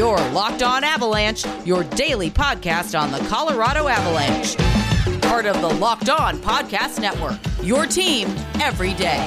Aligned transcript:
Your 0.00 0.16
Locked 0.30 0.62
On 0.62 0.82
Avalanche, 0.82 1.44
your 1.66 1.84
daily 1.84 2.30
podcast 2.30 2.98
on 2.98 3.12
the 3.12 3.18
Colorado 3.28 3.86
Avalanche. 3.86 4.56
Part 5.20 5.44
of 5.44 5.60
the 5.60 5.68
Locked 5.68 6.08
On 6.08 6.38
Podcast 6.38 6.98
Network. 7.02 7.38
Your 7.62 7.84
team 7.84 8.28
every 8.62 8.94
day. 8.94 9.18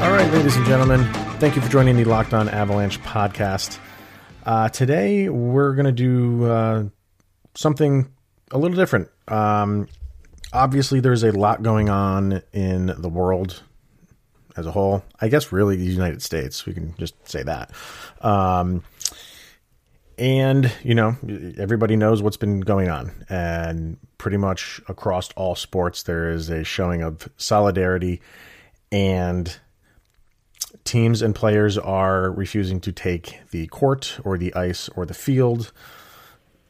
All 0.00 0.10
right, 0.10 0.32
ladies 0.32 0.56
and 0.56 0.64
gentlemen, 0.64 1.04
thank 1.38 1.54
you 1.54 1.60
for 1.60 1.68
joining 1.68 1.96
the 1.96 2.04
Locked 2.04 2.32
On 2.32 2.48
Avalanche 2.48 2.98
podcast. 3.02 3.78
Uh, 4.46 4.70
today, 4.70 5.28
we're 5.28 5.74
going 5.74 5.84
to 5.84 5.92
do 5.92 6.46
uh, 6.46 6.84
something 7.54 8.10
a 8.50 8.56
little 8.56 8.78
different. 8.78 9.10
Um, 9.28 9.86
obviously, 10.50 11.00
there's 11.00 11.24
a 11.24 11.32
lot 11.32 11.62
going 11.62 11.90
on 11.90 12.40
in 12.54 12.86
the 12.86 13.10
world 13.10 13.62
as 14.56 14.66
a 14.66 14.70
whole. 14.70 15.04
I 15.20 15.28
guess, 15.28 15.52
really, 15.52 15.76
the 15.76 15.84
United 15.84 16.22
States. 16.22 16.66
We 16.66 16.74
can 16.74 16.94
just 16.98 17.14
say 17.28 17.42
that. 17.42 17.70
Um, 18.20 18.82
and, 20.18 20.70
you 20.82 20.94
know, 20.94 21.16
everybody 21.58 21.96
knows 21.96 22.22
what's 22.22 22.36
been 22.36 22.60
going 22.60 22.88
on. 22.88 23.12
And 23.28 23.96
pretty 24.18 24.36
much 24.36 24.80
across 24.88 25.30
all 25.32 25.54
sports, 25.54 26.04
there 26.04 26.30
is 26.30 26.48
a 26.50 26.64
showing 26.64 27.02
of 27.02 27.28
solidarity 27.36 28.20
and 28.92 29.58
teams 30.84 31.22
and 31.22 31.34
players 31.34 31.78
are 31.78 32.30
refusing 32.30 32.80
to 32.80 32.92
take 32.92 33.40
the 33.50 33.66
court 33.68 34.20
or 34.24 34.36
the 34.36 34.54
ice 34.54 34.88
or 34.90 35.06
the 35.06 35.14
field 35.14 35.72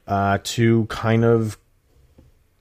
uh, 0.07 0.39
to 0.45 0.87
kind 0.87 1.25
of 1.25 1.59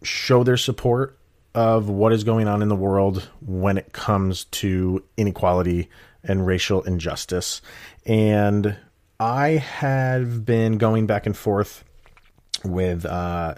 show 0.03 0.44
their 0.44 0.58
support 0.58 1.17
of 1.54 1.90
what 1.90 2.14
is 2.14 2.23
going 2.23 2.48
on 2.48 2.62
in 2.62 2.70
the 2.70 2.76
world 2.76 3.30
when 3.46 3.78
it 3.78 3.92
comes 3.94 4.46
to 4.46 5.04
inequality 5.18 5.90
and 6.23 6.46
racial 6.46 6.82
injustice. 6.84 7.62
And 8.05 8.78
I 9.20 9.50
have 9.50 10.45
been 10.45 10.78
going 10.78 11.08
back 11.08 11.25
and 11.25 11.36
forth 11.36 11.84
with 12.64 13.06
uh, 13.06 13.56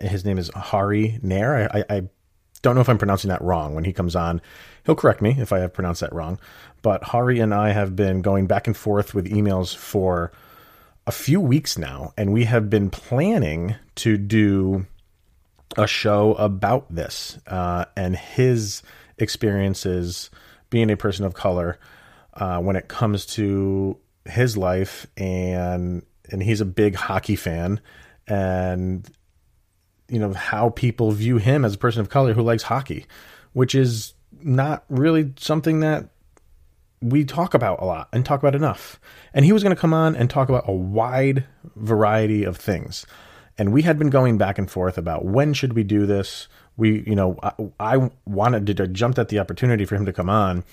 his 0.00 0.24
name 0.24 0.38
is 0.38 0.50
Hari 0.54 1.18
Nair. 1.22 1.68
I, 1.74 1.84
I, 1.88 2.02
don't 2.62 2.74
know 2.74 2.80
if 2.80 2.88
I'm 2.88 2.96
pronouncing 2.96 3.28
that 3.28 3.42
wrong. 3.42 3.74
When 3.74 3.84
he 3.84 3.92
comes 3.92 4.16
on, 4.16 4.40
he'll 4.86 4.94
correct 4.94 5.20
me 5.20 5.36
if 5.38 5.52
I 5.52 5.58
have 5.58 5.74
pronounced 5.74 6.00
that 6.00 6.14
wrong. 6.14 6.38
But 6.80 7.02
Hari 7.04 7.38
and 7.38 7.52
I 7.52 7.72
have 7.72 7.94
been 7.94 8.22
going 8.22 8.46
back 8.46 8.66
and 8.66 8.74
forth 8.74 9.12
with 9.14 9.30
emails 9.30 9.76
for 9.76 10.32
a 11.06 11.12
few 11.12 11.42
weeks 11.42 11.76
now, 11.76 12.14
and 12.16 12.32
we 12.32 12.44
have 12.44 12.70
been 12.70 12.88
planning 12.88 13.74
to 13.96 14.16
do 14.16 14.86
a 15.76 15.86
show 15.86 16.34
about 16.34 16.92
this 16.94 17.38
uh, 17.46 17.84
and 17.96 18.16
his 18.16 18.82
experiences 19.18 20.30
being 20.70 20.90
a 20.90 20.96
person 20.96 21.24
of 21.24 21.34
color 21.34 21.78
uh, 22.34 22.58
when 22.58 22.76
it 22.76 22.88
comes 22.88 23.26
to 23.26 23.96
his 24.24 24.56
life 24.56 25.06
and 25.16 26.04
and 26.30 26.42
he's 26.42 26.60
a 26.60 26.64
big 26.64 26.94
hockey 26.94 27.36
fan 27.36 27.80
and 28.26 29.08
you 30.08 30.18
know 30.18 30.32
how 30.32 30.70
people 30.70 31.10
view 31.12 31.36
him 31.36 31.64
as 31.64 31.74
a 31.74 31.78
person 31.78 32.00
of 32.00 32.08
color 32.08 32.32
who 32.32 32.42
likes 32.42 32.62
hockey 32.62 33.06
which 33.52 33.74
is 33.74 34.14
not 34.42 34.84
really 34.88 35.32
something 35.36 35.80
that 35.80 36.08
we 37.04 37.24
talk 37.24 37.52
about 37.52 37.82
a 37.82 37.84
lot 37.84 38.08
and 38.12 38.24
talk 38.24 38.40
about 38.40 38.54
enough. 38.54 38.98
And 39.34 39.44
he 39.44 39.52
was 39.52 39.62
going 39.62 39.74
to 39.74 39.80
come 39.80 39.92
on 39.92 40.16
and 40.16 40.30
talk 40.30 40.48
about 40.48 40.64
a 40.66 40.72
wide 40.72 41.44
variety 41.76 42.44
of 42.44 42.56
things 42.56 43.04
and 43.58 43.72
we 43.72 43.82
had 43.82 43.98
been 43.98 44.10
going 44.10 44.38
back 44.38 44.58
and 44.58 44.70
forth 44.70 44.98
about 44.98 45.24
when 45.24 45.54
should 45.54 45.74
we 45.74 45.84
do 45.84 46.06
this. 46.06 46.48
We 46.76 47.04
you 47.06 47.14
know 47.14 47.38
i, 47.42 47.52
I 47.78 48.10
wanted 48.26 48.66
to, 48.66 48.88
jumped 48.88 49.18
at 49.18 49.28
the 49.28 49.38
opportunity 49.38 49.84
for 49.84 49.94
him 49.94 50.06
to 50.06 50.12
come 50.12 50.28
on 50.28 50.64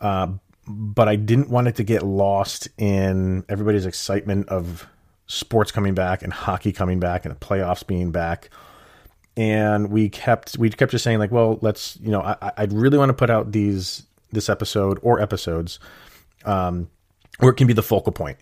uh, 0.00 0.28
but 0.66 1.08
i 1.08 1.16
didn't 1.16 1.50
want 1.50 1.68
it 1.68 1.74
to 1.76 1.84
get 1.84 2.02
lost 2.02 2.68
in 2.78 3.44
everybody's 3.50 3.84
excitement 3.84 4.48
of 4.48 4.88
sports 5.30 5.70
coming 5.70 5.94
back 5.94 6.22
and 6.22 6.32
hockey 6.32 6.72
coming 6.72 6.98
back 6.98 7.24
and 7.24 7.32
the 7.32 7.38
playoffs 7.38 7.86
being 7.86 8.10
back. 8.10 8.50
And 9.36 9.90
we 9.90 10.08
kept 10.08 10.58
we 10.58 10.68
kept 10.70 10.90
just 10.90 11.04
saying 11.04 11.20
like 11.20 11.30
well 11.30 11.58
let's 11.62 11.96
you 12.02 12.10
know 12.10 12.20
i 12.20 12.52
i'd 12.58 12.72
really 12.72 12.98
want 12.98 13.10
to 13.10 13.14
put 13.14 13.30
out 13.30 13.52
these 13.52 14.02
this 14.32 14.48
episode 14.48 14.98
or 15.02 15.20
episodes 15.20 15.78
um 16.44 16.90
where 17.38 17.52
it 17.52 17.54
can 17.54 17.68
be 17.68 17.72
the 17.72 17.82
focal 17.82 18.12
point. 18.12 18.38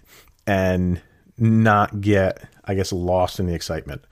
And 0.46 1.00
not 1.38 2.00
get 2.00 2.48
I 2.64 2.74
guess 2.74 2.92
lost 2.92 3.40
in 3.40 3.46
the 3.46 3.54
excitement 3.54 4.02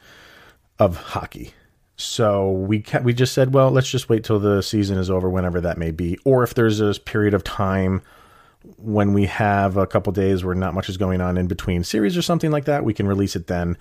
of 0.79 0.97
hockey. 0.97 1.53
So 1.97 2.51
we 2.51 2.81
kept, 2.81 3.05
we 3.05 3.15
just 3.15 3.33
said, 3.33 3.55
well, 3.55 3.71
let's 3.71 3.91
just 3.91 4.09
wait 4.09 4.23
till 4.25 4.39
the 4.39 4.63
season 4.63 4.99
is 4.99 5.11
over, 5.11 5.31
whenever 5.31 5.63
that 5.63 5.79
may 5.79 5.91
be, 5.91 6.19
or 6.25 6.43
if 6.43 6.53
there's 6.55 6.81
a 6.81 6.93
period 6.95 7.33
of 7.33 7.43
time 7.43 8.03
when 8.77 9.15
we 9.15 9.27
have 9.27 9.77
a 9.77 9.87
couple 9.87 10.13
days 10.13 10.45
where 10.45 10.55
not 10.55 10.75
much 10.75 10.89
is 10.89 10.97
going 10.97 11.21
on 11.21 11.39
in 11.39 11.47
between 11.47 11.85
series 11.85 12.17
or 12.17 12.23
something 12.23 12.51
like 12.51 12.67
that, 12.67 12.85
we 12.85 12.93
can 12.93 13.07
release 13.07 13.37
it 13.37 13.47
then. 13.47 13.79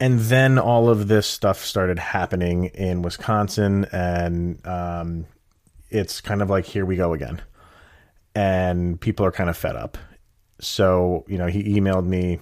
And 0.00 0.20
then 0.20 0.58
all 0.58 0.88
of 0.88 1.08
this 1.08 1.26
stuff 1.26 1.64
started 1.64 1.98
happening 1.98 2.66
in 2.66 3.02
Wisconsin, 3.02 3.86
and 3.92 4.66
um, 4.66 5.26
it's 5.90 6.20
kind 6.20 6.42
of 6.42 6.50
like 6.50 6.64
here 6.64 6.84
we 6.84 6.96
go 6.96 7.12
again, 7.12 7.42
and 8.34 9.00
people 9.00 9.26
are 9.26 9.32
kind 9.32 9.50
of 9.50 9.56
fed 9.56 9.76
up. 9.76 9.98
So 10.62 11.24
you 11.28 11.36
know, 11.36 11.46
he 11.46 11.78
emailed 11.78 12.06
me 12.06 12.38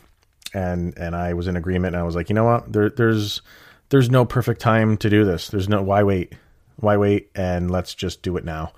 and 0.55 0.97
and 0.97 1.15
I 1.15 1.35
was 1.35 1.47
in 1.47 1.57
agreement. 1.57 1.95
And 1.95 2.03
I 2.03 2.05
was 2.05 2.15
like, 2.15 2.29
you 2.29 2.35
know 2.35 2.45
what? 2.45 2.73
There, 2.73 2.91
there's 2.91 3.43
there's 3.89 4.11
no 4.11 4.25
perfect 4.25 4.61
time 4.61 4.97
to 4.99 5.11
do 5.11 5.25
this. 5.25 5.49
There's 5.49 5.69
no 5.69 5.83
why 5.83 6.03
wait, 6.03 6.35
why 6.77 6.97
wait, 6.97 7.31
and 7.35 7.71
let's 7.71 7.95
just 7.95 8.23
do 8.23 8.37
it 8.37 8.45
now. 8.45 8.73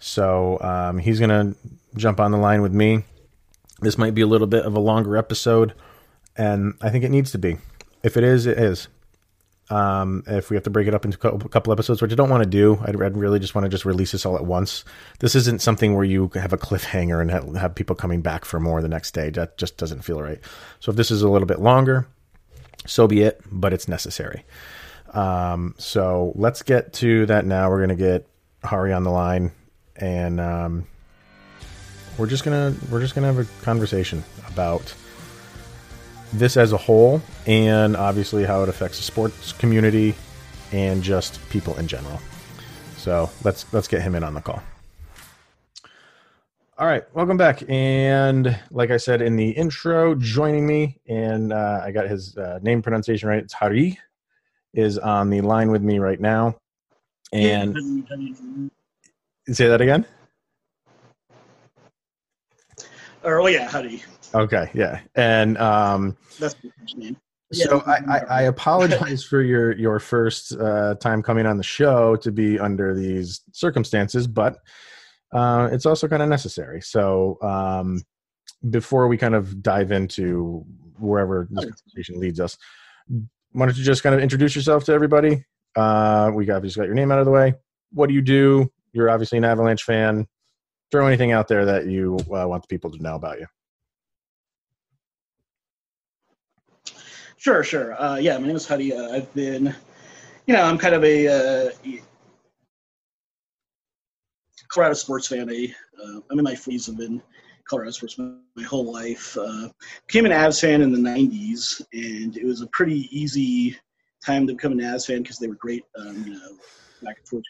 So 0.00 0.58
um, 0.60 0.98
he's 0.98 1.20
gonna 1.20 1.54
jump 1.96 2.20
on 2.20 2.30
the 2.30 2.38
line 2.38 2.62
with 2.62 2.72
me. 2.72 3.04
This 3.80 3.98
might 3.98 4.14
be 4.14 4.22
a 4.22 4.26
little 4.26 4.46
bit 4.46 4.64
of 4.64 4.74
a 4.74 4.80
longer 4.80 5.16
episode, 5.16 5.74
and 6.36 6.74
I 6.80 6.90
think 6.90 7.04
it 7.04 7.10
needs 7.10 7.32
to 7.32 7.38
be. 7.38 7.58
If 8.02 8.16
it 8.16 8.24
is, 8.24 8.46
it 8.46 8.58
is. 8.58 8.88
Um, 9.70 10.24
if 10.26 10.50
we 10.50 10.56
have 10.56 10.64
to 10.64 10.70
break 10.70 10.86
it 10.88 10.94
up 10.94 11.04
into 11.04 11.16
a 11.26 11.48
couple 11.48 11.72
episodes, 11.72 12.02
which 12.02 12.12
I 12.12 12.14
don't 12.14 12.28
want 12.28 12.42
to 12.42 12.48
do, 12.48 12.78
I'd, 12.82 13.00
I'd 13.00 13.16
really 13.16 13.38
just 13.38 13.54
want 13.54 13.64
to 13.64 13.70
just 13.70 13.84
release 13.84 14.12
this 14.12 14.26
all 14.26 14.36
at 14.36 14.44
once. 14.44 14.84
This 15.20 15.34
isn't 15.34 15.62
something 15.62 15.94
where 15.94 16.04
you 16.04 16.30
have 16.34 16.52
a 16.52 16.58
cliffhanger 16.58 17.20
and 17.20 17.30
have, 17.30 17.54
have 17.54 17.74
people 17.74 17.96
coming 17.96 18.20
back 18.20 18.44
for 18.44 18.60
more 18.60 18.82
the 18.82 18.88
next 18.88 19.12
day. 19.12 19.30
That 19.30 19.56
just 19.56 19.78
doesn't 19.78 20.02
feel 20.02 20.20
right. 20.20 20.38
So 20.80 20.90
if 20.90 20.96
this 20.96 21.10
is 21.10 21.22
a 21.22 21.28
little 21.28 21.46
bit 21.46 21.60
longer, 21.60 22.06
so 22.86 23.06
be 23.06 23.22
it, 23.22 23.40
but 23.50 23.72
it's 23.72 23.88
necessary. 23.88 24.44
Um, 25.14 25.74
so 25.78 26.32
let's 26.34 26.62
get 26.62 26.92
to 26.94 27.24
that 27.26 27.46
now. 27.46 27.70
We're 27.70 27.86
going 27.86 27.88
to 27.88 27.94
get 27.94 28.28
Hari 28.62 28.92
on 28.92 29.04
the 29.04 29.10
line 29.10 29.52
and, 29.96 30.40
um, 30.40 30.86
we're 32.18 32.26
just 32.26 32.44
gonna 32.44 32.74
we're 32.90 33.00
just 33.00 33.14
gonna 33.14 33.26
have 33.26 33.38
a 33.38 33.64
conversation 33.64 34.22
about 34.48 34.94
this 36.34 36.56
as 36.56 36.72
a 36.72 36.76
whole, 36.76 37.22
and 37.46 37.96
obviously 37.96 38.44
how 38.44 38.62
it 38.62 38.68
affects 38.68 38.98
the 38.98 39.04
sports 39.04 39.52
community 39.52 40.14
and 40.72 41.02
just 41.02 41.40
people 41.50 41.76
in 41.78 41.88
general. 41.88 42.20
So 42.96 43.30
let's 43.42 43.72
let's 43.72 43.88
get 43.88 44.02
him 44.02 44.14
in 44.14 44.24
on 44.24 44.34
the 44.34 44.40
call. 44.40 44.62
All 46.76 46.88
right, 46.88 47.04
welcome 47.14 47.36
back. 47.36 47.62
And 47.68 48.58
like 48.72 48.90
I 48.90 48.96
said 48.96 49.22
in 49.22 49.36
the 49.36 49.50
intro, 49.50 50.16
joining 50.16 50.66
me, 50.66 51.00
and 51.06 51.52
uh, 51.52 51.82
I 51.84 51.92
got 51.92 52.08
his 52.08 52.36
uh, 52.36 52.58
name 52.62 52.82
pronunciation 52.82 53.28
right. 53.28 53.38
It's 53.38 53.52
Hari, 53.52 53.98
is 54.72 54.98
on 54.98 55.30
the 55.30 55.40
line 55.40 55.70
with 55.70 55.82
me 55.82 56.00
right 56.00 56.20
now. 56.20 56.56
And 57.32 57.76
say 59.48 59.68
that 59.68 59.80
again. 59.80 60.04
Oh 63.22 63.46
yeah, 63.46 63.68
Hari. 63.68 64.02
Okay, 64.34 64.70
yeah, 64.74 65.00
and 65.14 65.56
um, 65.58 66.16
that's. 66.38 66.56
So 67.52 67.82
I, 67.86 67.98
I, 68.08 68.18
I, 68.18 68.42
apologize 68.42 69.22
for 69.22 69.40
your 69.40 69.76
your 69.76 70.00
first 70.00 70.52
uh, 70.58 70.96
time 70.96 71.22
coming 71.22 71.46
on 71.46 71.56
the 71.56 71.62
show 71.62 72.16
to 72.16 72.32
be 72.32 72.58
under 72.58 72.94
these 72.94 73.42
circumstances, 73.52 74.26
but 74.26 74.56
uh, 75.32 75.68
it's 75.70 75.86
also 75.86 76.08
kind 76.08 76.22
of 76.22 76.28
necessary. 76.28 76.80
So 76.80 77.38
um, 77.42 78.02
before 78.70 79.06
we 79.06 79.16
kind 79.16 79.36
of 79.36 79.62
dive 79.62 79.92
into 79.92 80.64
wherever 80.98 81.46
this 81.50 81.64
conversation 81.64 82.18
leads 82.18 82.40
us, 82.40 82.56
why 83.52 83.66
don't 83.66 83.76
you 83.76 83.84
just 83.84 84.02
kind 84.02 84.14
of 84.14 84.20
introduce 84.20 84.56
yourself 84.56 84.84
to 84.84 84.92
everybody? 84.92 85.44
Uh, 85.76 86.30
we 86.34 86.50
obviously 86.50 86.80
got 86.80 86.86
your 86.86 86.94
name 86.94 87.12
out 87.12 87.18
of 87.18 87.24
the 87.24 87.30
way. 87.30 87.54
What 87.92 88.08
do 88.08 88.14
you 88.14 88.22
do? 88.22 88.70
You're 88.92 89.10
obviously 89.10 89.38
an 89.38 89.44
Avalanche 89.44 89.84
fan. 89.84 90.26
Throw 90.90 91.06
anything 91.06 91.32
out 91.32 91.48
there 91.48 91.64
that 91.64 91.86
you 91.86 92.16
uh, 92.32 92.46
want 92.46 92.62
the 92.62 92.68
people 92.68 92.90
to 92.90 93.02
know 93.02 93.16
about 93.16 93.38
you. 93.38 93.46
Sure, 97.44 97.62
sure. 97.62 98.00
Uh, 98.02 98.16
yeah, 98.16 98.38
my 98.38 98.46
name 98.46 98.56
is 98.56 98.66
Hari. 98.66 98.94
Uh, 98.94 99.10
I've 99.10 99.34
been, 99.34 99.66
you 100.46 100.54
know, 100.54 100.62
I'm 100.62 100.78
kind 100.78 100.94
of 100.94 101.04
a 101.04 101.28
uh, 101.28 101.70
Colorado 104.68 104.94
sports 104.94 105.28
fan. 105.28 105.50
I, 105.50 105.74
uh, 106.02 106.20
I'm 106.30 106.38
in 106.38 106.42
my 106.42 106.54
40s. 106.54 106.88
I've 106.88 106.96
been 106.96 107.20
Colorado 107.68 107.90
sports 107.90 108.16
my 108.16 108.62
whole 108.62 108.90
life. 108.90 109.36
Uh, 109.36 109.68
became 110.06 110.24
an 110.24 110.32
Avs 110.32 110.58
fan 110.58 110.80
in 110.80 110.90
the 110.90 110.98
90s, 110.98 111.82
and 111.92 112.34
it 112.34 112.46
was 112.46 112.62
a 112.62 112.66
pretty 112.68 113.10
easy 113.10 113.76
time 114.24 114.46
to 114.46 114.54
become 114.54 114.72
an 114.72 114.78
Avs 114.78 115.06
fan 115.06 115.20
because 115.20 115.38
they 115.38 115.48
were 115.48 115.56
great, 115.56 115.84
um, 115.98 116.24
you 116.26 116.32
know, 116.32 116.56
back 117.02 117.18
and 117.18 117.28
forth. 117.28 117.44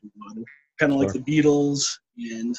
Kind 0.81 0.91
of 0.91 0.99
like 0.99 1.13
the 1.13 1.21
Beatles, 1.21 2.01
and 2.17 2.59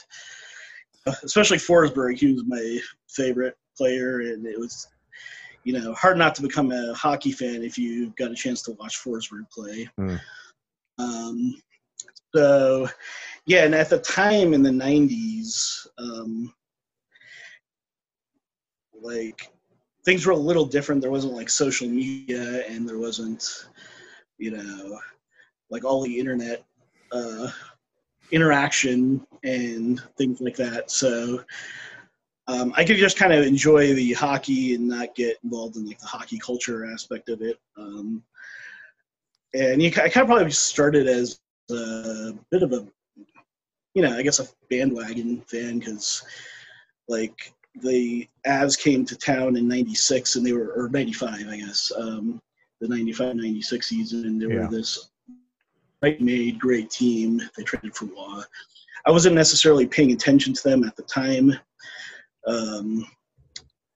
especially 1.25 1.57
Forsberg, 1.57 2.17
he 2.17 2.31
was 2.31 2.45
my 2.47 2.79
favorite 3.09 3.57
player, 3.75 4.21
and 4.21 4.45
it 4.45 4.57
was 4.57 4.87
you 5.65 5.73
know 5.73 5.93
hard 5.93 6.17
not 6.17 6.35
to 6.35 6.41
become 6.41 6.71
a 6.71 6.93
hockey 6.93 7.31
fan 7.31 7.63
if 7.63 7.77
you 7.77 8.13
got 8.17 8.31
a 8.31 8.35
chance 8.35 8.61
to 8.61 8.71
watch 8.73 9.03
Forsberg 9.03 9.49
play. 9.51 9.89
Mm. 9.99 10.21
Um, 10.99 11.61
so 12.33 12.87
yeah, 13.45 13.65
and 13.65 13.75
at 13.75 13.89
the 13.89 13.99
time 13.99 14.53
in 14.53 14.61
the 14.61 14.69
'90s, 14.69 15.87
um, 15.97 16.53
like 19.01 19.51
things 20.05 20.25
were 20.25 20.33
a 20.33 20.37
little 20.37 20.65
different. 20.65 21.01
There 21.01 21.11
wasn't 21.11 21.33
like 21.33 21.49
social 21.49 21.89
media, 21.89 22.63
and 22.67 22.87
there 22.87 22.99
wasn't, 22.99 23.65
you 24.37 24.51
know, 24.51 24.99
like 25.71 25.83
all 25.83 26.03
the 26.03 26.19
internet 26.19 26.63
uh, 27.11 27.49
interaction 28.31 29.25
and 29.43 29.99
things 30.15 30.41
like 30.41 30.55
that. 30.57 30.91
So 30.91 31.43
um, 32.47 32.73
I 32.75 32.85
could 32.85 32.97
just 32.97 33.17
kind 33.17 33.33
of 33.33 33.45
enjoy 33.45 33.93
the 33.93 34.13
hockey 34.13 34.75
and 34.75 34.87
not 34.87 35.15
get 35.15 35.37
involved 35.43 35.77
in 35.77 35.87
like 35.87 35.99
the 35.99 36.05
hockey 36.05 36.37
culture 36.37 36.91
aspect 36.91 37.29
of 37.29 37.41
it. 37.41 37.59
Um, 37.77 38.23
and 39.53 39.81
you, 39.81 39.89
I 39.89 40.09
kind 40.09 40.17
of 40.17 40.27
probably 40.27 40.51
started 40.51 41.07
as 41.07 41.39
a 41.71 42.33
bit 42.51 42.61
of 42.61 42.73
a, 42.73 42.85
you 43.95 44.01
know, 44.01 44.15
I 44.15 44.21
guess 44.21 44.39
a 44.39 44.47
bandwagon 44.69 45.41
fan 45.41 45.79
because 45.79 46.23
like 47.07 47.53
the 47.81 48.27
Avs 48.45 48.79
came 48.79 49.05
to 49.05 49.15
town 49.15 49.57
in 49.57 49.67
96 49.67 50.35
and 50.35 50.45
they 50.45 50.53
were, 50.53 50.71
or 50.73 50.89
95, 50.89 51.47
I 51.49 51.57
guess, 51.57 51.91
um, 51.97 52.39
the 52.81 52.87
95 52.87 53.35
96 53.35 53.87
season, 53.87 54.25
and 54.25 54.41
they 54.41 54.45
Yeah. 54.45 54.65
were 54.65 54.67
this 54.67 55.09
right 56.01 56.19
made 56.21 56.59
great 56.59 56.89
team. 56.89 57.41
They 57.57 57.63
traded 57.63 57.95
for 57.95 58.05
Roy. 58.05 58.41
I 59.07 59.11
wasn't 59.11 59.35
necessarily 59.35 59.87
paying 59.87 60.11
attention 60.11 60.53
to 60.53 60.63
them 60.63 60.83
at 60.83 60.95
the 60.95 61.03
time. 61.03 61.53
Um, 62.47 63.05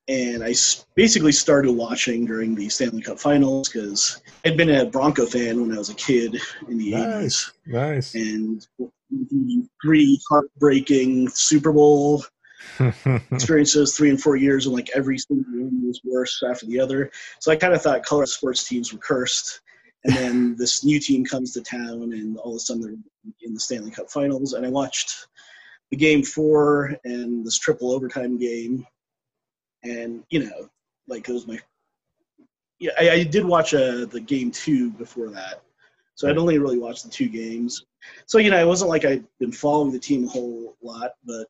and 0.07 0.43
I 0.43 0.55
basically 0.95 1.31
started 1.31 1.71
watching 1.71 2.25
during 2.25 2.55
the 2.55 2.67
Stanley 2.69 3.03
Cup 3.03 3.19
Finals 3.19 3.69
because 3.69 4.21
I'd 4.43 4.57
been 4.57 4.71
a 4.71 4.85
Bronco 4.85 5.25
fan 5.27 5.61
when 5.61 5.71
I 5.73 5.77
was 5.77 5.89
a 5.89 5.95
kid 5.95 6.35
in 6.67 6.79
the 6.79 6.91
Nice. 6.91 7.51
80s 7.67 7.73
Nice. 7.73 8.15
and 8.15 8.67
the 9.11 9.67
three 9.83 10.19
heartbreaking 10.27 11.29
Super 11.29 11.71
Bowl 11.71 12.23
experiences, 13.31 13.95
three 13.95 14.09
and 14.09 14.21
four 14.21 14.35
years, 14.35 14.65
and 14.65 14.73
like 14.75 14.89
every 14.95 15.17
single 15.19 15.45
one 15.51 15.87
was 15.87 16.01
worse 16.03 16.41
after 16.49 16.65
the 16.65 16.79
other. 16.79 17.11
So 17.39 17.51
I 17.51 17.55
kind 17.55 17.73
of 17.73 17.81
thought 17.81 18.03
color 18.03 18.25
sports 18.25 18.67
teams 18.67 18.91
were 18.91 18.99
cursed. 18.99 19.61
And 20.05 20.15
then 20.15 20.55
this 20.55 20.83
new 20.85 20.99
team 20.99 21.25
comes 21.25 21.51
to 21.53 21.61
town, 21.61 22.13
and 22.13 22.37
all 22.37 22.51
of 22.53 22.57
a 22.57 22.59
sudden 22.59 22.81
they're 22.81 23.33
in 23.41 23.53
the 23.53 23.59
Stanley 23.59 23.91
Cup 23.91 24.09
Finals. 24.09 24.53
And 24.53 24.65
I 24.65 24.69
watched 24.69 25.27
the 25.91 25.97
game 25.97 26.23
four 26.23 26.95
and 27.03 27.45
this 27.45 27.57
triple 27.57 27.91
overtime 27.91 28.37
game, 28.37 28.85
and 29.83 30.23
you 30.29 30.45
know, 30.45 30.69
like 31.07 31.27
it 31.27 31.33
was 31.33 31.47
my 31.47 31.59
yeah. 32.79 32.91
I, 32.99 33.09
I 33.09 33.23
did 33.23 33.45
watch 33.45 33.73
uh, 33.73 34.05
the 34.05 34.23
game 34.25 34.51
two 34.51 34.91
before 34.91 35.29
that, 35.31 35.61
so 36.15 36.29
I'd 36.29 36.37
only 36.37 36.59
really 36.59 36.79
watched 36.79 37.03
the 37.03 37.09
two 37.09 37.29
games. 37.29 37.85
So 38.25 38.37
you 38.37 38.51
know, 38.51 38.59
it 38.59 38.67
wasn't 38.67 38.89
like 38.89 39.05
I'd 39.05 39.25
been 39.39 39.51
following 39.51 39.91
the 39.91 39.99
team 39.99 40.25
a 40.25 40.29
whole 40.29 40.75
lot, 40.81 41.11
but 41.25 41.47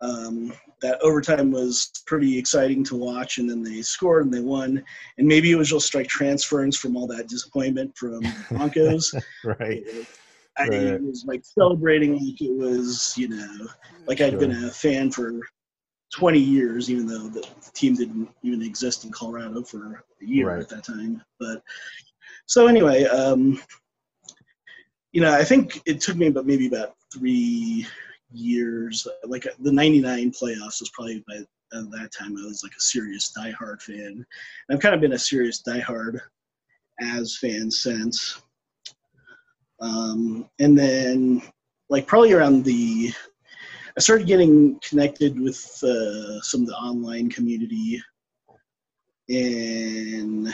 um, 0.00 0.52
that 0.80 1.00
overtime 1.02 1.50
was 1.50 1.90
pretty 2.06 2.38
exciting 2.38 2.82
to 2.84 2.96
watch. 2.96 3.38
And 3.38 3.48
then 3.48 3.62
they 3.62 3.82
scored 3.82 4.24
and 4.24 4.32
they 4.32 4.40
won. 4.40 4.82
And 5.18 5.26
maybe 5.26 5.50
it 5.50 5.56
was 5.56 5.68
just 5.68 5.94
like 5.94 6.08
transference 6.08 6.76
from 6.76 6.96
all 6.96 7.06
that 7.08 7.28
disappointment 7.28 7.96
from 7.96 8.20
the 8.20 8.34
Broncos. 8.50 9.14
right. 9.44 9.84
I 10.58 10.66
Right. 10.68 11.02
was 11.02 11.24
like 11.26 11.44
celebrating 11.44 12.12
like 12.12 12.40
it 12.40 12.52
was, 12.52 13.14
you 13.16 13.28
know, 13.28 13.68
like 14.06 14.20
I'd 14.20 14.38
been 14.38 14.64
a 14.64 14.70
fan 14.70 15.10
for 15.10 15.40
20 16.12 16.38
years, 16.38 16.90
even 16.90 17.06
though 17.06 17.28
the 17.28 17.46
team 17.72 17.94
didn't 17.94 18.28
even 18.42 18.62
exist 18.62 19.04
in 19.04 19.12
Colorado 19.12 19.62
for 19.62 20.04
a 20.20 20.24
year 20.24 20.48
Right. 20.48 20.60
at 20.60 20.68
that 20.68 20.84
time. 20.84 21.22
But 21.38 21.62
so 22.46 22.66
anyway, 22.66 23.04
um, 23.04 23.60
you 25.12 25.20
know, 25.20 25.32
I 25.32 25.44
think 25.44 25.80
it 25.86 26.00
took 26.00 26.16
me 26.16 26.26
about 26.26 26.46
maybe 26.46 26.66
about 26.66 26.94
three 27.12 27.86
years. 28.32 29.06
Like 29.24 29.46
the 29.60 29.72
'99 29.72 30.32
playoffs 30.32 30.80
was 30.80 30.90
probably 30.92 31.24
by 31.26 31.42
that 31.72 32.10
time 32.16 32.36
I 32.36 32.44
was 32.44 32.62
like 32.62 32.72
a 32.76 32.80
serious 32.80 33.32
diehard 33.36 33.82
fan. 33.82 34.24
And 34.68 34.76
I've 34.76 34.80
kind 34.80 34.94
of 34.94 35.00
been 35.00 35.12
a 35.12 35.18
serious 35.18 35.62
diehard 35.62 36.20
as 37.00 37.38
fan 37.38 37.70
since. 37.70 38.42
Um, 39.80 40.48
and 40.58 40.78
then, 40.78 41.42
like 41.88 42.06
probably 42.06 42.32
around 42.32 42.64
the, 42.64 43.12
I 43.96 44.00
started 44.00 44.26
getting 44.26 44.78
connected 44.80 45.40
with 45.40 45.58
uh, 45.82 46.40
some 46.42 46.62
of 46.62 46.66
the 46.68 46.76
online 46.76 47.30
community 47.30 48.02
in 49.28 50.52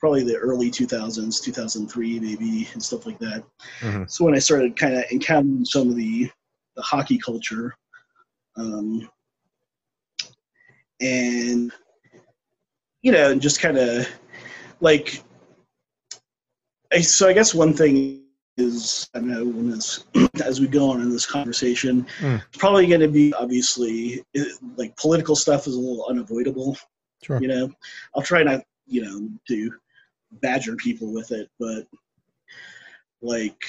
probably 0.00 0.24
the 0.24 0.36
early 0.36 0.70
2000s, 0.70 1.40
2003 1.42 2.18
maybe, 2.18 2.68
and 2.72 2.82
stuff 2.82 3.06
like 3.06 3.18
that. 3.20 3.44
Mhm. 3.80 4.10
So 4.10 4.24
when 4.24 4.34
I 4.34 4.38
started 4.38 4.76
kind 4.76 4.96
of 4.96 5.04
encountering 5.12 5.64
some 5.64 5.88
of 5.88 5.96
the 5.96 6.30
the 6.74 6.82
hockey 6.82 7.18
culture, 7.18 7.76
um, 8.56 9.08
and 11.00 11.72
you 13.02 13.12
know, 13.12 13.30
and 13.30 13.42
just 13.42 13.60
kind 13.60 13.76
of 13.76 14.08
like 14.80 15.22
so 17.00 17.28
I 17.28 17.32
guess 17.32 17.54
one 17.54 17.72
thing 17.72 18.22
is 18.58 19.08
I 19.14 19.20
know 19.20 19.44
when 19.44 19.72
as 20.44 20.60
we 20.60 20.66
go 20.66 20.90
on 20.90 21.00
in 21.00 21.10
this 21.10 21.26
conversation, 21.26 22.06
Mm. 22.18 22.42
it's 22.46 22.58
probably 22.58 22.86
going 22.86 23.00
to 23.00 23.08
be 23.08 23.32
obviously 23.34 24.24
it, 24.34 24.58
like 24.76 24.96
political 24.96 25.34
stuff 25.34 25.66
is 25.66 25.74
a 25.74 25.80
little 25.80 26.06
unavoidable. 26.08 26.76
Sure. 27.22 27.40
You 27.40 27.48
know, 27.48 27.70
I'll 28.14 28.22
try 28.22 28.42
not 28.42 28.62
you 28.86 29.02
know 29.02 29.28
to 29.48 29.72
badger 30.40 30.76
people 30.76 31.12
with 31.12 31.30
it, 31.32 31.48
but 31.58 31.86
like 33.20 33.62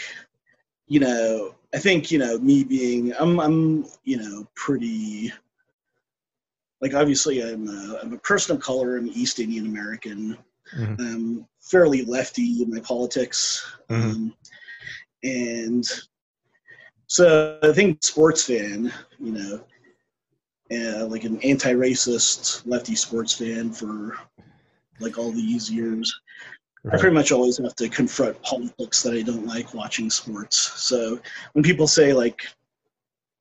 you 0.87 0.99
know, 0.99 1.55
I 1.73 1.79
think 1.79 2.11
you 2.11 2.19
know 2.19 2.37
me 2.39 2.63
being 2.63 3.13
I'm 3.17 3.39
I'm 3.39 3.85
you 4.03 4.17
know 4.17 4.47
pretty 4.55 5.31
like 6.81 6.93
obviously 6.93 7.41
I'm 7.41 7.69
a, 7.69 7.99
I'm 8.03 8.13
a 8.13 8.17
person 8.17 8.55
of 8.55 8.61
color. 8.61 8.97
I'm 8.97 9.07
East 9.07 9.39
Indian 9.39 9.67
American. 9.67 10.37
Mhm. 10.75 10.99
I'm 10.99 11.47
fairly 11.61 12.03
lefty 12.05 12.61
in 12.61 12.69
my 12.69 12.79
politics, 12.79 13.65
Mhm. 13.89 14.03
um, 14.03 14.37
and 15.23 15.85
so 17.07 17.59
I 17.61 17.71
think 17.71 18.03
sports 18.03 18.43
fan, 18.43 18.91
you 19.19 19.31
know, 19.31 19.63
uh, 20.71 21.05
like 21.05 21.23
an 21.23 21.39
anti-racist 21.41 22.63
lefty 22.65 22.95
sports 22.95 23.33
fan 23.33 23.71
for 23.71 24.17
like 24.99 25.17
all 25.17 25.31
these 25.31 25.69
years. 25.69 26.13
I 26.91 26.97
pretty 26.97 27.13
much 27.13 27.31
always 27.31 27.57
have 27.59 27.75
to 27.75 27.87
confront 27.87 28.41
politics 28.41 29.03
that 29.03 29.13
I 29.13 29.21
don't 29.21 29.45
like 29.45 29.73
watching 29.73 30.09
sports. 30.09 30.57
So 30.57 31.19
when 31.53 31.63
people 31.63 31.87
say 31.87 32.13
like 32.13 32.45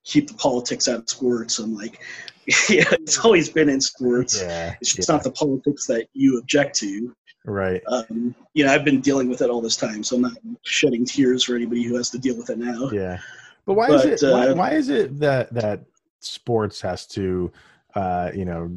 keep 0.04 0.28
the 0.28 0.34
politics 0.34 0.88
out 0.88 1.00
of 1.00 1.10
sports, 1.10 1.58
I'm 1.58 1.74
like, 1.74 2.00
yeah, 2.68 2.84
it's 2.92 3.18
always 3.24 3.48
been 3.48 3.68
in 3.68 3.80
sports. 3.80 4.40
Yeah. 4.40 4.74
It's 4.80 4.94
just 4.94 5.08
yeah. 5.08 5.16
not 5.16 5.24
the 5.24 5.32
politics 5.32 5.86
that 5.86 6.08
you 6.12 6.38
object 6.38 6.76
to. 6.80 7.14
Right. 7.44 7.82
Um, 7.88 8.34
you 8.54 8.64
know, 8.64 8.72
I've 8.72 8.84
been 8.84 9.00
dealing 9.00 9.28
with 9.28 9.42
it 9.42 9.50
all 9.50 9.60
this 9.60 9.76
time, 9.76 10.04
so 10.04 10.16
I'm 10.16 10.22
not 10.22 10.32
shedding 10.62 11.04
tears 11.04 11.44
for 11.44 11.56
anybody 11.56 11.82
who 11.82 11.96
has 11.96 12.10
to 12.10 12.18
deal 12.18 12.36
with 12.36 12.50
it 12.50 12.58
now. 12.58 12.90
Yeah. 12.90 13.18
But 13.66 13.74
why 13.74 13.90
is 13.90 14.02
But, 14.02 14.22
it 14.22 14.32
why, 14.32 14.48
uh, 14.48 14.54
why 14.54 14.70
is 14.72 14.88
it 14.88 15.18
that 15.20 15.52
that 15.54 15.84
sports 16.20 16.80
has 16.80 17.06
to 17.08 17.52
uh, 17.94 18.30
you 18.34 18.44
know 18.44 18.70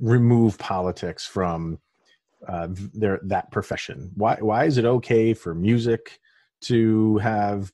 remove 0.00 0.58
politics 0.58 1.26
from 1.26 1.78
uh, 2.48 2.68
their 2.70 3.20
that 3.24 3.50
profession? 3.50 4.10
Why 4.14 4.36
why 4.40 4.64
is 4.64 4.78
it 4.78 4.84
okay 4.84 5.34
for 5.34 5.54
music 5.54 6.18
to 6.62 7.18
have 7.18 7.72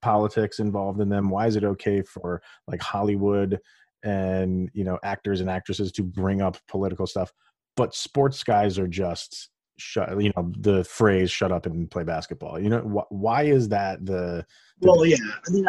politics 0.00 0.58
involved 0.60 1.00
in 1.00 1.08
them? 1.08 1.30
Why 1.30 1.46
is 1.46 1.56
it 1.56 1.64
okay 1.64 2.02
for 2.02 2.42
like 2.66 2.80
Hollywood 2.80 3.60
and 4.04 4.70
you 4.74 4.84
know 4.84 4.98
actors 5.02 5.40
and 5.40 5.50
actresses 5.50 5.92
to 5.92 6.02
bring 6.02 6.40
up 6.40 6.56
political 6.68 7.06
stuff, 7.06 7.32
but 7.78 7.94
sports 7.94 8.42
guys 8.42 8.76
are 8.78 8.88
just 8.88 9.50
shut 9.78 10.20
you 10.20 10.32
know 10.36 10.52
the 10.58 10.82
phrase 10.82 11.30
shut 11.30 11.52
up 11.52 11.64
and 11.64 11.88
play 11.88 12.02
basketball 12.02 12.58
you 12.58 12.68
know 12.68 12.80
wh- 12.80 13.12
why 13.12 13.44
is 13.44 13.68
that 13.68 14.04
the 14.04 14.44
Well, 14.80 15.06
yeah. 15.06 15.16
I 15.46 15.50
mean, 15.50 15.66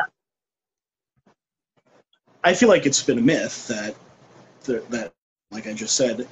I 2.43 2.53
feel 2.55 2.67
like 2.67 2.87
it's 2.87 3.03
been 3.03 3.19
a 3.19 3.21
myth 3.21 3.67
that 3.67 3.95
that, 4.63 4.89
that 4.89 5.13
like 5.51 5.67
I 5.67 5.73
just 5.73 5.95
said, 5.95 6.27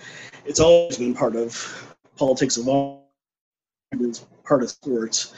it's 0.45 0.59
always 0.59 0.97
been 0.97 1.13
part 1.13 1.35
of 1.35 1.95
politics 2.17 2.57
of 2.57 2.67
all 2.67 3.11
it's 3.91 4.25
part 4.43 4.63
of 4.63 4.69
sports, 4.69 5.33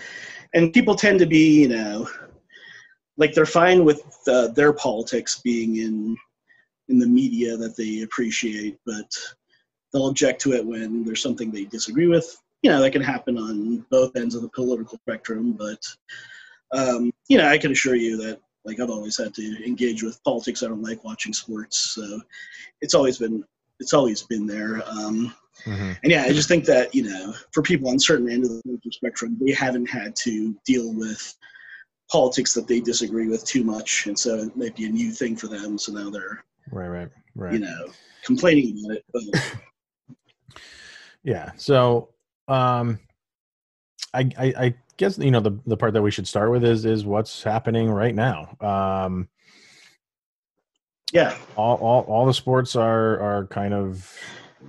and 0.53 0.73
people 0.73 0.95
tend 0.95 1.19
to 1.19 1.25
be, 1.25 1.61
you 1.61 1.67
know, 1.67 2.09
like 3.17 3.33
they're 3.33 3.45
fine 3.45 3.83
with 3.83 4.01
uh, 4.27 4.47
their 4.47 4.71
politics 4.71 5.41
being 5.43 5.77
in 5.77 6.15
in 6.87 6.97
the 6.97 7.07
media 7.07 7.57
that 7.57 7.75
they 7.77 8.01
appreciate, 8.01 8.79
but 8.85 9.11
they'll 9.91 10.07
object 10.07 10.41
to 10.41 10.53
it 10.53 10.65
when 10.65 11.03
there's 11.03 11.21
something 11.21 11.51
they 11.51 11.65
disagree 11.65 12.07
with. 12.07 12.41
You 12.61 12.71
know, 12.71 12.81
that 12.81 12.91
can 12.91 13.01
happen 13.01 13.37
on 13.37 13.85
both 13.89 14.15
ends 14.15 14.35
of 14.35 14.41
the 14.41 14.49
political 14.49 14.97
spectrum, 14.97 15.53
but 15.53 15.81
um, 16.71 17.11
you 17.27 17.37
know, 17.37 17.47
I 17.47 17.57
can 17.57 17.71
assure 17.71 17.95
you 17.95 18.17
that 18.17 18.39
Like 18.65 18.79
I've 18.79 18.89
always 18.89 19.17
had 19.17 19.33
to 19.35 19.65
engage 19.65 20.03
with 20.03 20.23
politics. 20.23 20.61
I 20.61 20.67
don't 20.67 20.83
like 20.83 21.03
watching 21.03 21.33
sports, 21.33 21.91
so 21.95 22.21
it's 22.81 22.93
always 22.93 23.17
been 23.17 23.43
it's 23.79 23.93
always 23.93 24.23
been 24.23 24.45
there. 24.45 24.83
Um, 24.87 25.33
mm-hmm. 25.63 25.91
And 26.03 26.11
yeah, 26.11 26.23
I 26.23 26.33
just 26.33 26.49
think 26.49 26.65
that 26.65 26.93
you 26.93 27.03
know, 27.03 27.33
for 27.51 27.63
people 27.63 27.89
on 27.89 27.99
certain 27.99 28.29
end 28.29 28.43
of 28.43 28.49
the 28.49 28.61
political 28.63 28.91
spectrum, 28.91 29.37
they 29.39 29.53
haven't 29.53 29.89
had 29.89 30.15
to 30.17 30.55
deal 30.65 30.93
with 30.93 31.35
politics 32.11 32.53
that 32.55 32.67
they 32.67 32.81
disagree 32.81 33.27
with 33.27 33.45
too 33.45 33.63
much, 33.63 34.07
and 34.07 34.17
so 34.19 34.35
it 34.39 34.57
might 34.57 34.75
be 34.75 34.85
a 34.85 34.89
new 34.89 35.11
thing 35.11 35.35
for 35.35 35.47
them. 35.47 35.77
So 35.77 35.93
now 35.93 36.09
they're 36.09 36.43
right, 36.71 36.87
right, 36.87 37.09
right. 37.35 37.53
You 37.53 37.59
know, 37.59 37.87
complaining 38.23 38.83
about 38.85 38.97
it. 38.97 39.05
But. 39.13 39.53
yeah. 41.23 41.51
So, 41.57 42.09
um, 42.47 42.99
I, 44.13 44.29
I, 44.37 44.53
I 44.57 44.73
guess 44.97 45.17
you 45.17 45.31
know 45.31 45.39
the 45.39 45.59
the 45.65 45.77
part 45.77 45.93
that 45.93 46.01
we 46.01 46.11
should 46.11 46.27
start 46.27 46.51
with 46.51 46.63
is 46.63 46.85
is 46.85 47.05
what's 47.05 47.43
happening 47.43 47.89
right 47.89 48.13
now. 48.13 48.55
Um, 48.59 49.29
yeah, 51.11 51.35
all, 51.55 51.77
all 51.77 52.01
all 52.03 52.25
the 52.25 52.33
sports 52.33 52.75
are 52.75 53.19
are 53.19 53.47
kind 53.47 53.73
of 53.73 54.13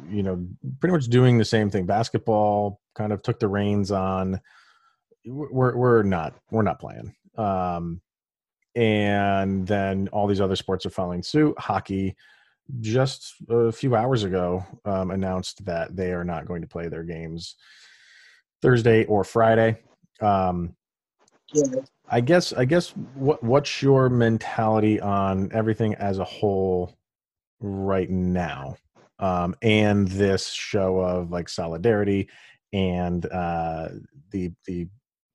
you 0.09 0.23
know 0.23 0.47
pretty 0.79 0.93
much 0.93 1.07
doing 1.07 1.39
the 1.39 1.45
same 1.45 1.71
thing. 1.71 1.87
Basketball 1.87 2.81
kind 2.95 3.13
of 3.13 3.23
took 3.23 3.39
the 3.39 3.49
reins 3.49 3.91
on. 3.91 4.41
We're 5.27 5.77
we're 5.77 6.03
not 6.03 6.35
we're 6.51 6.63
not 6.63 6.81
playing. 6.81 7.15
Um, 7.37 8.01
and 8.77 9.67
then 9.67 10.09
all 10.13 10.27
these 10.27 10.41
other 10.41 10.57
sports 10.57 10.87
are 10.87 10.91
following 10.91 11.23
suit. 11.23 11.59
Hockey 11.59 12.17
just 12.81 13.35
a 13.49 13.73
few 13.73 13.97
hours 13.97 14.25
ago 14.25 14.65
um, 14.85 15.11
announced 15.11 15.65
that 15.65 15.97
they 15.97 16.13
are 16.13 16.25
not 16.25 16.47
going 16.47 16.63
to 16.63 16.69
play 16.69 16.89
their 16.89 17.05
games 17.05 17.57
Thursday 18.63 19.05
or 19.07 19.25
Friday. 19.25 19.79
Um, 20.21 20.75
yeah. 21.53 21.81
I 22.09 22.21
guess 22.21 22.53
I 22.53 22.65
guess 22.65 22.91
what 23.15 23.43
what's 23.43 23.83
your 23.83 24.09
mentality 24.09 25.01
on 25.01 25.51
everything 25.53 25.95
as 25.95 26.19
a 26.19 26.25
whole 26.25 26.97
right 27.61 28.11
now, 28.11 28.77
um, 29.19 29.55
and 29.63 30.09
this 30.09 30.49
show 30.49 30.99
of 30.99 31.31
like 31.31 31.49
solidarity 31.49 32.29
and 32.73 33.25
uh, 33.27 33.89
the 34.31 34.53
the 34.67 34.89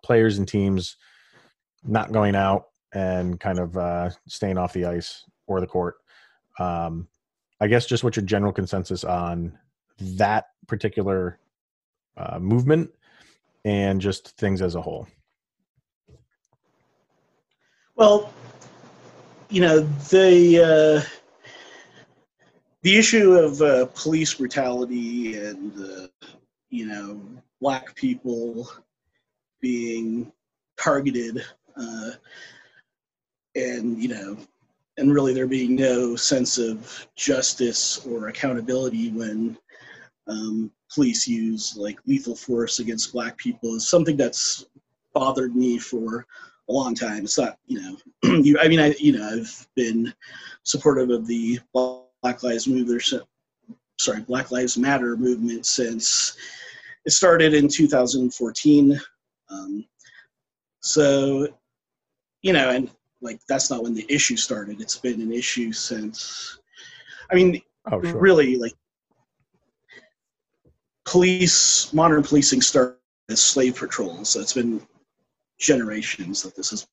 players 0.04 0.38
and 0.38 0.48
teams 0.48 0.98
not 1.84 2.12
going 2.12 2.36
out 2.36 2.66
and 2.94 3.40
kind 3.40 3.60
of 3.60 3.78
uh, 3.78 4.10
staying 4.28 4.58
off 4.58 4.74
the 4.74 4.86
ice 4.86 5.24
or 5.48 5.60
the 5.62 5.68
court. 5.68 5.96
Um, 6.60 7.08
I 7.66 7.68
guess 7.68 7.88
just 7.88 8.04
what 8.04 8.16
your 8.16 8.24
general 8.24 8.54
consensus 8.54 9.04
on 9.04 9.58
that 9.98 10.50
particular 10.68 11.40
uh, 12.16 12.38
movement 12.38 12.92
and 13.64 14.00
just 14.00 14.38
things 14.38 14.62
as 14.62 14.76
a 14.76 14.82
whole. 14.84 15.08
Well, 17.96 18.32
you 19.50 19.62
know 19.62 19.80
the 19.80 21.04
uh, 21.04 21.10
the 22.84 22.98
issue 22.98 23.34
of 23.34 23.60
uh, 23.64 23.88
police 23.96 24.36
brutality 24.36 25.36
and 25.40 25.74
uh, 25.76 26.28
you 26.70 26.86
know 26.86 27.20
black 27.60 27.96
people 27.96 28.70
being 29.60 30.32
targeted 30.80 31.44
uh, 31.76 32.12
and 33.56 33.98
you 33.98 34.10
know 34.10 34.38
and 34.98 35.14
really 35.14 35.34
there 35.34 35.48
being 35.48 35.76
no 35.76 36.16
sense 36.16 36.58
of 36.58 37.08
justice 37.16 38.06
or 38.06 38.28
accountability 38.28 39.12
when 39.12 39.58
um, 40.28 40.72
police 40.94 41.28
use 41.28 41.76
like 41.78 42.00
lethal 42.06 42.36
force 42.36 42.80
against 42.80 43.14
black 43.14 43.38
people 43.38 43.76
is 43.76 43.88
something 43.88 44.16
that's 44.16 44.66
bothered 45.14 45.56
me 45.56 45.78
for 45.78 46.26
a 46.70 46.74
long 46.74 46.96
time. 46.96 47.24
It's 47.24 47.38
not, 47.38 47.58
you 47.68 47.82
know, 47.82 47.98
you, 48.42 48.58
I 48.60 48.68
mean, 48.68 48.80
I, 48.80 48.96
you 49.00 49.18
know, 49.18 49.28
I've 49.28 49.68
been 49.76 50.14
supportive 50.64 51.10
of 51.10 51.28
the 51.28 51.60
Black 51.74 52.44
Lives 52.44 52.68
Matter, 52.68 53.00
sorry, 54.00 54.22
Black 54.22 54.52
Lives 54.52 54.78
Matter 54.78 55.16
movement 55.16 55.66
since 55.66 56.36
it 57.06 57.12
started 57.12 57.54
in 57.54 57.68
2014. 57.68 59.00
Um, 59.50 59.86
so, 60.80 61.48
you 62.42 62.54
know, 62.54 62.70
and 62.70 62.90
like 63.26 63.40
that's 63.48 63.70
not 63.70 63.84
when 63.84 63.94
the 63.94 64.06
issue 64.08 64.38
started. 64.38 64.80
It's 64.80 64.98
been 64.98 65.20
an 65.20 65.34
issue 65.34 65.74
since. 65.74 66.60
I 67.32 67.36
mean, 67.36 67.62
oh, 67.92 68.02
sure. 68.02 68.20
really, 68.20 68.58
like 68.58 68.74
police, 71.06 71.92
modern 71.92 72.24
policing 72.24 72.62
started 72.62 72.98
as 73.30 73.42
slave 73.42 73.76
patrols. 73.76 74.30
So 74.30 74.40
it's 74.40 74.54
been 74.54 74.82
generations 75.60 76.44
that 76.44 76.56
this 76.56 76.72
is 76.72 76.88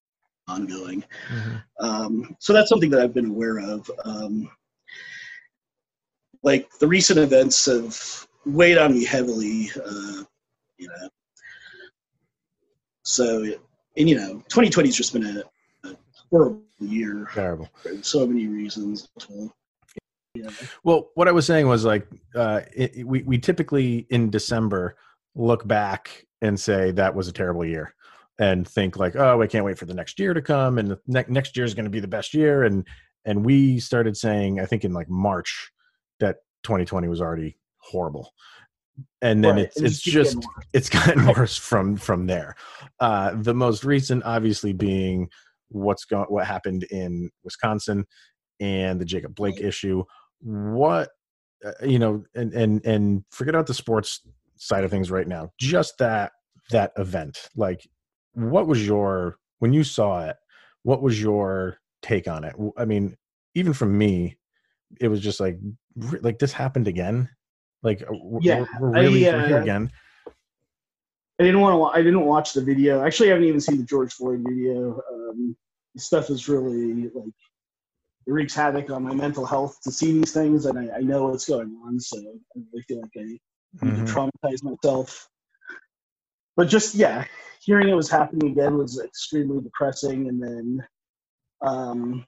ongoing. 0.49 1.05
Mm-hmm. 1.29 1.85
Um, 1.85 2.37
so 2.41 2.53
that's 2.53 2.71
something 2.71 2.91
that 2.91 3.01
I've 3.01 3.15
been 3.15 3.31
aware 3.31 3.59
of. 3.59 3.91
Um, 4.05 4.51
like 6.43 6.71
the 6.81 6.89
recent 6.89 7.19
events 7.19 7.67
have 7.67 8.27
weighed 8.47 8.79
on 8.79 8.95
me 8.95 9.05
heavily. 9.05 9.71
Uh, 9.77 10.25
you 10.79 10.89
know, 10.89 11.09
so 13.05 13.45
and 13.97 14.09
you 14.09 14.17
know, 14.17 14.35
2020 14.49 14.89
has 14.89 14.97
just 14.97 15.13
been 15.13 15.27
a, 15.27 15.41
a 15.41 15.45
horrible 16.33 16.63
year. 16.81 17.29
Terrible. 17.33 17.69
So 18.01 18.27
many 18.27 18.49
reasons. 18.49 19.09
Yeah. 20.35 20.49
Well, 20.83 21.11
what 21.15 21.29
I 21.29 21.33
was 21.33 21.47
saying 21.47 21.69
was 21.69 21.85
like 21.85 22.09
uh, 22.35 22.63
it, 22.75 23.07
we 23.07 23.23
we 23.23 23.39
typically 23.39 24.07
in 24.11 24.31
December 24.31 24.97
look 25.35 25.67
back 25.67 26.27
and 26.41 26.59
say 26.59 26.91
that 26.93 27.15
was 27.15 27.29
a 27.29 27.33
terrible 27.33 27.65
year, 27.65 27.95
and 28.41 28.67
think 28.67 28.97
like, 28.97 29.15
oh, 29.15 29.43
I 29.43 29.47
can't 29.47 29.65
wait 29.65 29.79
for 29.79 29.85
the 29.85 29.95
next 29.95 30.19
year 30.19 30.35
to 30.35 30.43
come, 30.43 30.79
and 30.79 30.97
ne- 31.07 31.25
next 31.29 31.57
year 31.57 31.67
is 31.67 31.75
going 31.75 31.85
to 31.85 31.91
be 31.91 32.01
the 32.01 32.09
best 32.09 32.35
year, 32.35 32.65
and 32.65 32.87
and 33.25 33.45
we 33.45 33.79
started 33.79 34.17
saying 34.17 34.59
I 34.59 34.67
think 34.67 34.85
in 34.85 34.93
like 34.93 35.11
March 35.11 35.71
that 36.21 36.37
2020 36.65 37.09
was 37.09 37.21
already 37.21 37.59
horrible, 37.77 38.33
and 39.21 39.45
then 39.45 39.57
right. 39.57 39.65
it's 39.67 39.81
it's 39.83 40.01
just 40.01 40.39
it's 40.73 40.89
gotten 40.89 41.27
worse 41.37 41.59
from 41.59 41.97
from 41.97 42.27
there. 42.27 42.57
Uh, 43.01 43.35
the 43.35 43.55
most 43.55 43.85
recent, 43.85 44.25
obviously, 44.25 44.73
being 44.73 45.29
what's 45.73 46.05
going 46.05 46.27
what 46.29 46.47
happened 46.47 46.85
in 46.85 47.31
Wisconsin 47.45 48.05
and 48.61 49.01
the 49.01 49.05
Jacob 49.05 49.35
Blake 49.35 49.61
issue. 49.61 50.05
What 50.41 51.11
uh, 51.65 51.73
you 51.85 51.99
know 51.99 52.25
and 52.35 52.53
and 52.53 52.85
and 52.85 53.25
forget 53.31 53.55
about 53.55 53.67
the 53.67 53.75
sports 53.75 54.21
side 54.57 54.85
of 54.85 54.91
things 54.91 55.11
right 55.11 55.27
now 55.27 55.51
just 55.59 55.99
that 55.99 56.33
that 56.71 56.93
event. 56.97 57.49
Like 57.57 57.89
what 58.35 58.67
was 58.67 58.87
your 58.87 59.39
when 59.59 59.73
you 59.73 59.85
saw 59.85 60.27
it 60.27 60.37
what 60.85 61.03
was 61.03 61.21
your 61.21 61.79
take 62.03 62.29
on 62.29 62.45
it? 62.45 62.55
I 62.77 62.85
mean 62.85 63.17
even 63.55 63.73
from 63.73 63.97
me 63.97 64.39
it 65.01 65.09
was 65.09 65.21
just 65.21 65.41
like 65.41 65.59
like 66.21 66.39
this 66.39 66.53
happened 66.53 66.89
again? 66.89 67.29
Like 67.83 68.03
uh, 68.03 68.15
yeah 68.41 68.65
we're, 68.81 68.91
we're 68.91 69.01
really 69.01 69.29
I, 69.29 69.33
uh, 69.33 69.47
here 69.47 69.61
again 69.61 69.91
i 71.43 71.47
didn't 71.47 71.61
want 71.61 71.75
to 71.75 71.99
i 71.99 72.03
didn't 72.03 72.25
watch 72.25 72.53
the 72.53 72.63
video 72.63 73.05
actually 73.05 73.29
i 73.29 73.33
haven't 73.33 73.49
even 73.49 73.61
seen 73.61 73.77
the 73.77 73.85
george 73.85 74.13
floyd 74.13 74.45
video 74.49 75.01
um, 75.13 75.57
stuff 75.97 76.31
is 76.31 76.49
really 76.49 77.11
like 77.15 77.35
it 78.27 78.33
wreaks 78.33 78.55
havoc 78.55 78.91
on 78.91 79.03
my 79.03 79.15
mental 79.15 79.45
health 79.45 79.79
to 79.83 79.91
see 79.91 80.13
these 80.13 80.33
things, 80.33 80.67
and 80.67 80.79
I, 80.79 80.99
I 80.99 81.01
know 81.01 81.29
what's 81.29 81.49
going 81.49 81.77
on. 81.85 81.99
So 81.99 82.19
I 82.19 82.61
really 82.73 82.85
feel 82.87 83.01
like 83.01 83.11
I 83.17 83.23
need 83.23 83.41
mm-hmm. 83.83 84.05
to 84.05 84.13
traumatize 84.13 84.63
myself. 84.63 85.29
But 86.57 86.69
just 86.69 86.95
yeah, 86.95 87.25
hearing 87.63 87.89
it 87.89 87.95
was 87.95 88.11
happening 88.11 88.53
again 88.53 88.79
was 88.79 89.01
extremely 89.01 89.61
depressing. 89.61 90.29
And 90.29 90.43
then, 90.43 90.87
um, 91.63 92.25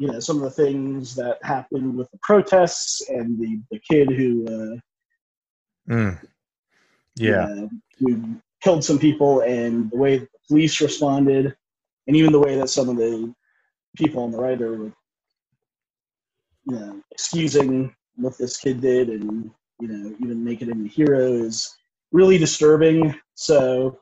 you 0.00 0.08
know, 0.08 0.18
some 0.18 0.36
of 0.38 0.42
the 0.42 0.50
things 0.50 1.14
that 1.14 1.38
happened 1.42 1.96
with 1.96 2.10
the 2.10 2.18
protests 2.22 3.08
and 3.08 3.38
the 3.38 3.60
the 3.70 3.80
kid 3.88 4.10
who, 4.10 4.46
uh, 4.46 5.92
mm. 5.92 6.20
Yeah, 7.20 7.46
know, 7.46 7.70
who 7.98 8.36
killed 8.62 8.84
some 8.84 8.98
people, 8.98 9.40
and 9.40 9.90
the 9.90 9.96
way 9.96 10.18
the 10.18 10.28
police 10.48 10.80
responded, 10.80 11.54
and 12.06 12.16
even 12.16 12.32
the 12.32 12.40
way 12.40 12.56
that 12.56 12.70
some 12.70 12.88
of 12.88 12.96
the 12.96 13.32
people 13.96 14.22
on 14.22 14.30
the 14.30 14.38
right 14.38 14.60
are 14.60 14.92
you 16.68 16.78
know, 16.78 17.00
excusing 17.10 17.94
what 18.16 18.36
this 18.36 18.56
kid 18.56 18.80
did 18.80 19.08
and 19.08 19.50
you 19.80 19.88
know 19.88 20.14
even 20.20 20.44
making 20.44 20.68
him 20.68 20.84
a 20.84 20.88
hero 20.88 21.32
is 21.32 21.76
really 22.12 22.38
disturbing. 22.38 23.14
So 23.34 24.00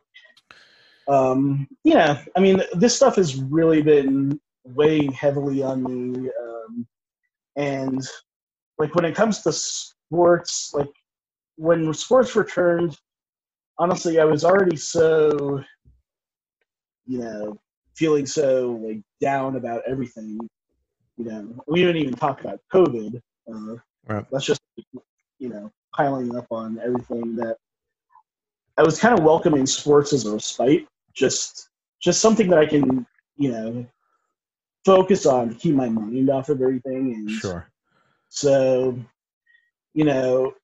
um, 1.09 1.69
yeah, 1.85 2.23
I 2.37 2.41
mean 2.41 2.63
this 2.75 2.97
stuff 2.97 3.17
has 3.17 3.37
really 3.37 3.83
been 3.83 4.41
weighing 4.65 5.13
heavily 5.13 5.63
on 5.63 5.83
me, 5.85 6.29
um, 6.29 6.87
and 7.57 8.01
like 8.79 8.95
when 8.95 9.05
it 9.05 9.15
comes 9.15 9.43
to 9.43 9.53
sports, 9.53 10.73
like 10.75 10.91
when 11.57 11.93
sports 11.95 12.35
returned, 12.35 12.97
honestly, 13.79 14.19
I 14.19 14.25
was 14.25 14.45
already 14.45 14.77
so 14.77 15.63
you 17.07 17.19
know 17.19 17.57
feeling 17.95 18.27
so 18.27 18.81
like 18.83 19.01
down 19.21 19.57
about 19.57 19.83
everything. 19.87 20.39
You 21.17 21.25
know, 21.25 21.65
we 21.67 21.81
didn't 21.81 22.03
even 22.03 22.15
talk 22.15 22.41
about 22.43 22.61
COVID. 22.73 23.21
Uh, 23.51 23.77
right. 24.07 24.27
That's 24.31 24.45
just 24.45 24.61
you 25.39 25.49
know 25.49 25.71
piling 25.95 26.37
up 26.37 26.47
on 26.51 26.79
everything 26.85 27.37
that 27.37 27.57
I 28.77 28.83
was 28.83 28.99
kind 28.99 29.19
of 29.19 29.25
welcoming 29.25 29.67
sports 29.67 30.13
as 30.13 30.27
a 30.27 30.33
respite, 30.33 30.87
just 31.15 31.71
just 32.01 32.21
something 32.21 32.49
that 32.51 32.59
I 32.59 32.67
can 32.67 33.07
you 33.37 33.51
know, 33.53 33.87
focus 34.85 35.27
on 35.27 35.51
to 35.51 35.55
keep 35.55 35.75
my 35.75 35.89
mind 35.89 36.31
off 36.31 36.49
of 36.49 36.61
everything. 36.61 37.15
And 37.15 37.31
Sure. 37.31 37.69
so, 38.29 38.99
you 39.95 40.05
know, 40.05 40.55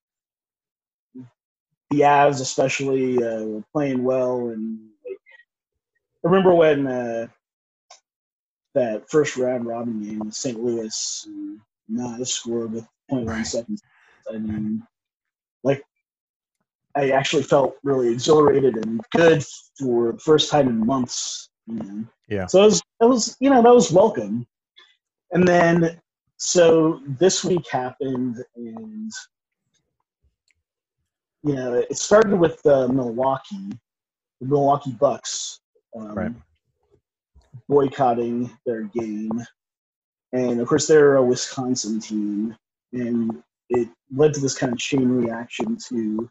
the 1.93 2.01
Avs 2.01 2.41
especially 2.41 3.23
uh, 3.23 3.45
were 3.45 3.65
playing 3.73 4.03
well, 4.03 4.49
and 4.49 4.79
like, 5.07 5.19
I 6.25 6.29
remember 6.29 6.55
when 6.55 6.87
uh, 6.87 7.27
that 8.75 9.09
first 9.11 9.37
round 9.37 9.67
robin 9.67 10.03
game 10.03 10.21
with 10.21 10.35
St. 10.35 10.59
Louis, 10.59 11.25
and 11.27 11.61
Naz 11.89 12.33
scored 12.33 12.73
with 12.73 12.87
0.1 13.11 13.29
Right. 13.29 13.47
seconds. 13.47 13.83
I 14.33 14.39
mean, 14.39 14.83
like, 15.63 15.85
I 16.95 17.11
actually 17.11 17.43
felt 17.43 17.77
really 17.83 18.11
exhilarated 18.11 18.77
and 18.77 19.01
good 19.11 19.45
for 19.79 20.13
the 20.13 20.19
first 20.19 20.51
time 20.51 20.69
in 20.69 20.87
months. 20.87 21.51
You 21.67 21.75
know? 21.75 22.05
Yeah. 22.29 22.47
So 22.47 22.63
it 22.63 22.67
was, 22.67 22.83
it 23.01 23.05
was, 23.07 23.37
you 23.41 23.51
know, 23.51 23.63
that 23.63 23.75
was 23.75 23.93
welcome. 23.93 24.47
And 25.33 25.47
then, 25.47 26.01
so 26.37 27.01
this 27.07 27.45
week 27.45 27.69
happened, 27.69 28.37
and 28.57 29.11
you 31.45 31.55
know, 31.55 31.75
it 31.75 31.97
started 31.97 32.35
with 32.39 32.65
uh, 32.67 32.89
Milwaukee, 32.89 33.73
the 34.41 34.47
Milwaukee 34.47 34.93
Bucks, 34.93 35.61
um, 35.97 36.15
Right. 36.15 36.33
boycotting 37.69 38.51
their 38.67 38.83
game, 38.85 39.31
and 40.33 40.61
of 40.61 40.69
course 40.69 40.87
they're 40.87 41.17
a 41.17 41.23
Wisconsin 41.25 42.01
team, 42.01 42.57
and 42.93 43.43
it 43.69 43.89
led 44.15 44.35
to 44.35 44.41
this 44.41 44.57
kind 44.57 44.73
of 44.73 44.79
chain 44.79 45.09
reaction 45.09 45.77
to 45.89 46.31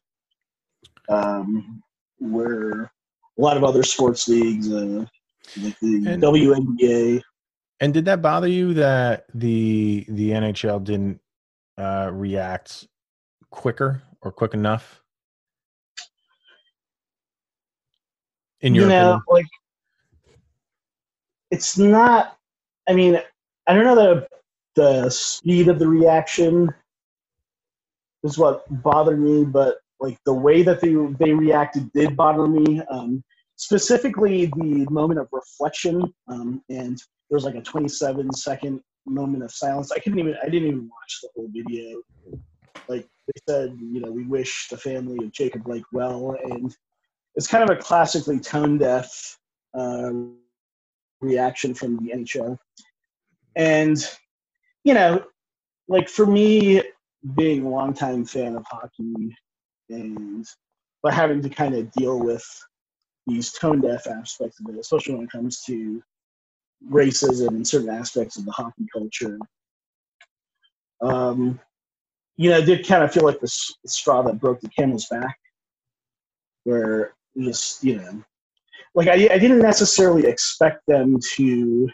um, 1.10 1.82
where 2.20 2.84
a 2.84 3.42
lot 3.42 3.58
of 3.58 3.64
other 3.64 3.84
sports 3.84 4.28
leagues, 4.28 4.72
uh, 4.72 5.06
like 5.62 5.78
the 5.80 5.96
And- 6.08 6.22
WNBA, 6.24 7.22
And 7.80 7.94
did 7.94 8.06
that 8.06 8.22
bother 8.22 8.48
you 8.48 8.74
that 8.76 9.26
the 9.34 10.06
the 10.08 10.32
NHL 10.32 10.84
didn't 10.84 11.20
uh, 11.78 12.10
react 12.14 12.88
quicker 13.50 14.04
or 14.22 14.32
quick 14.32 14.54
enough? 14.54 15.01
In 18.62 18.76
your 18.76 18.84
you 18.84 18.90
know, 18.90 19.02
opinion? 19.02 19.22
like 19.30 19.46
it's 21.52 21.78
not. 21.78 22.38
I 22.88 22.94
mean, 22.94 23.20
I 23.68 23.74
don't 23.74 23.84
know 23.84 23.96
the 23.96 24.28
the 24.76 25.10
speed 25.10 25.68
of 25.68 25.80
the 25.80 25.88
reaction 25.88 26.74
is 28.24 28.38
what 28.38 28.64
bothered 28.84 29.20
me, 29.20 29.44
but 29.44 29.78
like 30.00 30.18
the 30.26 30.34
way 30.34 30.64
that 30.64 30.82
they 30.82 30.94
they 31.24 31.34
reacted 31.34 31.92
did 31.94 32.16
bother 32.16 32.48
me. 32.48 32.82
Um, 32.90 33.24
specifically, 33.56 34.46
the 34.46 34.88
moment 34.90 35.20
of 35.20 35.28
reflection, 35.32 36.02
um, 36.28 36.64
and 36.70 36.98
there 37.30 37.36
was 37.36 37.46
like 37.46 37.56
a 37.56 37.62
27 37.62 38.32
second 38.34 38.82
moment 39.06 39.44
of 39.44 39.52
silence. 39.52 39.92
I 39.92 40.00
couldn't 40.00 40.20
even. 40.20 40.36
I 40.42 40.50
didn't 40.50 40.70
even 40.70 40.90
watch 40.90 41.20
the 41.22 41.30
whole 41.36 41.50
video. 41.54 42.02
Like 42.88 43.08
they 43.28 43.42
said, 43.48 43.78
you 43.80 44.02
know, 44.02 44.12
we 44.12 44.26
wish 44.26 44.68
the 44.70 44.78
family 44.78 45.24
of 45.24 45.32
Jacob 45.32 45.64
Blake 45.64 45.86
well, 45.92 46.36
and 46.44 46.76
it's 47.36 47.48
kind 47.48 47.64
of 47.64 47.76
a 47.76 47.80
classically 47.80 48.40
tone 48.40 48.78
deaf 48.78 49.38
uh, 49.78 50.12
reaction 51.22 51.74
from 51.74 51.98
the 51.98 52.14
NHL. 52.14 52.58
And, 53.56 53.98
you 54.84 54.94
know, 54.94 55.24
like 55.88 56.10
for 56.10 56.26
me, 56.26 56.82
being 57.36 57.66
a 57.66 57.70
longtime 57.70 58.26
fan 58.26 58.56
of 58.56 58.66
hockey 58.66 59.36
and 59.90 60.46
but 61.04 61.14
having 61.14 61.42
to 61.42 61.50
kind 61.50 61.76
of 61.76 61.92
deal 61.92 62.20
with 62.20 62.46
these 63.28 63.52
tone 63.52 63.82
deaf 63.82 64.08
aspects 64.08 64.60
of 64.60 64.74
it, 64.74 64.80
especially 64.80 65.16
when 65.16 65.24
it 65.24 65.32
comes 65.32 65.62
to 65.64 66.02
racism 66.90 67.50
and 67.50 67.68
certain 67.68 67.90
aspects 67.90 68.38
of 68.38 68.46
the 68.46 68.52
hockey 68.52 68.86
culture. 68.92 69.38
Um, 71.02 71.60
you 72.38 72.50
know, 72.50 72.58
it 72.58 72.66
did 72.66 72.88
kind 72.88 73.04
of 73.04 73.12
feel 73.12 73.24
like 73.24 73.40
the 73.40 73.48
straw 73.48 74.22
that 74.24 74.40
broke 74.40 74.62
the 74.62 74.70
camel's 74.70 75.08
back, 75.08 75.38
where 76.64 77.14
just 77.40 77.84
you 77.84 77.98
know, 77.98 78.24
like 78.96 79.08
I, 79.08 79.14
I 79.14 79.38
didn't 79.38 79.60
necessarily 79.60 80.26
expect 80.26 80.82
them 80.88 81.18
to 81.36 81.90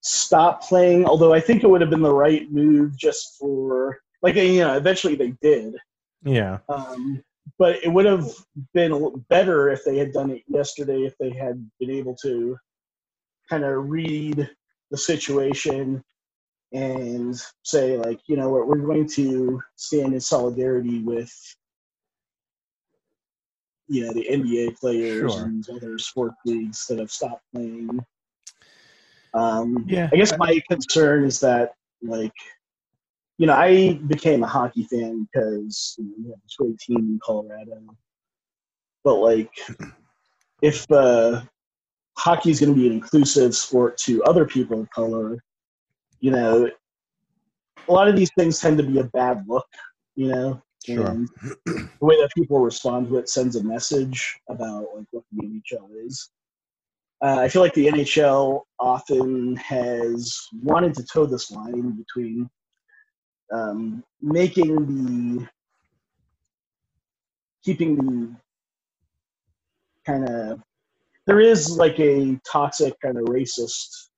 stop 0.00 0.62
playing. 0.62 1.04
Although 1.04 1.32
I 1.32 1.40
think 1.40 1.62
it 1.62 1.68
would 1.68 1.80
have 1.80 1.90
been 1.90 2.02
the 2.02 2.14
right 2.14 2.50
move 2.50 2.96
just 2.96 3.36
for 3.38 3.98
like 4.22 4.34
you 4.36 4.60
know, 4.60 4.76
eventually 4.76 5.14
they 5.14 5.34
did. 5.42 5.76
yeah, 6.24 6.58
Um, 6.68 7.22
but 7.58 7.82
it 7.84 7.88
would 7.88 8.06
have 8.06 8.28
been 8.74 9.24
better 9.28 9.70
if 9.70 9.84
they 9.84 9.96
had 9.96 10.12
done 10.12 10.30
it 10.30 10.42
yesterday. 10.46 11.02
If 11.02 11.14
they 11.18 11.30
had 11.30 11.68
been 11.78 11.90
able 11.90 12.16
to 12.22 12.56
kind 13.48 13.64
of 13.64 13.88
read 13.88 14.48
the 14.90 14.96
situation 14.96 16.02
and 16.72 17.40
say 17.62 17.96
like, 17.96 18.20
you 18.26 18.36
know 18.36 18.48
what, 18.48 18.66
we're 18.68 18.76
going 18.76 19.08
to 19.08 19.60
stand 19.76 20.14
in 20.14 20.20
solidarity 20.20 21.00
with 21.00 21.32
you 23.90 24.06
know 24.06 24.12
the 24.12 24.26
NBA 24.30 24.78
players 24.78 25.34
Sure. 25.34 25.44
and 25.44 25.68
other 25.68 25.98
sport 25.98 26.32
leagues 26.46 26.86
that 26.86 26.98
have 27.00 27.10
stopped 27.10 27.42
playing. 27.52 28.00
Um, 29.34 29.84
Yeah. 29.88 30.08
I 30.12 30.16
guess 30.16 30.32
my 30.38 30.60
concern 30.68 31.24
is 31.24 31.40
that 31.40 31.74
like 32.02 32.32
you 33.40 33.46
know, 33.46 33.54
I 33.54 33.94
became 34.06 34.42
a 34.42 34.46
hockey 34.46 34.84
fan 34.84 35.26
because 35.32 35.94
you 35.98 36.04
know, 36.04 36.14
we 36.18 36.28
have 36.30 36.42
this 36.42 36.56
great 36.58 36.78
team 36.78 36.98
in 36.98 37.20
Colorado. 37.24 37.80
But 39.02 39.14
like, 39.14 39.50
if 40.62 40.84
uh, 40.90 41.40
hockey 42.18 42.50
is 42.50 42.60
going 42.60 42.74
to 42.74 42.78
be 42.78 42.86
an 42.86 42.92
inclusive 42.92 43.56
sport 43.56 43.96
to 44.04 44.22
other 44.24 44.44
people 44.44 44.82
of 44.82 44.90
color, 44.90 45.42
you 46.20 46.32
know, 46.32 46.68
a 47.88 47.92
lot 47.92 48.08
of 48.08 48.14
these 48.14 48.30
things 48.36 48.60
tend 48.60 48.76
to 48.76 48.84
be 48.84 48.98
a 48.98 49.04
bad 49.04 49.42
look. 49.48 49.66
You 50.16 50.28
know, 50.28 50.62
Sure. 50.84 51.06
and 51.06 51.28
the 51.66 51.88
way 52.00 52.16
that 52.16 52.30
people 52.34 52.58
respond 52.60 53.08
to 53.08 53.18
it 53.18 53.28
sends 53.28 53.56
a 53.56 53.62
message 53.62 54.38
about 54.48 54.86
like 54.96 55.06
what 55.10 55.24
the 55.32 55.46
NHL 55.46 56.06
is. 56.06 56.30
Uh, 57.22 57.36
I 57.40 57.48
feel 57.48 57.60
like 57.60 57.74
the 57.74 57.86
NHL 57.86 58.62
often 58.78 59.56
has 59.56 60.40
wanted 60.62 60.94
to 60.94 61.04
toe 61.04 61.26
this 61.26 61.50
line 61.50 61.90
between 61.90 62.48
um, 63.52 64.02
making 64.22 65.36
the 65.36 65.46
keeping 67.62 67.96
the 67.96 68.36
kind 70.06 70.28
of 70.28 70.62
there 71.26 71.40
is 71.40 71.76
like 71.76 71.98
a 72.00 72.40
toxic 72.50 72.98
kind 73.00 73.18
of 73.18 73.24
racist 73.24 74.08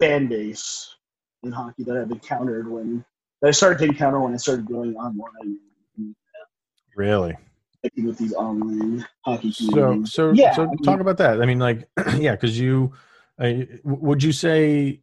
fan 0.00 0.28
base 0.28 0.94
in 1.42 1.50
hockey 1.50 1.82
that 1.84 1.96
I've 1.96 2.10
encountered 2.10 2.70
when 2.70 3.04
that 3.40 3.48
I 3.48 3.50
started 3.50 3.78
to 3.80 3.84
encounter 3.86 4.20
when 4.20 4.34
I 4.34 4.36
started 4.36 4.66
going 4.66 4.94
online 4.96 5.58
really. 6.96 7.36
with 7.96 8.18
these 8.18 8.34
online 8.34 9.06
hockey 9.24 9.52
teams. 9.52 9.72
So, 9.74 10.04
so, 10.04 10.32
Yeah, 10.32 10.54
so 10.54 10.62
I 10.64 10.66
mean- 10.66 10.78
talk 10.78 11.00
about 11.00 11.16
that. 11.18 11.40
I 11.40 11.46
mean, 11.46 11.58
like, 11.58 11.88
yeah, 12.18 12.32
because 12.32 12.58
you, 12.58 12.92
uh, 13.42 13.52
would 13.84 14.22
you 14.22 14.32
say? 14.32 15.00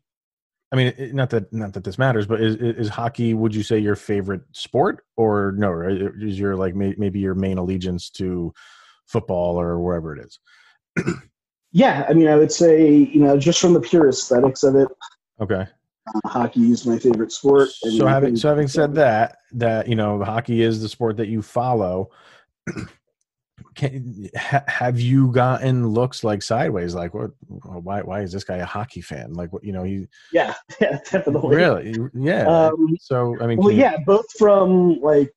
I 0.69 0.76
mean, 0.76 0.93
not 1.15 1.30
that 1.30 1.52
not 1.54 1.71
that 1.73 1.86
this 1.86 1.97
matters, 1.97 2.28
but 2.28 2.41
is 2.41 2.56
is 2.56 2.89
hockey? 2.89 3.34
Would 3.34 3.56
you 3.56 3.63
say 3.63 3.80
your 3.80 3.95
favorite 3.95 4.41
sport, 4.52 5.06
or 5.15 5.54
no? 5.58 5.69
Right? 5.71 5.97
Is 6.21 6.38
your 6.38 6.58
like 6.58 6.76
may, 6.76 6.93
maybe 6.97 7.19
your 7.19 7.36
main 7.36 7.58
allegiance 7.58 8.10
to 8.12 8.54
football 9.06 9.58
or 9.58 9.80
wherever 9.80 10.13
it 10.13 10.26
is? 10.26 10.39
yeah, 11.71 12.06
I 12.10 12.13
mean, 12.13 12.28
I 12.28 12.36
would 12.36 12.52
say 12.52 12.91
you 12.91 13.21
know 13.21 13.38
just 13.39 13.62
from 13.62 13.73
the 13.73 13.80
pure 13.80 14.10
aesthetics 14.10 14.62
of 14.63 14.76
it, 14.76 14.89
Okay. 15.39 15.65
Uh, 16.15 16.28
hockey 16.28 16.72
is 16.72 16.86
my 16.86 16.98
favorite 17.00 17.32
sport. 17.32 17.70
So 17.70 18.06
having 18.06 18.36
so 18.36 18.50
having 18.50 18.67
said 18.67 18.96
that, 18.96 19.38
that 19.54 19.88
you 19.88 19.96
know, 19.96 20.24
hockey 20.24 20.62
is 20.62 20.82
the 20.82 20.89
sport 20.89 21.17
that 21.17 21.28
you 21.28 21.41
follow. 21.41 22.12
Can, 23.74 24.30
ha, 24.36 24.63
have 24.67 25.00
you 25.00 25.32
gotten 25.32 25.88
looks 25.88 26.24
like 26.24 26.41
sideways, 26.41 26.93
like 26.96 27.13
what? 27.13 27.32
Why? 27.48 28.02
Why 28.02 28.22
is 28.22 28.32
this 28.32 28.43
guy 28.43 28.58
a 28.58 28.65
hockey 28.65 29.02
fan? 29.02 29.34
Like 29.34 29.52
what? 29.54 29.63
You 29.63 29.72
know, 29.72 29.84
he 29.84 30.08
yeah, 30.32 30.54
yeah, 30.82 31.00
definitely. 31.10 31.56
really, 31.56 31.96
yeah. 32.13 32.46
Um, 32.48 32.96
so 33.00 33.36
I 33.41 33.48
mean, 33.48 33.58
well, 33.58 33.72
you- 33.72 33.80
yeah, 33.80 33.98
both 34.06 34.26
from 34.38 35.00
like 35.02 35.32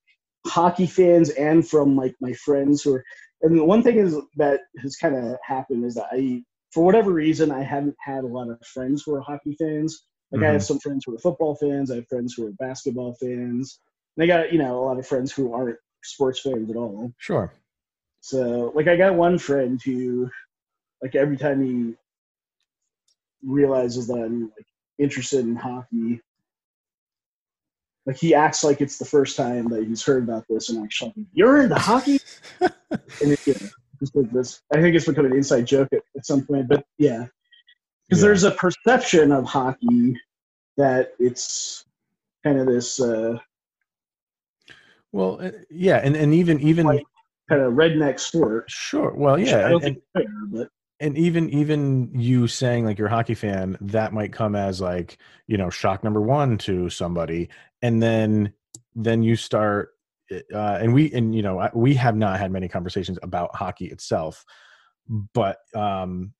hockey 0.45 0.87
fans 0.87 1.29
and 1.31 1.67
from 1.67 1.95
like 1.95 2.15
my 2.21 2.33
friends 2.33 2.81
who 2.81 2.95
are. 2.95 3.03
And 3.43 3.57
the 3.57 3.63
one 3.63 3.81
thing 3.81 3.97
is 3.97 4.15
that 4.37 4.61
has 4.81 4.95
kind 4.97 5.15
of 5.15 5.35
happened 5.43 5.83
is 5.83 5.95
that 5.95 6.07
I, 6.11 6.43
for 6.71 6.85
whatever 6.85 7.11
reason, 7.11 7.51
I 7.51 7.63
haven't 7.63 7.95
had 7.99 8.23
a 8.23 8.27
lot 8.27 8.49
of 8.49 8.59
friends 8.67 9.03
who 9.03 9.15
are 9.15 9.21
hockey 9.21 9.55
fans. 9.59 10.03
Like 10.31 10.43
I 10.43 10.45
Mm-hmm. 10.45 10.53
have 10.53 10.63
some 10.63 10.79
friends 10.79 11.03
who 11.05 11.15
are 11.15 11.19
football 11.19 11.55
fans. 11.55 11.91
I 11.91 11.95
have 11.95 12.07
friends 12.07 12.33
who 12.35 12.47
are 12.47 12.51
basketball 12.53 13.15
fans. 13.15 13.79
And 14.17 14.23
I 14.23 14.27
got 14.27 14.51
you 14.51 14.59
know 14.59 14.79
a 14.79 14.85
lot 14.85 14.99
of 14.99 15.07
friends 15.07 15.31
who 15.31 15.53
aren't 15.53 15.77
sports 16.03 16.39
fans 16.41 16.69
at 16.69 16.75
all. 16.75 17.11
sure. 17.17 17.51
So 18.21 18.71
like 18.75 18.87
I 18.87 18.95
got 18.97 19.15
one 19.15 19.37
friend 19.39 19.81
who, 19.83 20.29
like 21.01 21.15
every 21.15 21.37
time 21.37 21.63
he 21.63 21.95
realizes 23.43 24.07
that 24.07 24.17
I'm 24.17 24.43
like 24.55 24.65
interested 24.99 25.39
in 25.41 25.55
hockey, 25.55 26.21
like 28.05 28.17
he 28.17 28.33
acts 28.35 28.63
like 28.63 28.81
it's 28.81 28.97
the 28.97 29.05
first 29.05 29.35
time 29.37 29.69
that 29.69 29.85
he's 29.87 30.03
heard 30.03 30.23
about 30.23 30.45
this 30.49 30.69
and 30.69 30.83
actually 30.83 31.13
like, 31.17 31.27
you're 31.33 31.61
into 31.61 31.75
hockey. 31.75 32.19
and 32.61 33.31
it, 33.33 33.39
you 33.45 33.55
know, 33.59 33.69
just 33.99 34.15
like 34.15 34.31
this. 34.31 34.61
I 34.73 34.81
think 34.81 34.95
it's 34.95 35.05
become 35.05 35.25
an 35.25 35.35
inside 35.35 35.65
joke 35.67 35.89
at, 35.93 36.01
at 36.15 36.25
some 36.25 36.45
point, 36.45 36.67
but 36.67 36.83
yeah, 36.97 37.25
because 38.11 38.21
Yeah. 38.21 38.27
there's 38.27 38.43
a 38.43 38.51
perception 38.51 39.31
of 39.31 39.45
hockey 39.45 40.19
that 40.75 41.13
it's 41.17 41.85
kind 42.43 42.59
of 42.59 42.67
this 42.67 42.99
uh, 42.99 43.37
Well, 45.13 45.39
uh, 45.41 45.51
yeah, 45.69 45.97
and 46.03 46.15
and 46.17 46.33
even 46.33 46.59
even 46.59 46.85
Like- 46.85 47.03
kind 47.49 47.61
of 47.61 47.73
redneck 47.73 48.19
sport. 48.19 48.69
sure. 48.69 49.13
Well, 49.13 49.37
yeah, 49.39 49.65
I 49.65 49.69
don't 49.69 49.83
and, 49.83 50.01
fair, 50.13 50.25
but 50.51 50.69
and 50.99 51.17
even 51.17 51.49
even 51.51 52.11
you 52.13 52.47
saying 52.47 52.83
like 52.85 52.97
you're 52.99 53.07
a 53.07 53.11
hockey 53.11 53.33
fan 53.33 53.77
that 53.79 54.11
might 54.13 54.33
come 54.33 54.55
as 54.55 54.81
like 54.81 55.17
you 55.47 55.57
know 55.57 55.69
shock 55.69 56.03
number 56.03 56.21
one 56.21 56.57
to 56.59 56.89
somebody 56.89 57.49
and 57.81 58.03
then 58.03 58.53
then 58.93 59.23
you 59.23 59.35
start 59.37 59.93
uh, 60.53 60.77
and 60.81 60.93
we 60.93 61.11
and 61.13 61.33
you 61.33 61.41
know 61.41 61.69
we 61.73 61.93
have 61.95 62.15
not 62.15 62.39
had 62.39 62.51
many 62.51 62.67
conversations 62.67 63.17
about 63.23 63.53
hockey 63.55 63.87
itself 63.87 64.45
but 65.33 65.57
um 65.75 66.33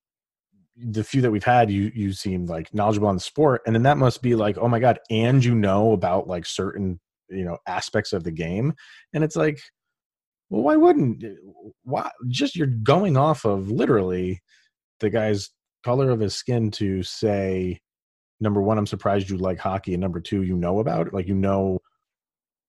the 0.78 1.04
few 1.04 1.22
that 1.22 1.32
we've 1.32 1.44
had 1.44 1.70
you 1.70 1.92
you 1.94 2.14
seem 2.14 2.46
like 2.46 2.74
knowledgeable 2.74 3.08
on 3.08 3.16
the 3.16 3.22
sport 3.22 3.62
and 3.66 3.76
then 3.76 3.84
that 3.84 3.98
must 3.98 4.22
be 4.22 4.36
like 4.36 4.58
oh 4.58 4.68
my 4.68 4.80
god 4.80 5.00
and 5.10 5.44
you 5.44 5.54
know 5.54 5.92
about 5.92 6.28
like 6.28 6.46
certain 6.46 7.00
you 7.30 7.44
know 7.44 7.58
aspects 7.68 8.14
of 8.14 8.24
the 8.24 8.32
game 8.32 8.74
and 9.14 9.24
it's 9.24 9.36
like 9.36 9.60
well 10.50 10.62
why 10.62 10.76
wouldn't 10.76 11.24
eh, 11.24 11.30
why 11.84 12.10
just 12.30 12.56
you're 12.56 12.68
going 12.68 13.18
off 13.18 13.46
of 13.46 13.70
literally 13.70 14.42
the 15.00 15.10
guy's 15.10 15.50
color 15.84 16.10
of 16.10 16.20
his 16.20 16.36
skin 16.36 16.72
to 16.72 17.04
say 17.04 17.80
number 18.40 18.62
one 18.62 18.78
i'm 18.78 18.88
surprised 18.88 19.30
you 19.30 19.38
like 19.38 19.60
hockey 19.60 19.94
and 19.94 20.02
number 20.02 20.22
two 20.22 20.44
you 20.44 20.56
know 20.56 20.80
about 20.80 21.08
it 21.08 21.14
like 21.14 21.28
you 21.28 21.36
know 21.36 21.80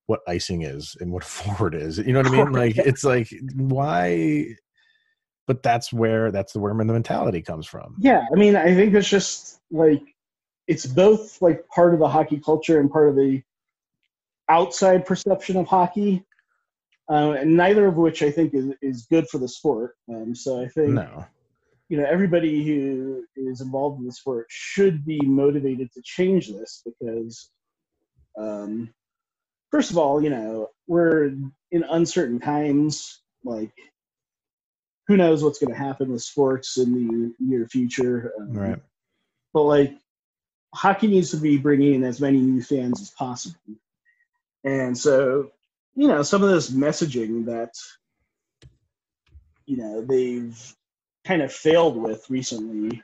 what 0.06 0.20
icing 0.26 0.62
is 0.62 0.96
and 1.00 1.12
what 1.12 1.24
forward 1.24 1.74
is 1.74 1.98
you 1.98 2.12
know 2.12 2.20
what 2.20 2.26
i 2.26 2.30
mean? 2.30 2.52
Like 2.52 2.76
it's 2.76 3.04
like 3.04 3.28
why 3.54 4.46
but 5.46 5.62
that's 5.62 5.92
where 5.92 6.31
that's 6.31 6.52
the 6.52 6.61
where 6.61 6.74
the 6.74 6.85
mentality 6.85 7.42
comes 7.42 7.66
from 7.66 7.96
yeah, 7.98 8.26
I 8.33 8.37
mean, 8.37 8.57
I 8.57 8.74
think 8.74 8.94
it's 8.94 9.09
just 9.09 9.61
like 9.70 10.02
it's 10.66 10.87
both 10.87 11.40
like 11.42 11.66
part 11.68 11.94
of 11.94 12.00
the 12.00 12.09
hockey 12.09 12.40
culture 12.44 12.81
and 12.81 12.90
part 12.90 13.09
of 13.09 13.16
the 13.16 13.42
outside 14.48 15.07
perception 15.07 15.57
of 15.57 15.66
hockey, 15.66 16.24
uh, 17.11 17.33
and 17.33 17.57
neither 17.57 17.87
of 17.87 17.96
which 17.96 18.22
I 18.22 18.31
think 18.31 18.55
is, 18.55 18.72
is 18.81 19.07
good 19.07 19.28
for 19.28 19.38
the 19.38 19.48
sport. 19.48 19.96
Um, 20.09 20.35
so 20.35 20.62
I 20.62 20.68
think 20.68 20.90
no 20.90 21.24
you 21.88 21.98
know 21.98 22.07
everybody 22.07 22.64
who 22.64 23.22
is 23.37 23.61
involved 23.61 24.00
in 24.00 24.07
the 24.07 24.12
sport 24.12 24.46
should 24.48 25.05
be 25.05 25.20
motivated 25.22 25.92
to 25.92 26.00
change 26.02 26.48
this 26.48 26.83
because 26.85 27.50
um, 28.38 28.92
first 29.70 29.90
of 29.90 29.98
all 29.98 30.22
you 30.22 30.31
know 30.31 30.68
we're 30.87 31.26
in 31.70 31.85
uncertain 31.90 32.40
times 32.40 33.20
like 33.44 33.72
who 35.08 35.16
knows 35.16 35.42
what's 35.42 35.58
going 35.58 35.72
to 35.72 35.78
happen 35.78 36.12
with 36.12 36.22
sports 36.22 36.78
in 36.78 36.92
the 36.94 37.34
near 37.40 37.66
future. 37.66 38.32
Um, 38.38 38.52
right. 38.52 38.78
but 39.52 39.62
like 39.62 39.94
hockey 40.74 41.06
needs 41.08 41.30
to 41.30 41.36
be 41.36 41.58
bringing 41.58 41.94
in 41.94 42.04
as 42.04 42.20
many 42.20 42.38
new 42.38 42.62
fans 42.62 43.00
as 43.00 43.10
possible. 43.10 43.58
And 44.64 44.96
so 44.96 45.50
you 45.94 46.08
know 46.08 46.22
some 46.22 46.42
of 46.42 46.50
this 46.50 46.70
messaging 46.70 47.46
that 47.46 47.74
you 49.66 49.76
know 49.76 50.02
they've 50.02 50.74
kind 51.24 51.42
of 51.42 51.52
failed 51.52 51.96
with 51.96 52.24
recently 52.28 53.02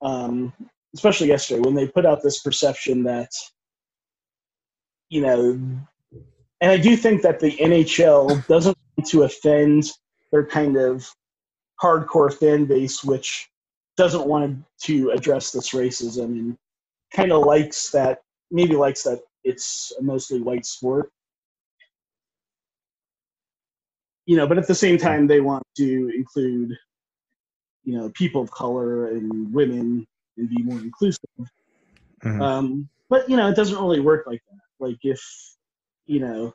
um, 0.00 0.52
especially 0.94 1.28
yesterday 1.28 1.60
when 1.60 1.74
they 1.74 1.86
put 1.86 2.06
out 2.06 2.22
this 2.22 2.40
perception 2.40 3.04
that 3.04 3.30
you 5.08 5.20
know 5.20 5.60
and 6.60 6.70
i 6.70 6.76
do 6.76 6.96
think 6.96 7.22
that 7.22 7.40
the 7.40 7.52
nhl 7.52 8.46
doesn't 8.46 8.76
want 8.96 9.08
to 9.08 9.22
offend 9.22 9.84
their 10.32 10.44
kind 10.44 10.76
of 10.76 11.08
hardcore 11.80 12.32
fan 12.32 12.64
base 12.64 13.04
which 13.04 13.48
doesn't 13.96 14.26
want 14.26 14.58
to 14.80 15.10
address 15.10 15.52
this 15.52 15.70
racism 15.70 16.24
and 16.24 16.56
kind 17.14 17.30
of 17.30 17.44
likes 17.44 17.90
that 17.90 18.20
maybe 18.50 18.74
likes 18.74 19.02
that 19.02 19.20
it's 19.44 19.92
a 19.98 20.02
mostly 20.02 20.40
white 20.40 20.64
sport. 20.64 21.10
You 24.26 24.36
know 24.36 24.46
but 24.46 24.58
at 24.58 24.66
the 24.66 24.74
same 24.74 24.98
time 24.98 25.26
they 25.26 25.40
want 25.40 25.64
to 25.76 26.10
include 26.16 26.76
you 27.84 27.98
know 27.98 28.10
people 28.10 28.40
of 28.40 28.50
color 28.50 29.08
and 29.08 29.52
women 29.52 30.06
and 30.38 30.48
be 30.48 30.62
more 30.62 30.78
inclusive. 30.78 31.28
Mhm. 32.24 32.40
um, 32.40 32.88
but 33.10 33.28
you 33.28 33.36
know 33.36 33.48
it 33.48 33.56
doesn't 33.56 33.76
really 33.82 34.00
work 34.00 34.26
like 34.26 34.40
that. 34.50 34.60
Like 34.78 34.98
if 35.02 35.20
you 36.06 36.20
know 36.20 36.54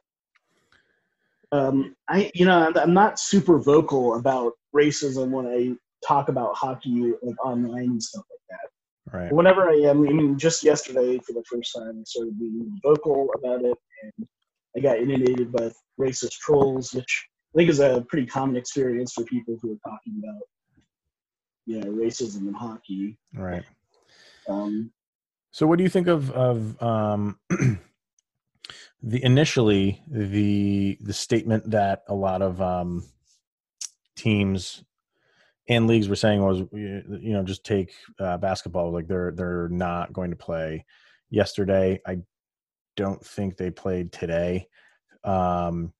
um, 1.52 1.96
i 2.08 2.32
you 2.34 2.46
know 2.46 2.72
I'm, 2.76 2.94
not 2.94 3.20
super 3.20 3.58
vocal 3.58 4.16
about 4.16 4.54
racism 4.76 5.30
when 5.30 5.48
i 5.48 5.76
talk 6.06 6.30
about 6.30 6.56
hockey 6.56 7.14
like 7.22 7.46
online 7.46 7.84
and 7.84 8.04
stuff 8.04 8.26
like 8.30 8.40
that. 8.50 9.18
Right. 9.18 9.32
Whenever 9.32 9.70
I 9.70 9.76
am, 9.76 10.08
I 10.08 10.12
mean, 10.12 10.38
just 10.38 10.64
yesterday 10.64 11.20
for 11.20 11.34
the 11.34 11.44
first 11.50 11.74
time, 11.76 12.00
I 12.00 12.04
started 12.06 12.38
being 12.38 12.78
vocal 12.84 13.30
about 13.38 13.64
it, 13.64 13.78
and 14.04 14.28
I 14.76 14.80
got 14.82 14.98
inundated 14.98 15.52
by 15.52 15.72
racist 16.00 16.34
trolls, 16.34 16.94
which 16.94 17.28
I 17.54 17.58
think 17.58 17.70
is 17.70 17.80
a 17.80 18.06
pretty 18.10 18.28
common 18.28 18.58
experience 18.58 19.14
for 19.14 19.24
people 19.24 19.58
who 19.62 19.74
are 19.74 19.90
talking 19.90 20.22
about, 20.24 20.42
you 21.66 21.80
know, 21.80 21.92
racism 21.92 22.48
in 22.48 22.54
hockey. 22.54 23.18
right. 23.34 23.64
Um, 24.50 24.92
So, 25.52 25.66
what 25.68 25.78
do 25.78 25.84
you 25.84 25.90
think 25.90 26.08
of 26.08 26.32
of 26.32 26.82
um, 26.82 27.40
the 29.04 29.24
initially 29.24 30.02
the 30.10 30.98
the 31.02 31.14
statement 31.14 31.70
that 31.72 32.04
a 32.08 32.16
lot 32.16 32.42
of 32.42 32.62
um, 32.62 33.04
teams 34.16 34.84
and 35.70 35.88
leagues 35.88 36.08
were 36.08 36.16
saying 36.16 36.44
was 36.44 36.60
you 36.72 37.34
know 37.34 37.44
just 37.44 37.64
take 37.64 37.94
uh, 38.20 38.38
basketball 38.38 38.92
like 38.92 39.08
they're 39.08 39.32
they're 39.32 39.70
not 39.70 40.14
going 40.14 40.32
to 40.32 40.38
play 40.38 40.86
yesterday. 41.30 42.00
I 42.06 42.20
don't 42.96 43.24
think 43.24 43.58
they 43.58 43.70
played 43.70 44.12
today. 44.12 44.68
Um, 45.24 45.94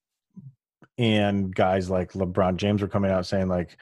and 0.98 1.54
guys 1.54 1.90
like 1.90 2.14
LeBron 2.14 2.58
James 2.58 2.82
were 2.82 2.88
coming 2.88 3.12
out 3.12 3.26
saying 3.26 3.48
like 3.50 3.78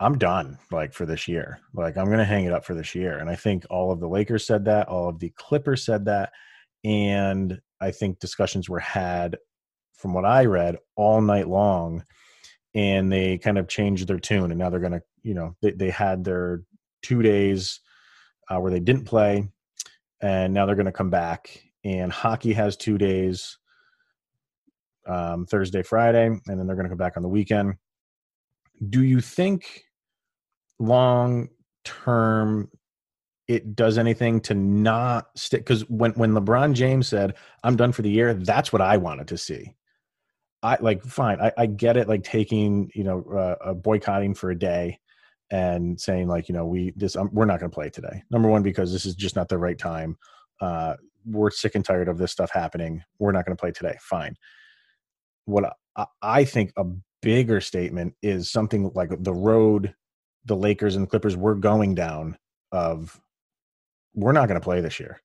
I'm 0.00 0.18
done 0.18 0.58
like 0.70 0.92
for 0.92 1.06
this 1.06 1.28
year. 1.28 1.60
Like 1.74 1.96
I'm 1.96 2.06
to 2.06 2.24
hang 2.24 2.44
it 2.44 2.52
up 2.52 2.64
for 2.64 2.74
this 2.74 2.94
year. 2.94 3.18
And 3.18 3.28
I 3.28 3.36
think 3.36 3.64
all 3.70 3.92
of 3.92 4.00
the 4.00 4.08
Lakers 4.08 4.46
said 4.46 4.64
that, 4.64 4.88
all 4.88 5.08
of 5.08 5.18
the 5.18 5.30
Clippers 5.36 5.84
said 5.84 6.06
that, 6.06 6.32
and 6.84 7.60
I 7.84 7.90
think 7.90 8.18
discussions 8.18 8.68
were 8.68 8.80
had 8.80 9.36
from 9.94 10.14
what 10.14 10.24
I 10.24 10.46
read 10.46 10.78
all 10.96 11.20
night 11.20 11.48
long 11.48 12.04
and 12.74 13.12
they 13.12 13.36
kind 13.38 13.58
of 13.58 13.68
changed 13.68 14.08
their 14.08 14.18
tune 14.18 14.50
and 14.50 14.58
now 14.58 14.70
they're 14.70 14.80
going 14.80 14.92
to, 14.92 15.02
you 15.22 15.34
know, 15.34 15.54
they 15.60 15.72
they 15.72 15.90
had 15.90 16.24
their 16.24 16.62
2 17.02 17.22
days 17.22 17.80
uh, 18.48 18.58
where 18.58 18.70
they 18.70 18.80
didn't 18.80 19.04
play 19.04 19.46
and 20.22 20.54
now 20.54 20.64
they're 20.64 20.74
going 20.74 20.86
to 20.86 20.92
come 20.92 21.10
back 21.10 21.62
and 21.84 22.10
hockey 22.10 22.54
has 22.54 22.76
2 22.76 22.96
days 22.96 23.58
um, 25.06 25.44
Thursday, 25.44 25.82
Friday, 25.82 26.26
and 26.26 26.40
then 26.46 26.66
they're 26.66 26.76
going 26.76 26.86
to 26.86 26.90
come 26.90 26.98
back 26.98 27.18
on 27.18 27.22
the 27.22 27.28
weekend. 27.28 27.74
Do 28.88 29.02
you 29.02 29.20
think 29.20 29.82
long 30.78 31.48
term 31.84 32.70
it 33.48 33.76
does 33.76 33.98
anything 33.98 34.40
to 34.42 34.54
not 34.54 35.26
stick? 35.36 35.62
Because 35.62 35.88
when 35.88 36.12
when 36.12 36.32
LeBron 36.32 36.74
James 36.74 37.08
said, 37.08 37.34
"I'm 37.62 37.76
done 37.76 37.92
for 37.92 38.02
the 38.02 38.10
year," 38.10 38.34
that's 38.34 38.72
what 38.72 38.82
I 38.82 38.96
wanted 38.96 39.28
to 39.28 39.38
see. 39.38 39.74
I 40.62 40.78
like 40.80 41.02
fine. 41.02 41.40
I, 41.40 41.52
I 41.58 41.66
get 41.66 41.96
it. 41.96 42.08
Like 42.08 42.22
taking 42.24 42.90
you 42.94 43.04
know 43.04 43.24
uh, 43.32 43.56
uh, 43.68 43.74
boycotting 43.74 44.34
for 44.34 44.50
a 44.50 44.58
day 44.58 44.98
and 45.50 46.00
saying 46.00 46.28
like 46.28 46.48
you 46.48 46.54
know 46.54 46.66
we 46.66 46.92
this 46.96 47.16
um, 47.16 47.30
we're 47.32 47.44
not 47.44 47.60
going 47.60 47.70
to 47.70 47.74
play 47.74 47.90
today. 47.90 48.22
Number 48.30 48.48
one 48.48 48.62
because 48.62 48.92
this 48.92 49.06
is 49.06 49.14
just 49.14 49.36
not 49.36 49.48
the 49.48 49.58
right 49.58 49.78
time. 49.78 50.16
Uh, 50.60 50.96
we're 51.26 51.50
sick 51.50 51.74
and 51.74 51.84
tired 51.84 52.08
of 52.08 52.18
this 52.18 52.32
stuff 52.32 52.50
happening. 52.50 53.02
We're 53.18 53.32
not 53.32 53.46
going 53.46 53.56
to 53.56 53.60
play 53.60 53.72
today. 53.72 53.96
Fine 54.00 54.36
what 55.46 55.76
I, 55.96 56.06
I 56.22 56.44
think 56.44 56.72
a 56.76 56.84
bigger 57.22 57.60
statement 57.60 58.14
is 58.22 58.50
something 58.50 58.90
like 58.94 59.10
the 59.22 59.34
road 59.34 59.94
the 60.46 60.56
Lakers 60.56 60.94
and 60.94 61.04
the 61.04 61.08
Clippers 61.08 61.36
were 61.36 61.54
going 61.54 61.94
down 61.94 62.36
of 62.70 63.18
we're 64.14 64.32
not 64.32 64.48
going 64.48 64.60
to 64.60 64.64
play 64.64 64.80
this 64.80 65.00
year. 65.00 65.20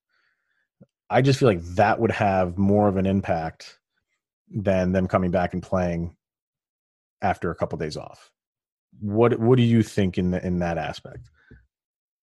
I 1.09 1.21
just 1.21 1.39
feel 1.39 1.47
like 1.47 1.63
that 1.75 1.99
would 1.99 2.11
have 2.11 2.57
more 2.57 2.87
of 2.87 2.97
an 2.97 3.05
impact 3.05 3.79
than 4.49 4.91
them 4.91 5.07
coming 5.07 5.31
back 5.31 5.53
and 5.53 5.63
playing 5.63 6.15
after 7.21 7.51
a 7.51 7.55
couple 7.55 7.77
days 7.77 7.97
off. 7.97 8.31
What 8.99 9.39
what 9.39 9.57
do 9.57 9.63
you 9.63 9.83
think 9.83 10.17
in 10.17 10.31
the, 10.31 10.45
in 10.45 10.59
that 10.59 10.77
aspect? 10.77 11.29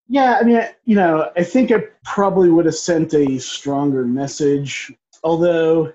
yeah, 0.08 0.38
I 0.40 0.44
mean, 0.44 0.62
you 0.84 0.94
know, 0.94 1.30
I 1.36 1.42
think 1.42 1.70
it 1.70 1.92
probably 2.04 2.48
would 2.48 2.66
have 2.66 2.76
sent 2.76 3.12
a 3.14 3.38
stronger 3.38 4.04
message, 4.04 4.92
although 5.24 5.92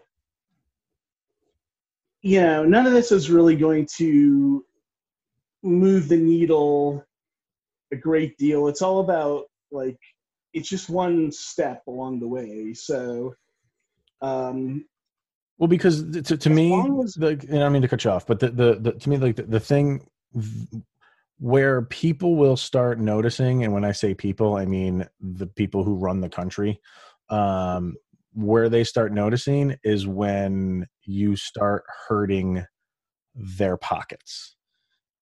you 2.24 2.40
know, 2.40 2.64
none 2.64 2.86
of 2.86 2.94
this 2.94 3.12
is 3.12 3.32
really 3.32 3.56
going 3.56 3.88
to 3.98 4.64
move 5.64 6.08
the 6.08 6.18
needle 6.18 7.04
a 7.92 7.96
great 7.96 8.38
deal. 8.38 8.68
It's 8.68 8.84
all 8.84 9.00
about 9.00 9.46
like 9.72 9.98
it's 10.54 10.70
just 10.70 10.90
one 10.90 11.32
step 11.32 11.84
along 11.88 12.20
the 12.20 12.28
way. 12.28 12.74
So, 12.74 13.36
um, 14.22 14.86
Well, 15.58 15.68
because 15.68 16.04
to, 16.12 16.22
to 16.22 16.34
As 16.34 16.56
me, 16.56 16.84
as- 17.04 17.16
and 17.18 17.64
I 17.64 17.70
mean 17.70 17.82
to 17.82 17.88
cut 17.88 18.04
you 18.04 18.12
off, 18.12 18.26
but 18.26 18.40
the, 18.40 18.50
the, 18.50 18.76
the 18.80 18.92
to 18.94 19.10
me, 19.10 19.18
like 19.18 19.36
the, 19.36 19.44
the 19.44 19.60
thing 19.60 20.08
where 21.40 21.82
people 21.84 22.36
will 22.36 22.58
start 22.58 23.00
noticing, 23.00 23.64
and 23.64 23.74
when 23.74 23.84
I 23.84 23.92
say 23.94 24.14
people, 24.14 24.56
I 24.56 24.66
mean 24.66 25.08
the 25.20 25.48
people 25.48 25.84
who 25.84 25.96
run 25.96 26.22
the 26.22 26.30
country, 26.30 26.80
um, 27.30 27.96
where 28.34 28.70
they 28.70 28.84
start 28.84 29.12
noticing 29.12 29.76
is 29.84 30.06
when 30.08 30.88
you 31.04 31.36
start 31.36 31.84
hurting 32.08 32.66
their 33.36 33.78
pockets 33.78 34.56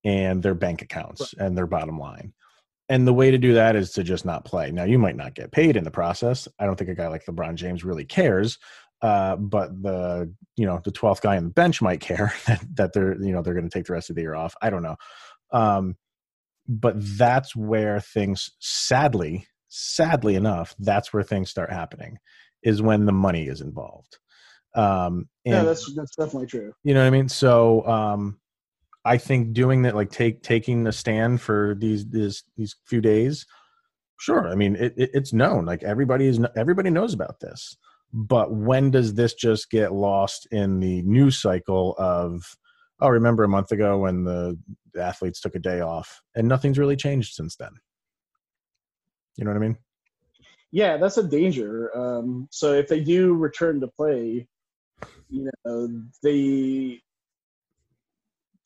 and 0.03 0.41
their 0.43 0.55
bank 0.55 0.81
accounts 0.81 1.33
and 1.37 1.57
their 1.57 1.67
bottom 1.67 1.99
line. 1.99 2.33
And 2.89 3.07
the 3.07 3.13
way 3.13 3.29
to 3.29 3.37
do 3.37 3.53
that 3.53 3.75
is 3.75 3.91
to 3.91 4.03
just 4.03 4.25
not 4.25 4.45
play. 4.45 4.71
Now, 4.71 4.83
you 4.83 4.97
might 4.97 5.15
not 5.15 5.35
get 5.35 5.51
paid 5.51 5.77
in 5.77 5.83
the 5.83 5.91
process. 5.91 6.47
I 6.57 6.65
don't 6.65 6.75
think 6.75 6.89
a 6.89 6.95
guy 6.95 7.07
like 7.07 7.25
LeBron 7.25 7.53
James 7.53 7.83
really 7.83 8.05
cares 8.05 8.57
uh, 9.01 9.35
but 9.37 9.81
the 9.81 10.33
you 10.57 10.65
know 10.65 10.81
the 10.83 10.91
12th 10.91 11.21
guy 11.21 11.37
on 11.37 11.45
the 11.45 11.49
bench 11.49 11.81
might 11.81 11.99
care 11.99 12.33
that, 12.47 12.63
that 12.75 12.93
they're 12.93 13.21
you 13.21 13.31
know 13.31 13.41
they're 13.41 13.53
going 13.53 13.67
to 13.67 13.69
take 13.69 13.85
the 13.85 13.93
rest 13.93 14.09
of 14.09 14.15
the 14.15 14.21
year 14.21 14.35
off 14.35 14.55
i 14.61 14.69
don't 14.69 14.83
know 14.83 14.95
um, 15.51 15.95
but 16.67 16.93
that's 17.17 17.55
where 17.55 17.99
things 17.99 18.51
sadly 18.59 19.47
sadly 19.69 20.35
enough 20.35 20.75
that's 20.79 21.13
where 21.13 21.23
things 21.23 21.49
start 21.49 21.71
happening 21.71 22.17
is 22.63 22.81
when 22.81 23.05
the 23.05 23.11
money 23.11 23.47
is 23.47 23.61
involved 23.61 24.17
um, 24.75 25.27
and 25.45 25.55
yeah, 25.55 25.63
that's 25.63 25.93
that's 25.95 26.15
definitely 26.15 26.47
true. 26.47 26.73
you 26.83 26.93
know 26.93 27.01
what 27.01 27.07
i 27.07 27.09
mean 27.09 27.29
so 27.29 27.85
um, 27.87 28.38
i 29.09 29.17
think 29.17 29.53
doing 29.53 29.81
that 29.81 29.95
like 29.95 30.11
take 30.11 30.41
taking 30.41 30.83
the 30.83 30.91
stand 30.91 31.41
for 31.41 31.75
these 31.79 32.07
these 32.09 32.43
these 32.55 32.75
few 32.85 33.01
days 33.01 33.45
sure 34.19 34.47
i 34.47 34.55
mean 34.55 34.75
it, 34.75 34.93
it, 34.97 35.09
it's 35.13 35.33
known 35.33 35.65
like 35.65 35.83
everybody 35.83 36.27
is 36.27 36.39
everybody 36.55 36.89
knows 36.89 37.13
about 37.13 37.39
this. 37.39 37.75
But 38.11 38.51
when 38.51 38.89
does 38.89 39.13
this 39.13 39.33
just 39.35 39.69
get 39.69 39.93
lost 39.93 40.47
in 40.51 40.79
the 40.79 41.01
news 41.03 41.39
cycle 41.39 41.95
of 41.97 42.43
oh 43.01 43.09
remember 43.09 43.43
a 43.43 43.49
month 43.49 43.71
ago 43.71 43.99
when 43.99 44.23
the 44.23 44.57
athletes 44.99 45.39
took 45.39 45.55
a 45.55 45.59
day 45.59 45.81
off 45.81 46.21
and 46.35 46.47
nothing's 46.47 46.79
really 46.79 46.95
changed 46.95 47.33
since 47.33 47.55
then? 47.55 47.71
You 49.37 49.45
know 49.45 49.51
what 49.51 49.57
i 49.57 49.61
mean? 49.61 49.77
Yeah, 50.71 50.97
that's 50.97 51.17
a 51.17 51.23
danger. 51.23 51.95
Um, 51.97 52.47
so 52.51 52.73
if 52.73 52.87
they 52.87 52.99
do 52.99 53.33
return 53.33 53.79
to 53.81 53.87
play, 53.87 54.47
you 55.29 55.49
know, 55.65 56.03
they 56.21 56.99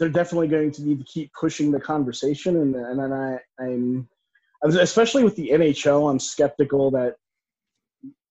they're 0.04 0.12
definitely 0.12 0.50
going 0.50 0.70
to 0.70 0.84
need 0.84 1.00
to 1.00 1.06
keep 1.06 1.32
pushing 1.32 1.72
the 1.72 1.80
conversation, 1.80 2.58
and 2.58 2.76
and 2.76 3.00
then 3.00 3.14
I 3.14 3.40
I'm 3.64 4.10
especially 4.62 5.24
with 5.24 5.38
the 5.38 5.48
NHL, 5.50 6.12
I'm 6.12 6.20
skeptical 6.20 6.92
that 6.92 7.16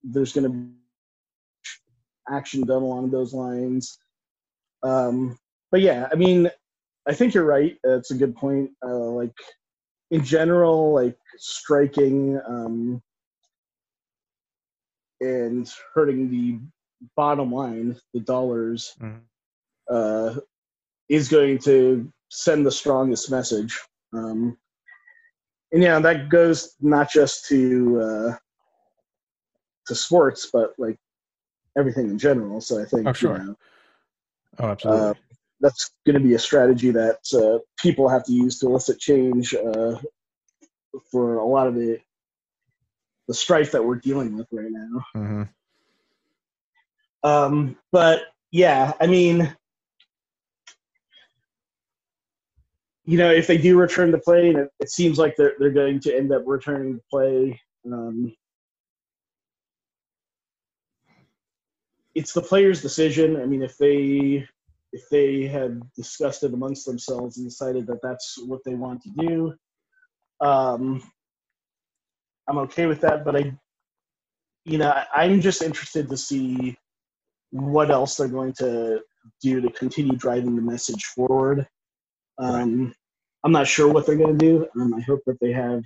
there's 0.03 0.35
going 0.35 0.45
to 0.45 0.51
be 0.51 0.71
action 2.31 2.61
done 2.67 2.83
along 2.83 3.11
those 3.11 3.33
lines. 3.33 3.99
Um, 4.83 5.39
but 5.71 5.81
yeah, 5.81 6.09
I 6.13 6.15
mean, 6.17 6.51
I 7.09 7.15
think 7.15 7.33
you're 7.33 7.45
right. 7.45 7.79
It's 7.85 8.11
a 8.11 8.17
good 8.17 8.37
point. 8.37 8.71
Uh, 8.85 9.09
like 9.23 9.33
in 10.11 10.23
general, 10.23 10.93
like 10.93 11.17
striking. 11.39 12.39
Um, 12.47 13.03
and 15.23 15.73
hurting 15.95 16.31
the 16.31 16.59
bottom 17.17 17.53
line, 17.53 17.97
the 18.13 18.21
dollars, 18.21 18.93
Mhm. 19.01 19.21
uh, 19.89 20.35
is 21.12 21.29
going 21.29 21.59
to 21.59 22.11
send 22.31 22.64
the 22.64 22.72
strongest 22.72 23.31
message. 23.31 23.79
Um, 24.14 24.57
and 25.70 25.83
yeah, 25.83 25.98
that 25.98 26.31
goes 26.31 26.75
not 26.81 27.11
just 27.11 27.46
to 27.48 28.01
uh, 28.01 28.37
to 29.87 29.94
sports, 29.94 30.48
but 30.51 30.72
like 30.79 30.98
everything 31.77 32.09
in 32.09 32.18
general. 32.18 32.62
So 32.62 32.81
I 32.81 32.87
think 32.87 33.07
Oh, 33.07 33.12
sure. 33.12 33.37
you 33.38 33.44
know, 33.44 33.57
oh 34.61 34.68
absolutely 34.68 35.11
uh, 35.11 35.14
that's 35.61 35.90
going 36.07 36.14
to 36.14 36.27
be 36.27 36.35
a 36.35 36.38
strategy 36.38 36.90
that 36.90 37.20
uh, 37.35 37.59
people 37.79 38.09
have 38.09 38.25
to 38.25 38.33
use 38.33 38.59
to 38.61 38.66
elicit 38.66 38.98
change 38.98 39.55
uh, 39.55 39.98
for 41.11 41.37
a 41.37 41.44
lot 41.44 41.66
of 41.66 41.75
the 41.75 42.01
the 43.29 43.35
strife 43.35 43.70
that 43.72 43.85
we're 43.85 43.96
dealing 43.96 44.35
with 44.35 44.48
right 44.51 44.70
now. 44.70 45.05
hmm 45.14 45.42
Um, 47.22 47.77
but 47.92 48.22
yeah, 48.51 48.92
I 49.01 49.07
mean, 49.07 49.55
you 53.05 53.19
know, 53.19 53.31
if 53.31 53.47
they 53.47 53.59
do 53.59 53.79
return 53.79 54.12
to 54.12 54.19
play, 54.19 54.51
and 54.51 54.59
it, 54.59 54.69
it 54.81 54.91
seems 54.91 55.19
like 55.19 55.35
they're 55.37 55.55
they're 55.59 55.71
going 55.71 56.01
to 56.01 56.17
end 56.17 56.33
up 56.33 56.43
returning 56.47 56.95
to 56.95 57.03
play, 57.11 57.61
um, 57.87 58.33
it's 62.15 62.33
the 62.33 62.43
players' 62.43 62.83
decision. 62.83 63.37
I 63.37 63.47
mean, 63.47 63.62
if 63.62 63.77
they 63.77 64.47
if 64.93 65.09
they 65.11 65.47
had 65.47 65.81
discussed 65.95 66.45
it 66.45 66.53
amongst 66.53 66.87
themselves 66.87 67.38
and 67.38 67.47
decided 67.47 67.87
that 67.87 68.03
that's 68.03 68.38
what 68.47 68.61
they 68.65 68.75
want 68.75 69.03
to 69.03 69.11
do, 69.27 69.55
um, 70.47 71.03
I'm 72.49 72.59
okay 72.59 72.87
with 72.87 73.01
that. 73.01 73.25
But 73.25 73.37
I, 73.37 73.53
you 74.65 74.79
know, 74.79 75.03
I'm 75.12 75.41
just 75.41 75.62
interested 75.62 76.09
to 76.09 76.17
see 76.17 76.77
what 77.51 77.91
else 77.91 78.17
they're 78.17 78.29
going 78.29 78.53
to 78.55 79.01
do 79.41 79.61
to 79.61 79.71
continue 79.71 80.17
driving 80.17 80.55
the 80.55 80.62
message 80.62 81.05
forward. 81.07 81.67
Um, 82.38 82.95
I'm 83.45 83.53
not 83.53 83.66
sure 83.66 83.92
what 83.92 84.07
they're 84.07 84.16
going 84.16 84.38
to 84.38 84.47
do. 84.47 84.68
Um, 84.81 84.95
I 84.95 85.01
hope 85.01 85.21
that 85.27 85.38
they 85.40 85.53
have 85.53 85.83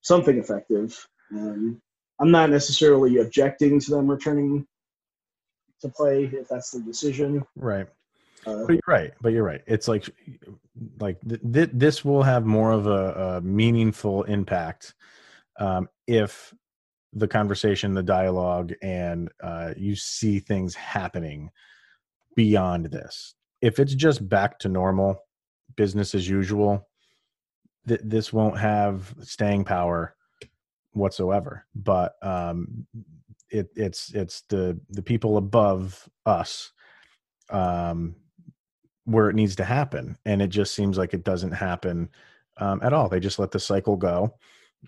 something 0.00 0.38
effective. 0.38 1.06
Um, 1.32 1.80
I'm 2.20 2.30
not 2.30 2.50
necessarily 2.50 3.18
objecting 3.18 3.78
to 3.80 3.90
them 3.90 4.10
returning 4.10 4.66
to 5.82 5.88
play 5.88 6.24
if 6.24 6.48
that's 6.48 6.70
the 6.70 6.80
decision. 6.80 7.44
right 7.56 7.86
Uh, 8.46 8.64
But 8.66 8.72
you're 8.72 8.80
right. 8.86 9.12
But 9.20 9.32
you're 9.32 9.44
right. 9.44 9.62
It's 9.66 9.88
like, 9.88 10.08
like 10.98 11.18
th- 11.28 11.40
th- 11.52 11.70
this 11.72 12.04
will 12.04 12.22
have 12.22 12.46
more 12.46 12.72
of 12.72 12.86
a, 12.86 13.12
a 13.12 13.40
meaningful 13.42 14.22
impact 14.24 14.94
um, 15.58 15.88
if 16.06 16.54
the 17.12 17.28
conversation, 17.28 17.94
the 17.94 18.02
dialogue, 18.02 18.72
and 18.82 19.30
uh, 19.42 19.72
you 19.76 19.96
see 19.96 20.38
things 20.38 20.74
happening 20.74 21.50
beyond 22.34 22.86
this. 22.86 23.34
If 23.62 23.78
it's 23.78 23.94
just 23.94 24.28
back 24.28 24.58
to 24.60 24.68
normal, 24.68 25.22
business 25.76 26.14
as 26.14 26.28
usual, 26.28 26.88
th- 27.88 28.00
this 28.04 28.32
won't 28.32 28.58
have 28.58 29.14
staying 29.20 29.64
power 29.64 30.14
whatsoever. 30.92 31.66
But 31.74 32.14
um, 32.22 32.86
it, 33.50 33.68
it's 33.76 34.12
it's 34.14 34.42
the 34.48 34.78
the 34.90 35.02
people 35.02 35.36
above 35.36 36.08
us 36.24 36.72
um, 37.50 38.16
where 39.04 39.30
it 39.30 39.36
needs 39.36 39.56
to 39.56 39.64
happen, 39.64 40.16
and 40.24 40.42
it 40.42 40.48
just 40.48 40.74
seems 40.74 40.98
like 40.98 41.14
it 41.14 41.24
doesn't 41.24 41.52
happen 41.52 42.08
um, 42.58 42.80
at 42.82 42.92
all. 42.92 43.08
They 43.08 43.20
just 43.20 43.38
let 43.38 43.50
the 43.50 43.60
cycle 43.60 43.96
go, 43.96 44.34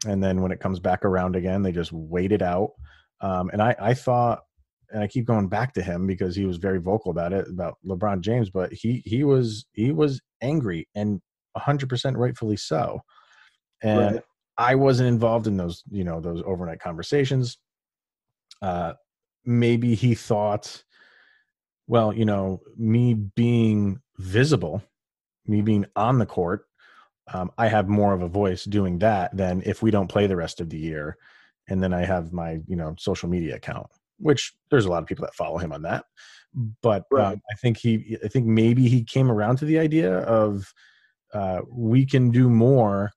and 0.07 0.23
then 0.23 0.43
when 0.43 0.53
it 0.53 0.61
comes 0.61 0.81
back 0.81 1.05
around 1.05 1.37
again, 1.37 1.63
they 1.63 1.73
just 1.73 1.93
wait 1.93 2.33
it 2.33 2.43
out. 2.43 2.73
Um, 3.21 3.51
and 3.53 3.61
I, 3.61 3.75
I 3.81 3.95
thought, 3.95 4.45
and 4.93 5.03
I 5.03 5.07
keep 5.07 5.27
going 5.27 5.49
back 5.49 5.75
to 5.75 5.83
him 5.83 6.07
because 6.07 6.35
he 6.35 6.47
was 6.47 6.57
very 6.57 6.79
vocal 6.79 7.11
about 7.11 7.33
it 7.33 7.49
about 7.49 7.77
LeBron 7.87 8.21
James, 8.21 8.51
but 8.51 8.73
he 8.73 9.03
he 9.05 9.25
was 9.25 9.67
he 9.73 9.93
was 9.93 10.21
angry 10.41 10.89
and 10.95 11.21
100% 11.57 12.17
rightfully 12.17 12.57
so. 12.57 13.01
And 13.83 14.15
Right. 14.15 14.23
I 14.57 14.75
wasn't 14.75 15.09
involved 15.09 15.47
in 15.47 15.57
those, 15.57 15.83
you 15.91 16.05
know, 16.05 16.21
those 16.21 16.43
overnight 16.45 16.81
conversations. 16.81 17.59
Uh, 18.61 18.95
maybe 19.45 19.95
he 19.95 20.15
thought, 20.15 20.83
well, 21.87 22.13
you 22.13 22.25
know, 22.25 22.61
me 22.77 23.15
being 23.15 24.01
visible, 24.19 24.83
me 25.47 25.63
being 25.63 25.87
on 25.95 26.19
the 26.19 26.27
court, 26.27 26.67
um, 27.33 27.51
I 27.57 27.69
have 27.69 27.89
more 27.89 28.15
of 28.15 28.23
a 28.23 28.29
voice 28.29 28.65
doing 28.65 28.99
that 28.99 29.37
than 29.37 29.63
if 29.65 29.83
we 29.83 29.91
don't 29.91 30.09
play 30.09 30.27
the 30.27 30.37
rest 30.37 30.61
of 30.61 30.71
the 30.71 30.79
year. 30.79 31.17
And 31.69 31.83
then 31.83 31.93
I 31.93 32.05
have 32.05 32.33
my, 32.33 32.61
you 32.67 32.77
know, 32.77 32.95
social 32.99 33.29
media 33.29 33.57
account, 33.57 33.87
which 34.19 34.53
there's 34.71 34.85
a 34.85 34.91
lot 34.91 35.03
of 35.03 35.09
people 35.09 35.25
that 35.25 35.35
follow 35.35 35.59
him 35.59 35.73
on 35.73 35.83
that. 35.83 36.05
But 36.83 37.05
Right. 37.11 37.33
um, 37.35 37.43
I 37.51 37.55
think 37.57 37.79
he, 37.79 38.17
I 38.25 38.29
think 38.29 38.47
maybe 38.47 38.89
he 38.89 39.05
came 39.05 39.31
around 39.31 39.57
to 39.59 39.65
the 39.65 39.79
idea 39.79 40.19
of 40.21 40.73
uh, 41.35 41.61
we 41.71 42.07
can 42.07 42.31
do 42.31 42.49
more 42.49 43.11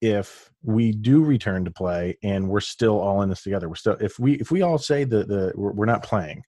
if 0.00 0.50
we 0.62 0.90
do 0.92 1.22
return 1.22 1.64
to 1.64 1.70
play 1.70 2.18
and 2.22 2.48
we're 2.48 2.60
still 2.60 3.00
all 3.00 3.22
in 3.22 3.28
this 3.28 3.42
together. 3.42 3.68
We're 3.68 3.76
still 3.76 3.96
if 4.00 4.18
we 4.18 4.34
if 4.34 4.50
we 4.50 4.62
all 4.62 4.78
say 4.78 5.04
that 5.04 5.28
the 5.28 5.52
we're, 5.54 5.72
we're 5.72 5.86
not 5.86 6.02
playing 6.02 6.42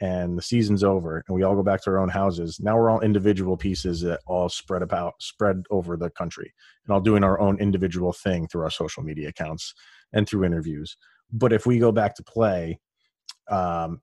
and 0.00 0.38
the 0.38 0.42
season's 0.42 0.84
over 0.84 1.24
and 1.26 1.34
we 1.34 1.42
all 1.42 1.54
go 1.54 1.62
back 1.62 1.82
to 1.82 1.90
our 1.90 1.98
own 1.98 2.08
houses. 2.08 2.60
Now 2.60 2.76
we're 2.76 2.90
all 2.90 3.00
individual 3.00 3.56
pieces 3.56 4.00
that 4.02 4.20
all 4.26 4.48
spread 4.48 4.82
about 4.82 5.14
spread 5.20 5.64
over 5.70 5.96
the 5.96 6.10
country 6.10 6.52
and 6.86 6.94
all 6.94 7.00
doing 7.00 7.24
our 7.24 7.40
own 7.40 7.58
individual 7.58 8.12
thing 8.12 8.46
through 8.46 8.62
our 8.62 8.70
social 8.70 9.02
media 9.02 9.28
accounts 9.28 9.74
and 10.12 10.28
through 10.28 10.44
interviews. 10.44 10.96
But 11.32 11.52
if 11.52 11.66
we 11.66 11.78
go 11.78 11.90
back 11.90 12.14
to 12.16 12.22
play, 12.22 12.78
um, 13.48 14.00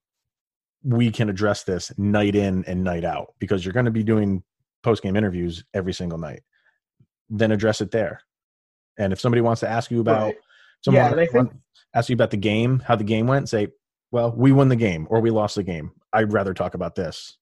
we 0.83 1.11
can 1.11 1.29
address 1.29 1.63
this 1.63 1.91
night 1.97 2.35
in 2.35 2.63
and 2.65 2.83
night 2.83 3.05
out 3.05 3.33
because 3.39 3.63
you're 3.65 3.73
going 3.73 3.85
to 3.85 3.91
be 3.91 4.03
doing 4.03 4.43
post 4.83 5.03
game 5.03 5.15
interviews 5.15 5.63
every 5.73 5.93
single 5.93 6.17
night. 6.17 6.41
Then 7.29 7.51
address 7.51 7.81
it 7.81 7.91
there. 7.91 8.21
And 8.97 9.13
if 9.13 9.19
somebody 9.19 9.41
wants 9.41 9.59
to 9.61 9.69
ask 9.69 9.91
you 9.91 10.01
about 10.01 10.25
Right. 10.27 10.35
someone 10.83 11.17
Yeah, 11.19 11.25
wants- 11.33 11.55
ask 11.93 12.09
you 12.09 12.13
about 12.15 12.31
the 12.31 12.37
game, 12.37 12.79
how 12.79 12.95
the 12.95 13.03
game 13.03 13.27
went, 13.27 13.47
say, 13.49 13.67
well, 14.11 14.33
we 14.35 14.51
won 14.51 14.69
the 14.69 14.75
game 14.75 15.07
or 15.09 15.21
we 15.21 15.29
lost 15.29 15.55
the 15.55 15.63
game. 15.63 15.91
I'd 16.13 16.33
rather 16.33 16.53
talk 16.53 16.73
about 16.73 16.95
this 16.95 17.37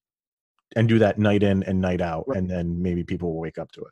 and 0.76 0.88
do 0.88 0.98
that 1.00 1.18
night 1.18 1.42
in 1.42 1.62
and 1.64 1.80
night 1.80 2.00
out, 2.00 2.24
right. 2.28 2.38
and 2.38 2.48
then 2.48 2.80
maybe 2.80 3.02
people 3.02 3.32
will 3.32 3.40
wake 3.40 3.58
up 3.58 3.72
to 3.72 3.80
it. 3.80 3.90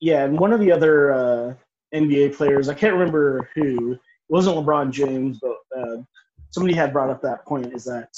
Yeah, 0.00 0.24
and 0.24 0.38
one 0.38 0.52
of 0.52 0.60
the 0.60 0.70
other 0.72 1.12
uh, 1.12 1.54
NBA 1.94 2.34
players, 2.36 2.68
I 2.68 2.74
can't 2.74 2.92
remember 2.92 3.48
who, 3.54 3.92
it 3.92 3.98
wasn't 4.28 4.56
LeBron 4.56 4.90
James, 4.90 5.38
but 5.40 5.56
uh, 5.78 5.96
somebody 6.52 6.74
had 6.74 6.92
brought 6.92 7.10
up 7.10 7.22
that 7.22 7.44
point 7.44 7.72
is 7.74 7.84
that 7.84 8.14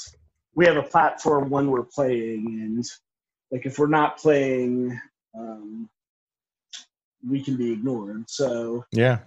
we 0.53 0.65
have 0.65 0.77
a 0.77 0.83
platform 0.83 1.49
when 1.49 1.71
we're 1.71 1.83
playing, 1.83 2.45
and 2.61 2.85
like 3.51 3.65
if 3.65 3.79
we're 3.79 3.87
not 3.87 4.17
playing, 4.17 4.99
um, 5.37 5.89
we 7.27 7.41
can 7.41 7.57
be 7.57 7.71
ignored. 7.71 8.29
So 8.29 8.85
yeah, 8.91 9.19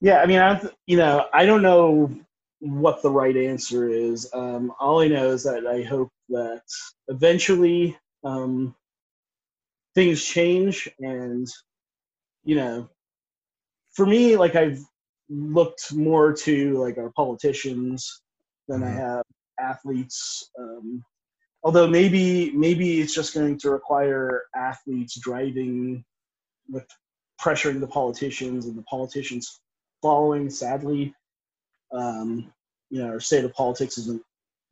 yeah. 0.00 0.20
I 0.20 0.26
mean, 0.26 0.40
I 0.40 0.62
you 0.86 0.96
know 0.96 1.26
I 1.32 1.44
don't 1.46 1.62
know 1.62 2.14
what 2.60 3.02
the 3.02 3.10
right 3.10 3.36
answer 3.36 3.88
is. 3.88 4.28
Um, 4.32 4.72
all 4.78 5.00
I 5.00 5.08
know 5.08 5.30
is 5.30 5.44
that 5.44 5.66
I 5.66 5.82
hope 5.82 6.10
that 6.28 6.62
eventually 7.08 7.96
um, 8.24 8.74
things 9.94 10.24
change, 10.24 10.88
and 10.98 11.46
you 12.44 12.56
know, 12.56 12.88
for 13.92 14.06
me, 14.06 14.36
like 14.36 14.54
I've 14.54 14.80
looked 15.30 15.92
more 15.92 16.32
to 16.32 16.78
like 16.82 16.98
our 16.98 17.10
politicians 17.10 18.22
than 18.68 18.82
I 18.82 18.86
mm-hmm. 18.86 18.98
have 18.98 19.22
athletes. 19.60 20.50
Um, 20.58 21.04
although 21.62 21.86
maybe 21.86 22.52
maybe 22.52 23.00
it's 23.00 23.14
just 23.14 23.34
going 23.34 23.58
to 23.58 23.70
require 23.70 24.42
athletes 24.54 25.18
driving 25.20 26.04
with 26.68 26.86
pressuring 27.40 27.80
the 27.80 27.86
politicians 27.86 28.66
and 28.66 28.76
the 28.76 28.82
politicians 28.82 29.60
following. 30.02 30.50
Sadly, 30.50 31.14
um, 31.92 32.52
you 32.90 33.02
know, 33.02 33.08
our 33.08 33.20
state 33.20 33.44
of 33.44 33.52
politics 33.54 33.98
isn't 33.98 34.22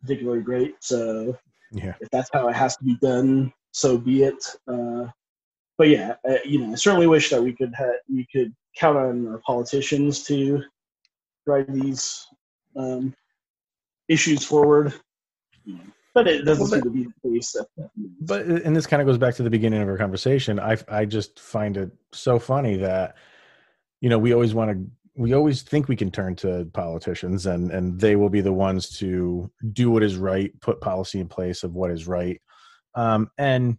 particularly 0.01 0.42
great. 0.42 0.75
So 0.81 1.37
yeah. 1.73 1.95
if 2.01 2.09
that's 2.11 2.31
how 2.33 2.49
it 2.49 2.57
has 2.57 2.77
to 2.77 2.85
be 2.85 2.97
done, 3.01 3.53
so 3.73 3.99
be 3.99 4.25
it. 4.25 4.42
Uh, 4.69 5.07
but 5.79 5.88
yeah, 5.88 6.14
uh, 6.29 6.37
you 6.45 6.61
know, 6.61 6.73
I 6.73 6.75
certainly 6.77 7.07
wish 7.07 7.31
that 7.31 7.42
we 7.42 7.53
could 7.53 7.75
ha- 7.75 8.01
we 8.11 8.27
could 8.33 8.55
count 8.77 8.97
on 8.97 9.29
our 9.29 9.39
politicians 9.39 10.23
to 10.25 10.62
drive 11.47 11.73
these 11.73 12.27
um, 12.77 13.15
issues 14.09 14.45
forward. 14.45 14.95
But 16.15 16.29
it 16.29 16.45
doesn't 16.45 16.62
well, 16.62 16.71
seem 16.71 16.83
to 16.83 16.91
be 16.91 17.07
the 17.23 17.31
case. 17.31 17.57
But 18.21 18.47
and 18.47 18.75
this 18.75 18.87
kind 18.87 19.03
of 19.03 19.07
goes 19.07 19.19
back 19.19 19.35
to 19.35 19.43
the 19.43 19.51
beginning 19.51 19.83
of 19.83 19.89
our 19.89 19.99
conversation. 19.99 20.59
I 20.59 20.79
I 20.89 21.05
just 21.05 21.41
find 21.41 21.77
it 21.77 21.91
so 22.12 22.39
funny 22.39 22.77
that 22.77 23.17
you 24.01 24.09
know 24.09 24.19
we 24.19 24.33
always 24.33 24.55
want 24.55 24.71
to 24.71 24.91
we 25.17 25.35
always 25.35 25.62
think 25.62 25.89
we 25.89 25.97
can 25.97 26.11
turn 26.11 26.37
to 26.37 26.69
politicians 26.73 27.47
and 27.47 27.71
and 27.71 28.01
they 28.01 28.17
will 28.17 28.29
be 28.29 28.41
the 28.41 28.53
ones 28.53 28.89
to 28.99 29.51
do 29.73 29.91
what 29.91 30.03
is 30.03 30.17
right 30.17 30.59
put 30.61 30.81
policy 30.81 31.21
in 31.21 31.29
place 31.29 31.62
of 31.62 31.75
what 31.75 31.91
is 31.91 32.07
right 32.07 32.41
um, 32.95 33.31
and 33.39 33.77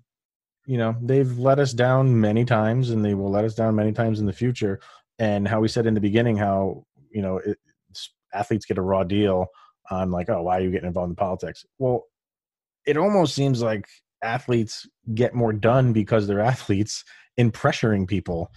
you 0.67 0.77
know 0.77 0.95
they've 1.01 1.39
let 1.39 1.57
us 1.57 1.73
down 1.73 2.19
many 2.19 2.45
times 2.45 2.91
and 2.91 3.03
they 3.03 3.15
will 3.15 3.31
let 3.31 3.45
us 3.45 3.55
down 3.55 3.75
many 3.75 3.91
times 3.91 4.19
in 4.19 4.27
the 4.27 4.33
future 4.33 4.79
and 5.17 5.47
how 5.47 5.59
we 5.59 5.67
said 5.67 5.87
in 5.87 5.95
the 5.95 6.01
beginning 6.01 6.37
how 6.37 6.83
you 7.09 7.21
know 7.21 7.37
it, 7.37 7.57
athletes 8.33 8.65
get 8.65 8.77
a 8.77 8.81
raw 8.81 9.03
deal 9.03 9.47
on 9.89 10.11
like 10.11 10.29
oh 10.29 10.43
why 10.43 10.57
are 10.57 10.61
you 10.61 10.69
getting 10.69 10.87
involved 10.87 11.09
in 11.09 11.15
politics 11.15 11.65
well 11.79 12.03
it 12.85 12.97
almost 12.97 13.33
seems 13.33 13.61
like 13.61 13.87
athletes 14.21 14.87
get 15.15 15.33
more 15.33 15.53
done 15.53 15.93
because 15.93 16.27
they're 16.27 16.39
athletes 16.53 17.03
in 17.37 17.51
pressuring 17.51 18.07
people 18.07 18.51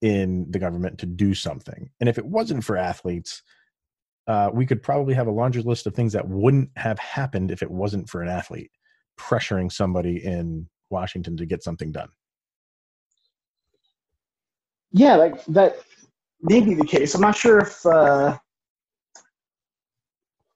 in 0.00 0.50
the 0.50 0.58
government 0.58 0.98
to 0.98 1.06
do 1.06 1.32
something. 1.32 1.88
And 2.00 2.08
if 2.08 2.18
it 2.18 2.26
wasn't 2.26 2.64
for 2.64 2.76
athletes, 2.76 3.42
uh, 4.26 4.50
we 4.52 4.66
could 4.66 4.82
probably 4.82 5.14
have 5.14 5.28
a 5.28 5.32
laundry 5.32 5.62
list 5.62 5.86
of 5.86 5.94
things 5.94 6.12
that 6.12 6.28
wouldn't 6.28 6.70
have 6.76 6.98
happened 6.98 7.50
if 7.50 7.62
it 7.62 7.70
wasn't 7.70 8.08
for 8.08 8.20
an 8.22 8.28
athlete 8.28 8.70
pressuring 9.18 9.70
somebody 9.70 10.24
in 10.24 10.68
Washington 10.92 11.36
to 11.38 11.46
get 11.46 11.62
something 11.62 11.90
done. 11.90 12.08
Yeah, 14.92 15.16
like 15.16 15.44
that 15.46 15.78
may 16.42 16.60
be 16.60 16.74
the 16.74 16.86
case. 16.86 17.14
I'm 17.14 17.20
not 17.20 17.36
sure 17.36 17.58
if, 17.58 17.84
uh, 17.84 18.38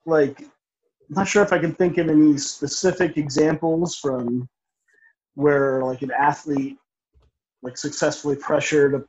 like, 0.04 0.40
I'm 0.40 1.14
not 1.14 1.26
sure 1.26 1.42
if 1.42 1.52
I 1.52 1.58
can 1.58 1.74
think 1.74 1.98
of 1.98 2.08
any 2.08 2.36
specific 2.36 3.16
examples 3.16 3.96
from 3.96 4.48
where, 5.34 5.82
like, 5.82 6.02
an 6.02 6.10
athlete 6.10 6.76
like 7.62 7.76
successfully 7.76 8.36
pressured 8.36 8.94
a 8.94 9.04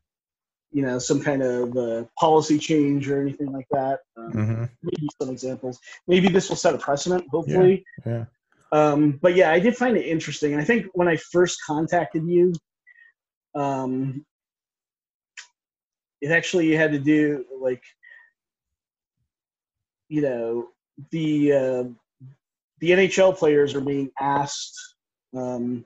you 0.71 0.81
know 0.81 0.99
some 0.99 1.21
kind 1.21 1.41
of 1.41 1.77
uh, 1.77 2.03
policy 2.19 2.57
change 2.57 3.09
or 3.09 3.21
anything 3.21 3.51
like 3.51 3.67
that. 3.71 3.99
Um, 4.17 4.31
mm-hmm. 4.33 4.63
Maybe 4.83 5.07
some 5.21 5.29
examples. 5.29 5.79
Maybe 6.07 6.27
this 6.27 6.49
will 6.49 6.55
set 6.57 6.75
a 6.75 6.77
precedent. 6.77 7.25
Hopefully. 7.31 7.85
Yeah. 8.05 8.25
Um, 8.71 9.19
but 9.21 9.35
yeah, 9.35 9.51
I 9.51 9.59
did 9.59 9.77
find 9.77 9.97
it 9.97 10.05
interesting. 10.05 10.53
And 10.53 10.61
I 10.61 10.65
think 10.65 10.87
when 10.93 11.07
I 11.07 11.17
first 11.17 11.59
contacted 11.65 12.27
you, 12.27 12.53
um, 13.55 14.25
it 16.21 16.31
actually 16.31 16.75
had 16.75 16.91
to 16.91 16.99
do 16.99 17.45
like, 17.61 17.81
you 20.09 20.21
know, 20.21 20.67
the 21.11 21.53
uh, 21.53 21.83
the 22.79 22.91
NHL 22.91 23.37
players 23.37 23.75
are 23.75 23.81
being 23.81 24.09
asked 24.19 24.77
um, 25.35 25.85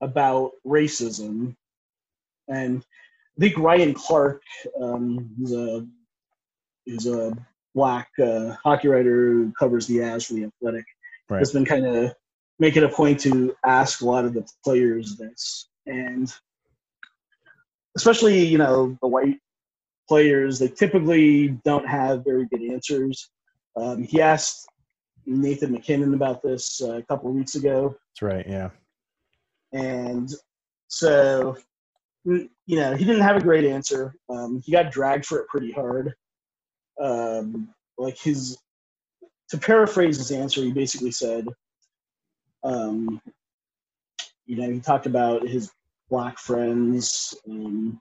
about 0.00 0.52
racism, 0.66 1.54
and 2.48 2.84
I 3.36 3.40
think 3.40 3.58
Ryan 3.58 3.94
Clarke 3.94 4.42
um, 4.80 5.30
is 5.42 5.52
a 5.52 5.86
is 6.86 7.06
a 7.06 7.36
black 7.74 8.08
uh, 8.20 8.54
hockey 8.64 8.88
writer 8.88 9.32
who 9.32 9.52
covers 9.58 9.86
the 9.86 9.98
Avs 9.98 10.26
for 10.26 10.34
the 10.34 10.44
Athletic. 10.44 10.84
Right. 11.28 11.40
Has 11.40 11.52
been 11.52 11.64
kind 11.64 11.86
of 11.86 12.14
making 12.58 12.84
a 12.84 12.88
point 12.88 13.20
to 13.20 13.54
ask 13.64 14.00
a 14.00 14.06
lot 14.06 14.24
of 14.24 14.34
the 14.34 14.46
players 14.64 15.16
this, 15.16 15.68
and 15.86 16.32
especially 17.96 18.44
you 18.44 18.58
know 18.58 18.96
the 19.02 19.08
white 19.08 19.38
players, 20.08 20.58
they 20.58 20.68
typically 20.68 21.48
don't 21.64 21.86
have 21.86 22.24
very 22.24 22.46
good 22.46 22.62
answers. 22.62 23.30
Um, 23.76 24.02
he 24.02 24.20
asked 24.20 24.66
Nathan 25.26 25.72
MacKinnon 25.72 26.14
about 26.14 26.42
this 26.42 26.80
uh, 26.82 26.96
a 26.96 27.02
couple 27.02 27.28
of 27.28 27.36
weeks 27.36 27.54
ago. 27.54 27.94
That's 28.10 28.22
right. 28.22 28.46
Yeah. 28.48 28.70
And 29.72 30.32
so 30.88 31.58
you 32.24 32.48
know, 32.68 32.94
he 32.94 33.04
didn't 33.04 33.22
have 33.22 33.36
a 33.36 33.40
great 33.42 33.64
answer. 33.64 34.14
Um, 34.28 34.60
he 34.64 34.72
got 34.72 34.92
dragged 34.92 35.26
for 35.26 35.38
it 35.38 35.48
pretty 35.48 35.72
hard. 35.72 36.14
Um, 37.00 37.70
like 37.96 38.18
his, 38.18 38.58
to 39.50 39.58
paraphrase 39.58 40.18
his 40.18 40.30
answer, 40.30 40.62
he 40.62 40.72
basically 40.72 41.10
said, 41.10 41.46
um, 42.64 43.20
you 44.46 44.56
know, 44.56 44.70
he 44.70 44.80
talked 44.80 45.06
about 45.06 45.46
his 45.46 45.70
black 46.10 46.38
friends. 46.38 47.34
Um, 47.48 48.00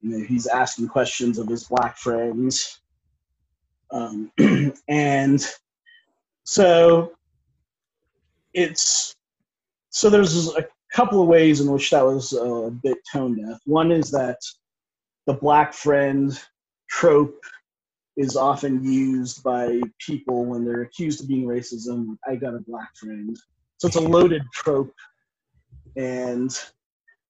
you 0.00 0.10
know, 0.18 0.24
he's 0.24 0.46
asking 0.46 0.88
questions 0.88 1.38
of 1.38 1.48
his 1.48 1.64
black 1.64 1.96
friends. 1.96 2.80
Um, 3.90 4.32
and 4.88 5.44
so 6.44 7.12
it's 8.54 9.14
so 9.90 10.10
there's 10.10 10.48
a 10.54 10.66
couple 10.92 11.22
of 11.22 11.28
ways 11.28 11.60
in 11.60 11.70
which 11.70 11.90
that 11.90 12.04
was 12.04 12.32
a 12.32 12.70
bit 12.82 12.98
tone 13.12 13.36
deaf. 13.36 13.58
One 13.64 13.92
is 13.92 14.10
that 14.10 14.38
the 15.26 15.34
black 15.34 15.72
friend 15.74 16.38
trope 16.88 17.40
is 18.16 18.36
often 18.36 18.84
used 18.84 19.42
by 19.42 19.80
people 19.98 20.44
when 20.44 20.64
they're 20.64 20.82
accused 20.82 21.22
of 21.22 21.28
being 21.28 21.46
racism. 21.46 22.16
I 22.26 22.36
got 22.36 22.54
a 22.54 22.60
black 22.60 22.94
friend, 22.96 23.36
so 23.78 23.88
it's 23.88 23.96
a 23.96 24.00
loaded 24.00 24.42
trope, 24.52 24.94
and 25.96 26.50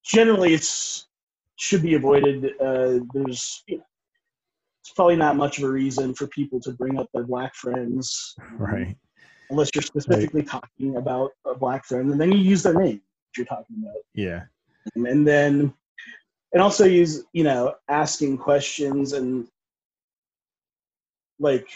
generally 0.04 0.54
it's 0.54 1.06
should 1.56 1.82
be 1.82 1.94
avoided. 1.94 2.46
Uh, 2.60 3.00
there's 3.14 3.62
you 3.68 3.78
know, 3.78 3.84
it's 4.80 4.92
probably 4.94 5.16
not 5.16 5.36
much 5.36 5.58
of 5.58 5.64
a 5.64 5.70
reason 5.70 6.14
for 6.14 6.26
people 6.28 6.60
to 6.60 6.72
bring 6.72 6.98
up 6.98 7.08
their 7.14 7.24
black 7.24 7.54
friends, 7.54 8.34
right? 8.54 8.96
Unless 9.50 9.70
you're 9.74 9.82
specifically 9.82 10.40
right. 10.40 10.48
talking 10.48 10.96
about 10.96 11.30
a 11.46 11.54
black 11.54 11.84
friend, 11.84 12.10
and 12.10 12.20
then 12.20 12.32
you 12.32 12.38
use 12.38 12.62
their 12.62 12.74
name 12.74 13.00
you're 13.36 13.46
talking 13.46 13.76
about. 13.82 13.96
Yeah. 14.14 14.42
And 14.94 15.26
then, 15.26 15.72
and 16.52 16.62
also 16.62 16.84
use, 16.84 17.24
you 17.32 17.44
know, 17.44 17.74
asking 17.88 18.38
questions 18.38 19.12
and 19.12 19.46
like, 21.38 21.68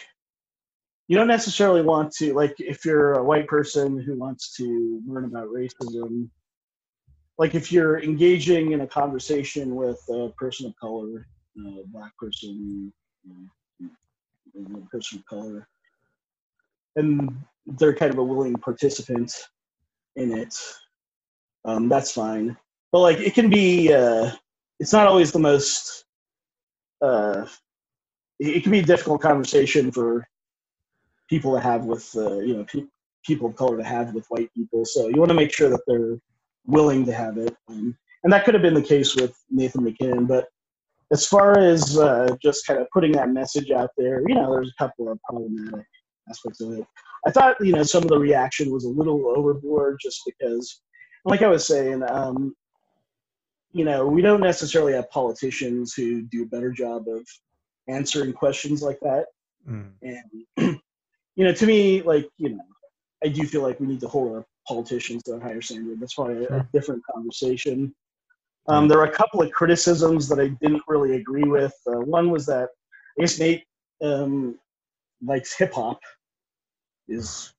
you 1.08 1.16
don't 1.16 1.28
necessarily 1.28 1.82
want 1.82 2.12
to, 2.16 2.34
like, 2.34 2.54
if 2.58 2.84
you're 2.84 3.14
a 3.14 3.24
white 3.24 3.46
person 3.46 4.00
who 4.00 4.18
wants 4.18 4.56
to 4.56 5.00
learn 5.06 5.24
about 5.24 5.48
racism, 5.48 6.28
like 7.38 7.54
if 7.54 7.70
you're 7.70 8.02
engaging 8.02 8.72
in 8.72 8.80
a 8.80 8.86
conversation 8.86 9.74
with 9.74 10.00
a 10.10 10.30
person 10.38 10.66
of 10.66 10.76
color, 10.76 11.26
a 11.58 11.82
black 11.88 12.16
person, 12.18 12.92
a 14.56 14.80
person 14.90 15.18
of 15.18 15.26
color, 15.26 15.68
and 16.96 17.36
they're 17.78 17.94
kind 17.94 18.12
of 18.12 18.18
a 18.18 18.24
willing 18.24 18.54
participant 18.54 19.32
in 20.16 20.32
it, 20.32 20.58
um, 21.66 21.88
that's 21.88 22.12
fine. 22.12 22.56
But 22.90 23.00
like 23.00 23.18
it 23.18 23.34
can 23.34 23.50
be, 23.50 23.92
uh, 23.92 24.32
it's 24.80 24.92
not 24.92 25.06
always 25.06 25.32
the 25.32 25.38
most. 25.38 26.04
Uh, 27.02 27.46
it 28.38 28.62
can 28.62 28.72
be 28.72 28.80
a 28.80 28.84
difficult 28.84 29.22
conversation 29.22 29.90
for 29.90 30.26
people 31.28 31.54
to 31.54 31.60
have 31.60 31.84
with 31.84 32.08
uh, 32.16 32.38
you 32.38 32.56
know 32.56 32.64
pe- 32.64 32.86
people 33.24 33.48
of 33.48 33.56
color 33.56 33.76
to 33.76 33.84
have 33.84 34.14
with 34.14 34.26
white 34.28 34.52
people. 34.54 34.84
So 34.84 35.08
you 35.08 35.18
want 35.18 35.30
to 35.30 35.34
make 35.34 35.52
sure 35.52 35.68
that 35.70 35.82
they're 35.86 36.18
willing 36.66 37.04
to 37.06 37.12
have 37.12 37.38
it, 37.38 37.56
um, 37.68 37.96
and 38.24 38.32
that 38.32 38.44
could 38.44 38.54
have 38.54 38.62
been 38.62 38.74
the 38.74 38.82
case 38.82 39.16
with 39.16 39.36
Nathan 39.50 39.84
MacKinnon. 39.84 40.26
But 40.26 40.46
as 41.12 41.26
far 41.26 41.58
as 41.58 41.98
uh, 41.98 42.36
just 42.42 42.66
kind 42.66 42.80
of 42.80 42.88
putting 42.92 43.12
that 43.12 43.30
message 43.30 43.70
out 43.70 43.90
there, 43.96 44.22
you 44.26 44.34
know, 44.34 44.52
there's 44.52 44.70
a 44.70 44.82
couple 44.82 45.10
of 45.10 45.20
problematic 45.22 45.86
aspects 46.28 46.60
of 46.60 46.72
it. 46.72 46.86
I 47.26 47.30
thought 47.30 47.56
you 47.60 47.72
know 47.72 47.82
some 47.82 48.02
of 48.02 48.08
the 48.08 48.18
reaction 48.18 48.70
was 48.70 48.84
a 48.84 48.90
little 48.90 49.32
overboard, 49.36 49.98
just 50.00 50.22
because, 50.26 50.80
like 51.24 51.42
I 51.42 51.48
was 51.48 51.66
saying, 51.66 52.02
um, 52.08 52.54
you 53.72 53.84
know, 53.84 54.06
we 54.06 54.22
don't 54.22 54.40
necessarily 54.40 54.92
have 54.92 55.10
politicians 55.10 55.92
who 55.94 56.22
do 56.22 56.44
a 56.44 56.46
better 56.46 56.70
job 56.70 57.08
of 57.08 57.26
answering 57.88 58.32
questions 58.32 58.82
like 58.82 58.98
that. 59.00 59.26
Mm. 59.68 59.90
And 60.02 60.80
you 61.36 61.44
know, 61.44 61.52
to 61.52 61.66
me, 61.66 62.02
like 62.02 62.28
you 62.38 62.50
know, 62.50 62.64
I 63.24 63.28
do 63.28 63.46
feel 63.46 63.62
like 63.62 63.80
we 63.80 63.86
need 63.86 64.00
to 64.00 64.08
hold 64.08 64.34
our 64.34 64.46
politicians 64.66 65.22
to 65.24 65.34
a 65.34 65.40
higher 65.40 65.62
standard. 65.62 66.00
That's 66.00 66.14
probably 66.14 66.44
a, 66.44 66.58
a 66.58 66.68
different 66.72 67.02
conversation. 67.12 67.94
Um, 68.68 68.88
there 68.88 68.98
were 68.98 69.04
a 69.04 69.12
couple 69.12 69.40
of 69.42 69.52
criticisms 69.52 70.28
that 70.28 70.40
I 70.40 70.48
didn't 70.48 70.82
really 70.88 71.16
agree 71.16 71.44
with. 71.44 71.74
Uh, 71.86 72.00
one 72.00 72.30
was 72.30 72.46
that 72.46 72.68
I 73.16 73.22
guess 73.22 73.38
Nate 73.38 73.64
um, 74.02 74.58
likes 75.24 75.56
hip 75.56 75.72
hop, 75.74 76.00
is 77.08 77.52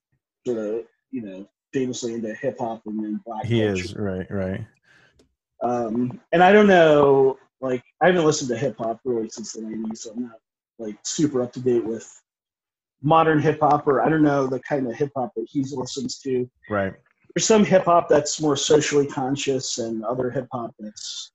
sort 0.46 0.58
of 0.58 0.84
you 1.10 1.22
know 1.22 1.48
famously 1.72 2.14
into 2.14 2.34
hip 2.34 2.58
hop 2.58 2.82
and 2.86 3.02
then 3.02 3.20
black. 3.24 3.44
He 3.44 3.60
culture. 3.60 3.82
is 3.82 3.96
right, 3.96 4.30
right. 4.30 4.66
Um, 5.62 6.20
and 6.32 6.42
I 6.42 6.52
don't 6.52 6.68
know, 6.68 7.38
like 7.60 7.82
I 8.02 8.06
haven't 8.06 8.24
listened 8.24 8.48
to 8.50 8.56
hip 8.56 8.76
hop 8.78 9.00
really 9.04 9.28
since 9.28 9.52
the 9.52 9.62
'90s, 9.62 9.98
so 9.98 10.12
I'm 10.12 10.22
not 10.22 10.38
like 10.78 10.96
super 11.02 11.42
up 11.42 11.52
to 11.54 11.60
date 11.60 11.84
with 11.84 12.08
modern 13.02 13.40
hip 13.40 13.60
hop, 13.60 13.86
or 13.86 14.02
I 14.02 14.08
don't 14.08 14.22
know 14.22 14.46
the 14.46 14.60
kind 14.60 14.86
of 14.86 14.94
hip 14.94 15.12
hop 15.16 15.32
that 15.36 15.46
he 15.48 15.64
listens 15.64 16.18
to. 16.20 16.48
Right. 16.70 16.94
There's 17.34 17.46
some 17.46 17.64
hip 17.64 17.84
hop 17.84 18.08
that's 18.08 18.40
more 18.40 18.56
socially 18.56 19.06
conscious, 19.06 19.78
and 19.78 20.04
other 20.04 20.30
hip 20.30 20.48
hop 20.52 20.74
that's 20.78 21.32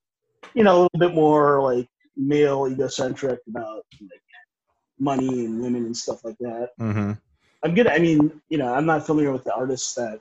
you 0.54 0.64
know 0.64 0.74
a 0.74 0.80
little 0.84 1.00
bit 1.00 1.14
more 1.14 1.62
like 1.62 1.88
male 2.16 2.68
egocentric 2.68 3.40
about 3.48 3.86
like 4.02 4.22
money 5.00 5.46
and 5.46 5.62
women 5.62 5.86
and 5.86 5.96
stuff 5.96 6.24
like 6.24 6.38
that. 6.40 6.70
Mm-hmm. 6.80 7.14
I'm 7.64 7.74
good. 7.74 7.88
I 7.88 7.98
mean, 7.98 8.42
you 8.50 8.58
know, 8.58 8.74
I'm 8.74 8.86
not 8.86 9.06
familiar 9.06 9.32
with 9.32 9.44
the 9.44 9.54
artists 9.54 9.94
that 9.96 10.20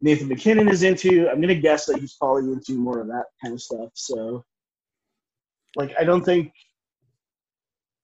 Nathan 0.00 0.28
MacKinnon 0.28 0.68
is 0.68 0.82
into. 0.82 1.28
I'm 1.28 1.40
gonna 1.40 1.54
guess 1.54 1.86
that 1.86 2.00
he's 2.00 2.14
probably 2.14 2.52
into 2.52 2.72
more 2.72 3.00
of 3.00 3.08
that 3.08 3.26
kind 3.42 3.54
of 3.54 3.60
stuff. 3.60 3.90
So, 3.94 4.44
like, 5.76 5.94
I 5.98 6.04
don't 6.04 6.24
think 6.24 6.52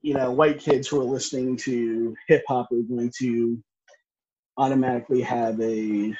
you 0.02 0.14
know 0.14 0.30
white 0.30 0.60
kids 0.60 0.86
who 0.88 1.00
are 1.00 1.04
listening 1.04 1.56
to 1.56 2.14
hip 2.28 2.44
hop 2.46 2.70
are 2.72 2.82
going 2.82 3.10
to 3.18 3.62
automatically 4.56 5.20
have 5.22 5.60
a 5.60 6.14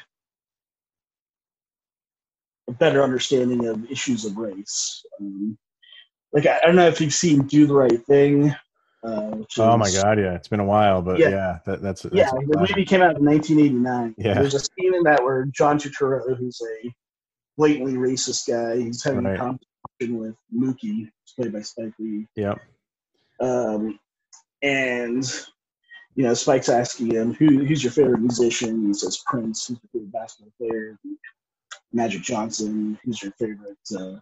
a 2.68 2.72
better 2.72 3.02
understanding 3.02 3.66
of 3.66 3.88
issues 3.90 4.24
of 4.24 4.36
race. 4.36 5.04
Um, 5.20 5.56
like, 6.32 6.46
I, 6.46 6.58
I 6.58 6.66
don't 6.66 6.76
know 6.76 6.88
if 6.88 7.00
you've 7.00 7.14
seen 7.14 7.42
"Do 7.42 7.66
the 7.66 7.74
Right 7.74 8.04
Thing." 8.06 8.54
Uh, 9.04 9.36
Oh 9.58 9.76
my 9.76 9.90
god, 9.90 10.18
yeah, 10.18 10.34
it's 10.34 10.48
been 10.48 10.58
a 10.58 10.64
while, 10.64 11.00
but 11.00 11.20
yeah, 11.20 11.28
Yeah. 11.28 11.58
that, 11.66 11.80
that's, 11.80 12.02
that's 12.02 12.14
yeah, 12.14 12.28
the 12.32 12.58
movie 12.58 12.84
came 12.84 13.02
out 13.02 13.16
in 13.16 13.24
1989. 13.24 14.16
Yeah. 14.18 14.34
There's 14.34 14.54
a 14.54 14.58
scene 14.58 14.94
in 14.94 15.04
that 15.04 15.22
where 15.22 15.44
John 15.44 15.78
Turturro, 15.78 16.36
who's 16.36 16.60
a 16.60 16.92
blatantly 17.56 17.92
racist 17.94 18.48
guy, 18.48 18.82
he's 18.82 19.04
having 19.04 19.24
Right. 19.24 19.34
a 19.34 19.38
conversation 19.38 19.68
with 20.00 20.36
Mookie, 20.54 21.10
played 21.36 21.52
by 21.52 21.62
Spike 21.62 21.92
Lee. 21.98 22.26
Yeah. 22.36 22.54
Um, 23.40 23.98
and, 24.62 25.24
you 26.14 26.24
know, 26.24 26.34
Spike's 26.34 26.68
asking 26.68 27.12
him, 27.12 27.34
Who, 27.34 27.64
who's 27.64 27.82
your 27.82 27.92
favorite 27.92 28.20
musician? 28.20 28.86
He 28.86 28.94
says 28.94 29.22
Prince. 29.26 29.66
Who's 29.66 29.78
your 29.82 29.90
favorite 29.92 30.12
basketball 30.12 30.52
player? 30.58 30.98
Magic 31.92 32.22
Johnson. 32.22 32.98
Who's 33.04 33.22
your 33.22 33.32
favorite 33.32 33.76
uh, 33.98 34.20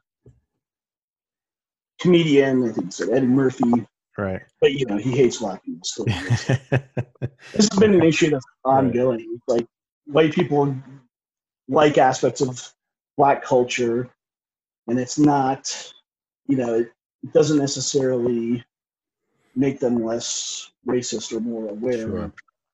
comedian? 2.00 2.68
I 2.68 2.72
think 2.72 2.86
he 2.86 2.90
said 2.90 3.10
Eddie 3.10 3.26
Murphy. 3.26 3.86
Right. 4.16 4.42
But, 4.60 4.72
you 4.72 4.86
know, 4.86 4.96
he 4.96 5.10
hates 5.10 5.38
black 5.38 5.64
people 5.64 5.80
still. 5.84 6.04
this 6.70 7.68
has 7.68 7.78
been 7.78 7.94
an 7.94 8.04
issue 8.04 8.30
that's 8.30 8.46
ongoing. 8.64 9.40
Like 9.48 9.66
white 10.06 10.32
people 10.32 10.76
like 11.68 11.98
aspects 11.98 12.40
of 12.40 12.72
black 13.16 13.42
culture, 13.42 14.10
and 14.88 14.98
it's 14.98 15.18
not, 15.18 15.92
you 16.46 16.56
know, 16.56 16.74
it 16.74 17.32
doesn't 17.32 17.58
necessarily 17.58 18.62
make 19.56 19.80
them 19.80 20.02
less 20.04 20.70
racist 20.86 21.32
or 21.32 21.40
more 21.40 21.68
aware 21.68 21.98
Sure. 22.08 22.24
of 22.24 22.32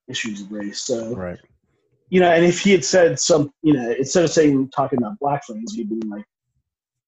issues 0.09 0.43
of 0.43 0.51
race. 0.51 0.83
So, 0.83 1.15
right. 1.15 1.39
you 2.09 2.21
know, 2.21 2.31
and 2.31 2.45
if 2.45 2.61
he 2.61 2.73
had 2.73 2.85
said 2.85 3.21
some, 3.21 3.53
you 3.63 3.73
know, 3.73 3.93
instead 3.93 4.25
of 4.25 4.31
saying 4.31 4.71
talking 4.71 4.99
about 4.99 5.19
black 5.21 5.45
friends, 5.45 5.75
he'd 5.75 5.89
been 5.89 6.09
like, 6.09 6.25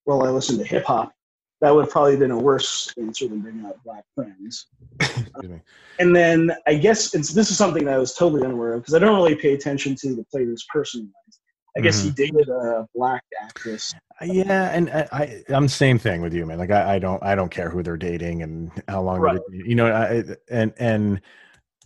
"Well, 0.06 0.24
I 0.24 0.30
listen 0.30 0.58
to 0.58 0.64
hip 0.64 0.84
hop." 0.84 1.12
That 1.60 1.74
would 1.74 1.84
have 1.84 1.90
probably 1.92 2.16
been 2.16 2.32
a 2.32 2.38
worse 2.38 2.92
answer 2.98 3.28
than 3.28 3.40
bringing 3.40 3.64
up 3.64 3.82
black 3.84 4.04
friends. 4.16 4.66
Me. 5.42 5.60
And 6.00 6.14
then 6.14 6.50
I 6.66 6.74
guess 6.74 7.14
it's, 7.14 7.32
this 7.32 7.52
is 7.52 7.56
something 7.56 7.84
that 7.84 7.94
I 7.94 7.98
was 7.98 8.14
totally 8.14 8.44
unaware 8.44 8.74
of 8.74 8.82
because 8.82 8.94
I 8.94 8.98
don't 8.98 9.14
really 9.14 9.36
pay 9.36 9.54
attention 9.54 9.94
to 10.00 10.16
the 10.16 10.24
player's 10.24 10.66
personal 10.72 11.06
life. 11.06 11.36
I 11.76 11.80
guess 11.80 12.02
he 12.02 12.10
dated 12.10 12.48
a 12.48 12.86
black 12.94 13.24
actress. 13.42 13.94
Yeah, 14.20 14.70
and 14.70 14.90
I, 14.90 15.08
I 15.12 15.42
I'm 15.48 15.68
same 15.68 15.98
thing 15.98 16.20
with 16.20 16.34
you, 16.34 16.44
man. 16.46 16.58
Like 16.58 16.70
I, 16.70 16.96
I 16.96 16.98
don't 16.98 17.22
I 17.22 17.34
don't 17.34 17.50
care 17.50 17.70
who 17.70 17.82
they're 17.82 17.96
dating 17.96 18.42
and 18.42 18.70
how 18.88 19.02
long 19.02 19.20
Right. 19.20 19.40
you 19.50 19.74
know 19.74 19.86
I, 19.90 20.22
and 20.50 20.72
and 20.78 21.20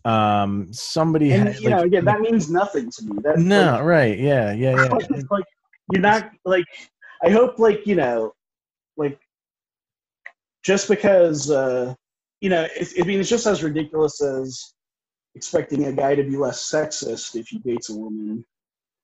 um 0.04 0.72
somebody 0.72 1.30
And 1.32 1.48
had, 1.48 1.60
you 1.60 1.70
know, 1.70 1.82
again, 1.82 2.04
that 2.04 2.20
means 2.20 2.50
nothing 2.50 2.90
to 2.90 3.04
me. 3.04 3.18
That 3.22 3.38
no 3.38 3.80
right 3.80 4.18
yeah 4.18 4.52
yeah 4.52 4.74
yeah 4.82 4.88
like, 4.88 5.30
like 5.30 5.44
you're 5.92 6.02
not 6.02 6.30
like. 6.44 6.64
I 7.22 7.30
hope 7.30 7.58
like 7.58 7.86
you 7.86 7.94
know, 7.94 8.34
like 8.96 9.18
just 10.62 10.88
because 10.88 11.50
uh, 11.50 11.94
you 12.40 12.50
know, 12.50 12.66
it, 12.76 12.88
I 13.00 13.04
mean, 13.04 13.20
it's 13.20 13.30
just 13.30 13.46
as 13.46 13.62
ridiculous 13.62 14.20
as 14.22 14.74
expecting 15.34 15.84
a 15.86 15.92
guy 15.92 16.14
to 16.14 16.22
be 16.22 16.36
less 16.36 16.62
sexist 16.70 17.36
if 17.36 17.48
he 17.48 17.58
dates 17.58 17.90
a 17.90 17.96
woman. 17.96 18.44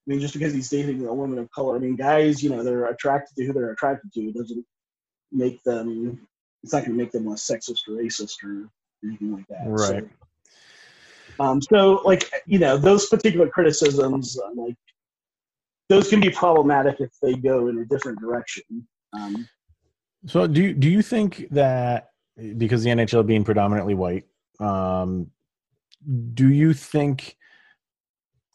I 0.06 0.10
mean, 0.10 0.20
just 0.20 0.34
because 0.34 0.52
he's 0.52 0.68
dating 0.68 1.06
a 1.06 1.14
woman 1.14 1.38
of 1.38 1.50
color. 1.52 1.76
I 1.76 1.78
mean, 1.78 1.94
guys, 1.94 2.42
you 2.42 2.50
know, 2.50 2.62
they're 2.64 2.86
attracted 2.86 3.36
to 3.36 3.44
who 3.44 3.52
they're 3.52 3.72
attracted 3.72 4.12
to. 4.14 4.20
It 4.20 4.34
doesn't 4.34 4.64
make 5.30 5.62
them. 5.62 6.26
It's 6.64 6.72
not 6.72 6.80
going 6.84 6.96
to 6.96 7.02
make 7.02 7.12
them 7.12 7.26
less 7.26 7.48
sexist 7.48 7.88
or 7.88 7.92
racist 7.92 8.34
or 8.44 8.68
anything 9.04 9.32
like 9.32 9.46
that. 9.48 9.64
So, 9.64 9.70
right 9.70 10.08
um, 11.40 11.60
so, 11.60 12.02
like, 12.04 12.30
you 12.46 12.58
know, 12.58 12.76
those 12.76 13.08
particular 13.08 13.48
criticisms, 13.48 14.38
uh, 14.38 14.50
like, 14.54 14.76
those 15.88 16.08
can 16.08 16.20
be 16.20 16.30
problematic 16.30 17.00
if 17.00 17.10
they 17.20 17.34
go 17.34 17.68
in 17.68 17.78
a 17.78 17.84
different 17.84 18.20
direction. 18.20 18.64
Um, 19.12 19.48
So 20.26 20.46
do 20.46 20.62
you, 20.62 20.74
do 20.74 20.88
you 20.88 21.02
think 21.02 21.48
that 21.50 22.10
because 22.56 22.82
the 22.82 22.90
NHL 22.90 23.26
being 23.26 23.44
predominantly 23.44 23.94
white, 23.94 24.24
um, 24.60 25.30
do 26.34 26.48
you 26.48 26.72
think 26.72 27.36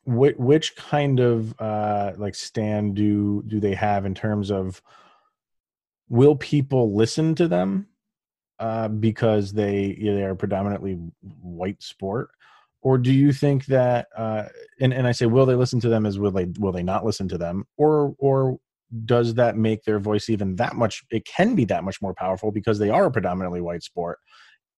which, 0.07 0.37
which 0.37 0.75
kind 0.77 1.19
of 1.19 1.53
uh, 1.59 2.13
like 2.17 2.33
stand 2.33 2.95
do 2.95 3.43
do 3.45 3.59
they 3.59 3.75
have 3.75 4.05
in 4.05 4.15
terms 4.15 4.49
of 4.49 4.81
will 6.07 6.35
people 6.35 6.95
listen 6.95 7.35
to 7.35 7.47
them 7.47 7.87
uh, 8.59 8.87
because 8.87 9.51
they 9.51 9.97
they 10.01 10.23
are 10.23 10.33
predominantly 10.33 10.97
white 11.41 11.83
sport? 11.83 12.29
Or 12.81 12.97
do 12.97 13.13
you 13.13 13.33
think 13.33 13.65
that 13.65 14.07
uh, 14.15 14.45
and, 14.79 14.93
and 14.93 15.05
I 15.05 15.11
say 15.11 15.25
will 15.25 15.45
they 15.45 15.55
listen 15.55 15.81
to 15.81 15.89
them 15.89 16.05
as 16.05 16.17
will 16.17 16.31
they 16.31 16.45
will 16.57 16.71
they 16.71 16.83
not 16.83 17.05
listen 17.05 17.27
to 17.27 17.37
them 17.37 17.65
or 17.75 18.15
or 18.17 18.59
does 19.03 19.33
that 19.33 19.57
make 19.57 19.83
their 19.83 19.99
voice 19.99 20.29
even 20.29 20.55
that 20.55 20.77
much 20.77 21.03
it 21.11 21.25
can 21.25 21.53
be 21.53 21.65
that 21.65 21.83
much 21.83 22.01
more 22.01 22.13
powerful 22.13 22.53
because 22.53 22.79
they 22.79 22.89
are 22.89 23.07
a 23.07 23.11
predominantly 23.11 23.59
white 23.59 23.83
sport 23.83 24.17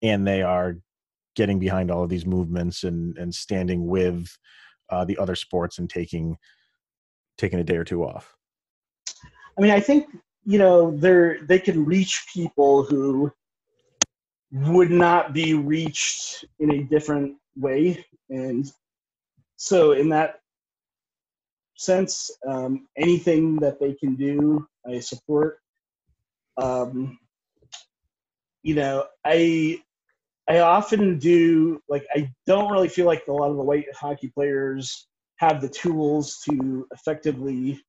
and 0.02 0.26
they 0.26 0.42
are 0.42 0.78
getting 1.36 1.60
behind 1.60 1.92
all 1.92 2.02
of 2.02 2.10
these 2.10 2.26
movements 2.26 2.82
and 2.82 3.16
and 3.16 3.32
standing 3.32 3.86
with 3.86 4.36
uh, 4.90 5.04
the 5.04 5.18
other 5.18 5.34
sports 5.34 5.78
and 5.78 5.88
taking 5.88 6.36
taking 7.38 7.58
a 7.58 7.64
day 7.64 7.76
or 7.76 7.84
two 7.84 8.04
off 8.04 8.36
I 9.60 9.62
mean, 9.62 9.72
I 9.72 9.80
think 9.80 10.06
you 10.44 10.58
know 10.58 10.96
they're 10.96 11.38
they 11.42 11.58
can 11.58 11.84
reach 11.84 12.26
people 12.32 12.82
who 12.82 13.30
would 14.52 14.90
not 14.90 15.34
be 15.34 15.54
reached 15.54 16.46
in 16.58 16.72
a 16.72 16.84
different 16.84 17.36
way, 17.56 18.04
and 18.30 18.70
so 19.56 19.92
in 19.92 20.08
that 20.08 20.40
sense, 21.76 22.30
um, 22.48 22.86
anything 22.96 23.56
that 23.56 23.78
they 23.78 23.92
can 23.94 24.14
do, 24.14 24.66
I 24.86 25.00
support. 25.00 25.58
Um, 26.56 27.18
you 28.62 28.74
know, 28.74 29.04
I 29.26 29.82
I 30.50 30.58
often 30.58 31.18
do 31.18 31.80
like 31.88 32.04
I 32.14 32.28
don't 32.44 32.72
really 32.72 32.88
feel 32.88 33.06
like 33.06 33.22
a 33.28 33.32
lot 33.32 33.50
of 33.50 33.56
the 33.56 33.62
white 33.62 33.86
hockey 33.94 34.32
players 34.34 35.06
have 35.36 35.60
the 35.60 35.68
tools 35.68 36.38
to 36.48 36.88
effectively 36.92 37.80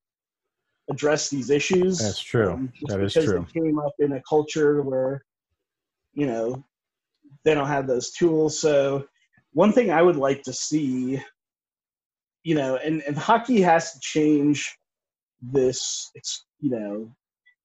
address 0.90 1.30
these 1.30 1.50
issues. 1.50 1.98
That's 1.98 2.22
true. 2.22 2.54
um, 2.54 2.74
That 2.84 3.02
is 3.02 3.14
true. 3.14 3.48
They 3.54 3.62
came 3.62 3.80
up 3.80 3.94
in 3.98 4.14
a 4.14 4.22
culture 4.30 4.84
where, 4.84 5.26
you 6.14 6.28
know, 6.28 6.64
they 7.44 7.56
don't 7.56 7.68
have 7.68 7.88
those 7.88 8.12
tools. 8.12 8.60
So 8.60 9.08
one 9.54 9.74
thing 9.74 9.90
I 9.90 10.04
would 10.04 10.16
like 10.16 10.44
to 10.44 10.54
see, 10.54 11.20
you 12.44 12.56
know, 12.56 12.76
and, 12.78 13.02
and 13.08 13.18
hockey 13.18 13.62
has 13.62 13.94
to 13.94 14.00
change 14.02 14.78
this, 15.42 16.12
it's, 16.14 16.46
you 16.60 16.70
know, 16.70 17.12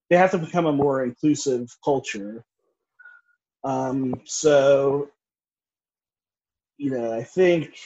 they 0.09 0.17
have 0.17 0.31
to 0.31 0.39
become 0.39 0.67
a 0.67 0.73
more 0.73 1.05
inclusive 1.05 1.69
culture. 1.85 2.43
Um, 3.67 4.21
so, 4.25 5.11
you 6.79 6.91
know, 6.91 7.13
I 7.13 7.25
think 7.25 7.77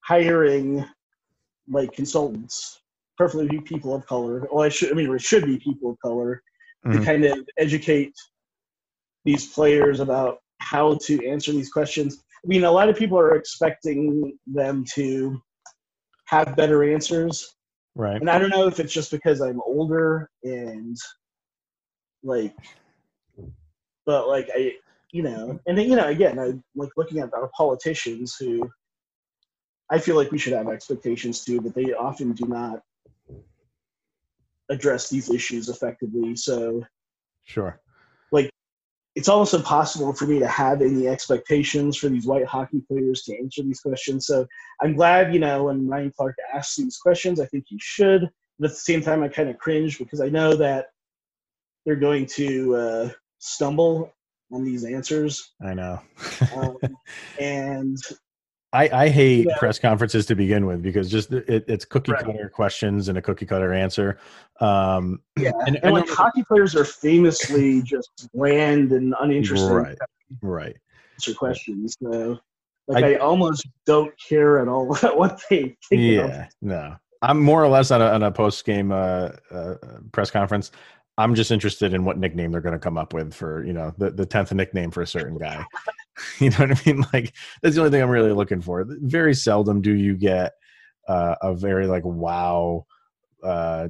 hiring 0.00 0.84
like 1.66 1.92
consultants, 1.92 2.82
preferably 3.16 3.58
people 3.62 3.94
of 3.94 4.06
color. 4.06 4.46
Well, 4.52 4.64
I 4.64 4.68
should, 4.68 4.90
I 4.90 4.94
mean, 4.94 5.10
it 5.12 5.22
should 5.22 5.46
be 5.46 5.58
people 5.58 5.92
of 5.92 5.98
color 6.00 6.42
Mhm. 6.84 6.92
to 6.92 7.04
kind 7.04 7.24
of 7.24 7.48
educate 7.56 8.12
these 9.24 9.50
players 9.50 10.00
about 10.00 10.40
how 10.60 10.98
to 11.06 11.26
answer 11.26 11.52
these 11.52 11.72
questions. 11.72 12.22
I 12.44 12.46
mean, 12.46 12.64
a 12.64 12.70
lot 12.70 12.90
of 12.90 12.96
people 12.96 13.18
are 13.18 13.34
expecting 13.34 14.38
them 14.46 14.84
to 14.94 15.40
have 16.26 16.54
better 16.54 16.84
answers, 16.84 17.56
Right. 17.94 18.20
and 18.20 18.30
I 18.30 18.38
don't 18.38 18.50
know 18.50 18.66
if 18.66 18.78
it's 18.78 18.92
just 18.92 19.10
because 19.10 19.40
I'm 19.40 19.62
older 19.62 20.30
and 20.42 20.96
like, 22.22 22.54
but 24.04 24.28
like 24.28 24.50
I, 24.54 24.76
you 25.12 25.22
know, 25.22 25.58
and 25.66 25.78
then, 25.78 25.88
you 25.88 25.96
know, 25.96 26.08
again, 26.08 26.38
I 26.38 26.52
like 26.74 26.90
looking 26.96 27.20
at 27.20 27.32
our 27.34 27.50
politicians 27.56 28.36
who 28.38 28.68
I 29.90 29.98
feel 29.98 30.16
like 30.16 30.30
we 30.30 30.38
should 30.38 30.52
have 30.52 30.68
expectations 30.68 31.44
too, 31.44 31.60
but 31.60 31.74
they 31.74 31.94
often 31.94 32.32
do 32.32 32.46
not 32.46 32.80
address 34.68 35.08
these 35.08 35.30
issues 35.30 35.68
effectively. 35.68 36.36
So 36.36 36.84
Sure. 37.44 37.80
Like 38.30 38.50
it's 39.14 39.28
almost 39.28 39.54
impossible 39.54 40.12
for 40.12 40.26
me 40.26 40.38
to 40.38 40.46
have 40.46 40.82
any 40.82 41.08
expectations 41.08 41.96
for 41.96 42.08
these 42.08 42.26
white 42.26 42.44
hockey 42.44 42.82
players 42.86 43.22
to 43.22 43.38
answer 43.38 43.62
these 43.62 43.80
questions. 43.80 44.26
So 44.26 44.46
I'm 44.82 44.94
glad, 44.94 45.32
you 45.32 45.40
know, 45.40 45.64
when 45.64 45.88
Ryan 45.88 46.12
Clarke 46.14 46.36
asks 46.52 46.76
these 46.76 46.98
questions, 46.98 47.40
I 47.40 47.46
think 47.46 47.64
he 47.66 47.78
should. 47.80 48.28
But 48.58 48.70
at 48.70 48.74
the 48.74 48.80
same 48.80 49.00
time, 49.00 49.22
I 49.22 49.28
kind 49.28 49.48
of 49.48 49.58
cringe 49.58 49.98
because 49.98 50.20
I 50.20 50.28
know 50.28 50.54
that 50.56 50.88
they're 51.86 51.96
going 51.96 52.26
to 52.26 52.76
uh, 52.76 53.10
stumble 53.38 54.12
on 54.52 54.64
these 54.64 54.84
answers. 54.84 55.52
I 55.62 55.74
know. 55.74 56.00
Um, 56.56 56.76
and 57.40 57.96
I, 58.72 58.88
I 59.04 59.08
hate 59.08 59.46
Yeah. 59.48 59.56
press 59.58 59.78
conferences 59.78 60.26
to 60.26 60.34
begin 60.34 60.66
with 60.66 60.82
because 60.82 61.10
just 61.10 61.32
it, 61.32 61.64
it's 61.68 61.84
cookie 61.84 62.12
Right. 62.12 62.24
cutter 62.24 62.50
questions 62.54 63.08
and 63.08 63.16
a 63.18 63.22
cookie 63.22 63.46
cutter 63.46 63.72
answer. 63.72 64.18
Um, 64.60 65.20
yeah, 65.38 65.52
and, 65.66 65.78
and 65.82 65.94
like 65.94 66.08
hockey 66.08 66.44
players 66.44 66.74
are 66.76 66.84
famously 66.84 67.82
just 67.82 68.28
bland 68.34 68.92
and 68.92 69.14
uninterested 69.20 69.70
right, 69.70 69.98
right. 70.42 70.76
answer 71.14 71.34
questions. 71.34 71.96
So 72.02 72.38
like 72.88 73.04
I- 73.04 73.14
I, 73.14 73.16
almost 73.16 73.66
don't 73.86 74.12
care 74.28 74.58
at 74.60 74.68
all 74.68 74.86
what 75.14 75.40
they 75.48 75.76
think. 75.88 76.20
of 76.20 76.30
Yeah, 76.30 76.48
no. 76.60 76.96
I'm 77.20 77.42
more 77.42 77.64
or 77.64 77.68
less 77.68 77.90
on 77.90 78.00
a, 78.00 78.06
on 78.06 78.22
a 78.22 78.30
post 78.30 78.64
game 78.64 78.92
uh, 78.92 79.30
uh, 79.50 79.74
press 80.12 80.30
conference. 80.30 80.70
I'm 81.18 81.34
just 81.34 81.50
interested 81.50 81.92
in 81.92 82.04
what 82.04 82.16
nickname 82.16 82.52
they're 82.52 82.60
going 82.60 82.74
to 82.74 82.78
come 82.78 82.96
up 82.96 83.12
with 83.12 83.34
for 83.34 83.64
you 83.64 83.72
know 83.72 83.92
the 83.98 84.10
the 84.10 84.24
tenth 84.24 84.52
nickname 84.52 84.90
for 84.90 85.02
a 85.02 85.06
certain 85.06 85.36
guy. 85.36 85.64
you 86.38 86.50
know 86.50 86.58
what 86.58 86.70
I 86.70 86.80
mean? 86.86 87.04
Like 87.12 87.34
that's 87.60 87.74
the 87.74 87.82
only 87.82 87.90
thing 87.90 88.02
I'm 88.02 88.08
really 88.08 88.32
looking 88.32 88.60
for. 88.60 88.84
Very 88.86 89.34
seldom 89.34 89.82
do 89.82 89.92
you 89.92 90.16
get 90.16 90.52
uh, 91.08 91.34
a 91.42 91.54
very 91.54 91.86
like 91.86 92.04
wow 92.04 92.86
uh, 93.42 93.88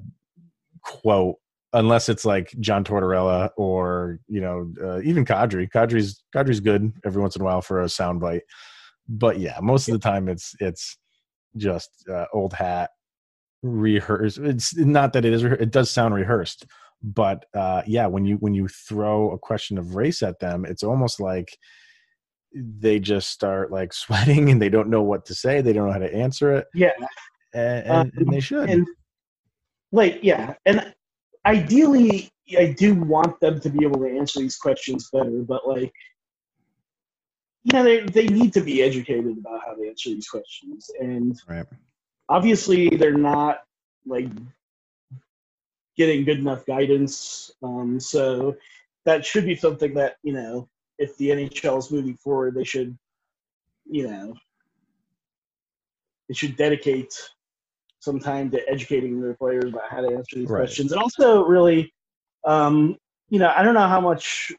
quote 0.83 1.37
unless 1.75 2.09
it's 2.09 2.25
like 2.25 2.55
John 2.61 2.83
Tortorella 2.83 3.51
or 3.57 4.21
you 4.27 4.41
know 4.41 4.73
uh, 4.83 5.01
even 5.03 5.25
Kadri. 5.25 5.71
Kadri's 5.71 6.23
Kadri's 6.35 6.61
good 6.61 6.93
every 7.05 7.21
once 7.21 7.37
in 7.37 7.43
a 7.43 7.45
while 7.45 7.61
for 7.61 7.83
a 7.83 7.87
soundbite, 7.87 8.41
but 9.09 9.39
yeah, 9.39 9.59
most 9.61 9.89
of 9.89 9.93
the 9.93 9.99
time 9.99 10.29
it's 10.29 10.55
it's 10.61 10.97
just 11.57 11.91
uh, 12.11 12.27
old 12.33 12.53
hat 12.55 12.91
rehearsed. 13.63 14.39
It's 14.39 14.77
not 14.77 15.13
that 15.13 15.25
it 15.25 15.33
is. 15.33 15.45
It 15.45 15.71
does 15.71 15.91
sound 15.91 16.15
rehearsed, 16.15 16.67
but 17.03 17.45
uh, 17.55 17.83
yeah, 17.87 18.07
when 18.07 18.25
you 18.25 18.37
when 18.37 18.55
you 18.55 18.69
throw 18.69 19.31
a 19.31 19.39
question 19.39 19.79
of 19.79 19.95
race 19.95 20.23
at 20.23 20.41
them, 20.41 20.65
it's 20.65 20.83
almost 20.83 21.21
like 21.21 21.57
they 22.55 22.99
just 22.99 23.31
start 23.31 23.71
like 23.71 23.93
sweating 24.05 24.51
and 24.51 24.61
they 24.61 24.69
don't 24.69 24.91
know 24.91 25.03
what 25.03 25.25
to 25.27 25.35
say. 25.35 25.61
They 25.61 25.73
don't 25.73 25.87
know 25.87 25.93
how 25.93 25.99
to 25.99 26.15
answer 26.15 26.53
it, 26.53 26.67
Yeah, 26.75 26.93
and, 27.55 27.87
and, 27.87 28.13
and 28.17 28.33
they 28.33 28.41
should. 28.41 28.69
and 28.69 28.87
like 29.93 30.19
yeah, 30.23 30.55
and 30.67 30.93
ideally, 31.47 32.31
I 32.59 32.75
do 32.77 32.95
want 32.95 33.39
them 33.41 33.61
to 33.61 33.71
be 33.71 33.85
able 33.85 34.01
to 34.01 34.09
answer 34.09 34.41
these 34.41 34.57
questions 34.57 35.09
better, 35.13 35.43
but 35.47 35.67
like. 35.67 35.93
You 37.65 37.73
know, 37.77 37.83
they, 37.83 38.01
they 38.01 38.29
need 38.29 38.55
to 38.55 38.63
be 38.63 38.83
educated 38.83 39.37
about 39.37 39.61
how 39.67 39.75
to 39.75 39.87
answer 39.87 40.09
these 40.09 40.29
questions. 40.29 40.91
And 41.01 41.39
right. 41.47 41.67
obviously 42.31 42.89
they're 42.89 43.13
not 43.19 43.59
like 44.07 44.29
getting 45.99 46.25
good 46.25 46.39
enough 46.39 46.65
guidance. 46.65 47.51
Um, 47.63 48.01
so 48.01 48.57
that 49.05 49.27
should 49.27 49.45
be 49.45 49.55
something 49.55 49.93
that 49.95 50.17
you 50.23 50.33
know, 50.33 50.69
if 50.99 51.15
the 51.19 51.31
NHL 51.31 51.79
is 51.79 51.91
moving 51.91 52.17
forward, 52.17 52.55
they 52.55 52.65
should, 52.65 52.97
you 53.85 54.09
know, 54.09 54.35
they 56.29 56.35
should 56.35 56.57
dedicate 56.57 57.13
some 58.01 58.19
time 58.19 58.51
to 58.53 58.67
educating 58.71 59.21
their 59.21 59.35
players 59.35 59.73
about 59.73 59.91
how 59.91 60.01
to 60.01 60.15
answer 60.15 60.37
these 60.37 60.49
Right. 60.49 60.61
questions, 60.61 60.93
and 60.93 61.01
also 61.01 61.45
really, 61.45 61.93
um, 62.47 62.97
you 63.29 63.39
know, 63.39 63.53
I 63.55 63.63
don't 63.63 63.75
know 63.75 63.89
how 63.89 64.01
much 64.01 64.53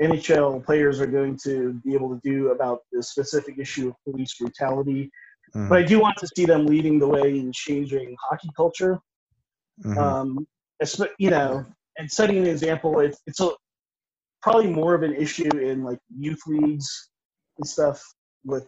NHL 0.00 0.64
players 0.64 1.00
are 1.00 1.06
going 1.06 1.36
to 1.44 1.74
be 1.84 1.92
able 1.94 2.08
to 2.08 2.20
do 2.22 2.52
about 2.52 2.80
the 2.92 3.02
specific 3.02 3.58
issue 3.58 3.88
of 3.88 3.94
police 4.04 4.34
brutality 4.38 5.10
Mhm. 5.54 5.68
but 5.68 5.78
I 5.78 5.82
do 5.82 6.00
want 6.00 6.16
to 6.18 6.26
see 6.36 6.44
them 6.44 6.66
leading 6.66 6.98
the 6.98 7.06
way 7.06 7.38
in 7.38 7.52
changing 7.52 8.16
hockey 8.28 8.48
culture. 8.56 8.98
Mhm. 9.84 9.96
Um, 9.96 10.46
you 11.18 11.30
know, 11.30 11.64
and 11.98 12.10
setting 12.10 12.38
an 12.38 12.46
example. 12.46 13.00
It's 13.00 13.20
it's 13.26 13.40
a, 13.40 13.50
probably 14.42 14.68
more 14.68 14.94
of 14.94 15.02
an 15.02 15.14
issue 15.14 15.56
in 15.56 15.82
like 15.82 15.98
youth 16.16 16.40
leagues 16.46 17.10
and 17.58 17.66
stuff 17.66 18.02
with 18.44 18.66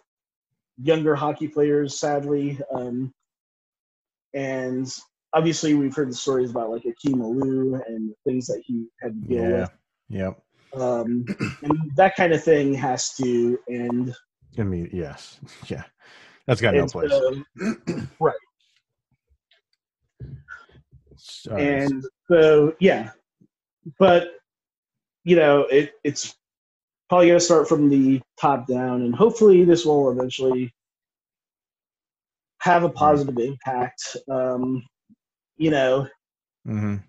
younger 0.78 1.14
hockey 1.14 1.48
players. 1.48 1.98
Sadly, 1.98 2.58
um, 2.74 3.12
and 4.34 4.88
obviously 5.32 5.74
we've 5.74 5.94
heard 5.94 6.10
the 6.10 6.14
stories 6.14 6.50
about 6.50 6.70
like 6.70 6.84
Akim 6.84 7.20
Aliu 7.20 7.80
and 7.86 8.10
the 8.10 8.14
things 8.24 8.46
that 8.46 8.62
he 8.64 8.86
had 9.00 9.14
to 9.14 9.28
deal 9.28 9.42
yeah. 9.42 9.60
with. 9.60 9.70
Yep. 10.08 10.42
Um, 10.74 11.24
and 11.62 11.92
that 11.96 12.16
kind 12.16 12.32
of 12.32 12.42
thing 12.42 12.74
has 12.74 13.14
to 13.14 13.58
end. 13.68 14.14
I 14.58 14.62
mean, 14.62 14.90
yes. 14.92 15.38
Yeah. 15.66 15.84
That's 16.46 16.60
got 16.60 16.74
no 16.74 16.86
place. 16.86 17.10
so- 17.10 17.42
All 21.50 21.56
right. 21.56 21.82
and 21.82 22.04
so 22.30 22.74
yeah 22.80 23.10
but 23.98 24.28
you 25.24 25.36
know 25.36 25.62
it, 25.62 25.92
it's 26.04 26.34
probably 27.08 27.28
going 27.28 27.38
to 27.38 27.44
start 27.44 27.68
from 27.68 27.88
the 27.88 28.20
top 28.40 28.66
down 28.66 29.02
and 29.02 29.14
hopefully 29.14 29.64
this 29.64 29.84
will 29.84 30.10
eventually 30.10 30.72
have 32.60 32.82
a 32.84 32.88
positive 32.88 33.38
impact 33.38 34.16
um, 34.30 34.82
you 35.56 35.70
know 35.70 36.06
Mhm. 36.66 37.02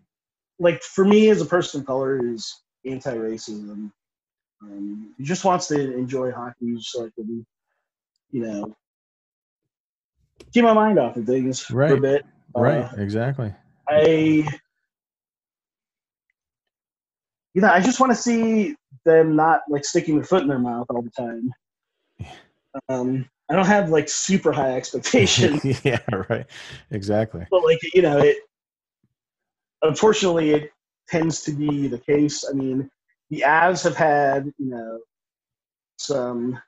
like 0.60 0.82
for 0.84 1.04
me 1.06 1.30
as 1.30 1.42
a 1.42 1.46
person 1.46 1.82
of 1.82 1.88
color 1.88 2.24
is 2.34 2.62
anti-racism 2.86 3.92
um, 4.62 5.14
he 5.18 5.24
just 5.24 5.46
wants 5.46 5.68
to 5.68 5.96
enjoy 5.98 6.32
hockey 6.32 6.76
just 6.76 6.92
so 6.92 7.06
I 7.06 7.10
can 7.16 7.46
you 8.32 8.42
know 8.42 8.76
keep 10.54 10.64
my 10.64 10.74
mind 10.74 11.00
off 11.00 11.18
of 11.18 11.26
things 11.26 11.62
for 11.62 11.86
a 11.86 11.90
Right. 11.90 12.02
bit 12.02 12.26
Right. 12.56 12.86
Uh, 12.86 12.90
exactly. 12.98 13.54
I, 13.90 14.48
you 17.54 17.62
know, 17.62 17.70
I 17.70 17.80
just 17.80 18.00
want 18.00 18.12
to 18.12 18.16
see 18.16 18.76
them 19.06 19.36
not 19.36 19.62
like 19.70 19.86
sticking 19.86 20.16
their 20.16 20.24
foot 20.24 20.42
in 20.42 20.48
their 20.48 20.60
mouth 20.60 20.88
all 20.90 21.02
the 21.02 21.12
time. 21.12 21.52
Um, 22.90 23.30
I 23.50 23.56
don't 23.56 23.66
have 23.66 23.90
like 23.90 24.10
super 24.10 24.52
high 24.52 24.76
expectations, 24.76 25.64
yeah. 25.86 26.00
Right. 26.30 26.46
Exactly. 26.92 27.46
but 27.50 27.64
like 27.64 27.80
you 27.94 28.02
know, 28.02 28.18
it. 28.18 28.38
Unfortunately, 29.82 30.52
it 30.52 30.72
tends 31.08 31.42
to 31.44 31.52
be 31.52 31.88
the 31.88 32.00
case. 32.00 32.44
I 32.50 32.54
mean, 32.54 32.90
the 33.30 33.44
Avs 33.46 33.84
have 33.84 33.96
had 33.96 34.52
you 34.58 34.70
know 34.70 35.00
some 35.98 36.60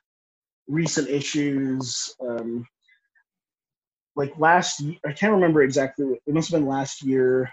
recent 0.68 1.08
issues. 1.08 2.14
Um, 2.26 2.66
like 4.20 4.38
last 4.38 4.80
year, 4.80 4.98
I 5.06 5.12
can't 5.12 5.32
remember 5.32 5.62
exactly. 5.62 6.20
It 6.26 6.34
must 6.34 6.50
have 6.50 6.60
been 6.60 6.68
last 6.68 7.02
year. 7.02 7.50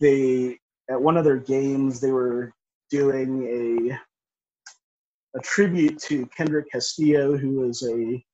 They 0.00 0.58
at 0.88 1.00
one 1.00 1.18
of 1.18 1.24
their 1.24 1.36
games 1.36 2.00
they 2.00 2.10
were 2.10 2.52
doing 2.90 3.30
a 3.60 5.38
a 5.38 5.40
tribute 5.42 5.98
to 5.98 6.26
Kendrick 6.36 6.70
Castillo, 6.72 7.36
who 7.36 7.60
was 7.60 7.82
a 7.82 8.24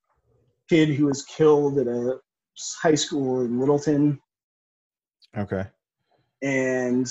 kid 0.68 0.90
who 0.90 1.06
was 1.06 1.24
killed 1.24 1.78
at 1.78 1.88
a 1.88 2.20
high 2.80 2.94
school 2.94 3.40
in 3.40 3.58
Littleton. 3.58 4.20
Okay. 5.36 5.64
And 6.42 7.08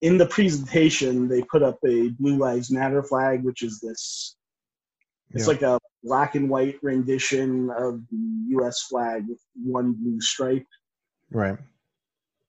in 0.00 0.16
the 0.16 0.26
presentation, 0.26 1.28
they 1.28 1.42
put 1.42 1.62
up 1.62 1.78
a 1.84 2.08
Blue 2.20 2.36
Lives 2.38 2.70
Matter 2.70 3.02
flag, 3.02 3.44
which 3.44 3.62
is 3.62 3.78
this 3.80 4.36
It's 5.32 5.42
Yeah. 5.42 5.52
like 5.52 5.62
a 5.62 5.78
black 6.06 6.36
and 6.36 6.48
white 6.48 6.78
rendition 6.82 7.68
of 7.70 8.00
the 8.10 8.44
U.S. 8.50 8.82
flag 8.88 9.24
with 9.28 9.40
one 9.54 9.92
blue 9.92 10.20
stripe. 10.20 10.66
Right. 11.32 11.58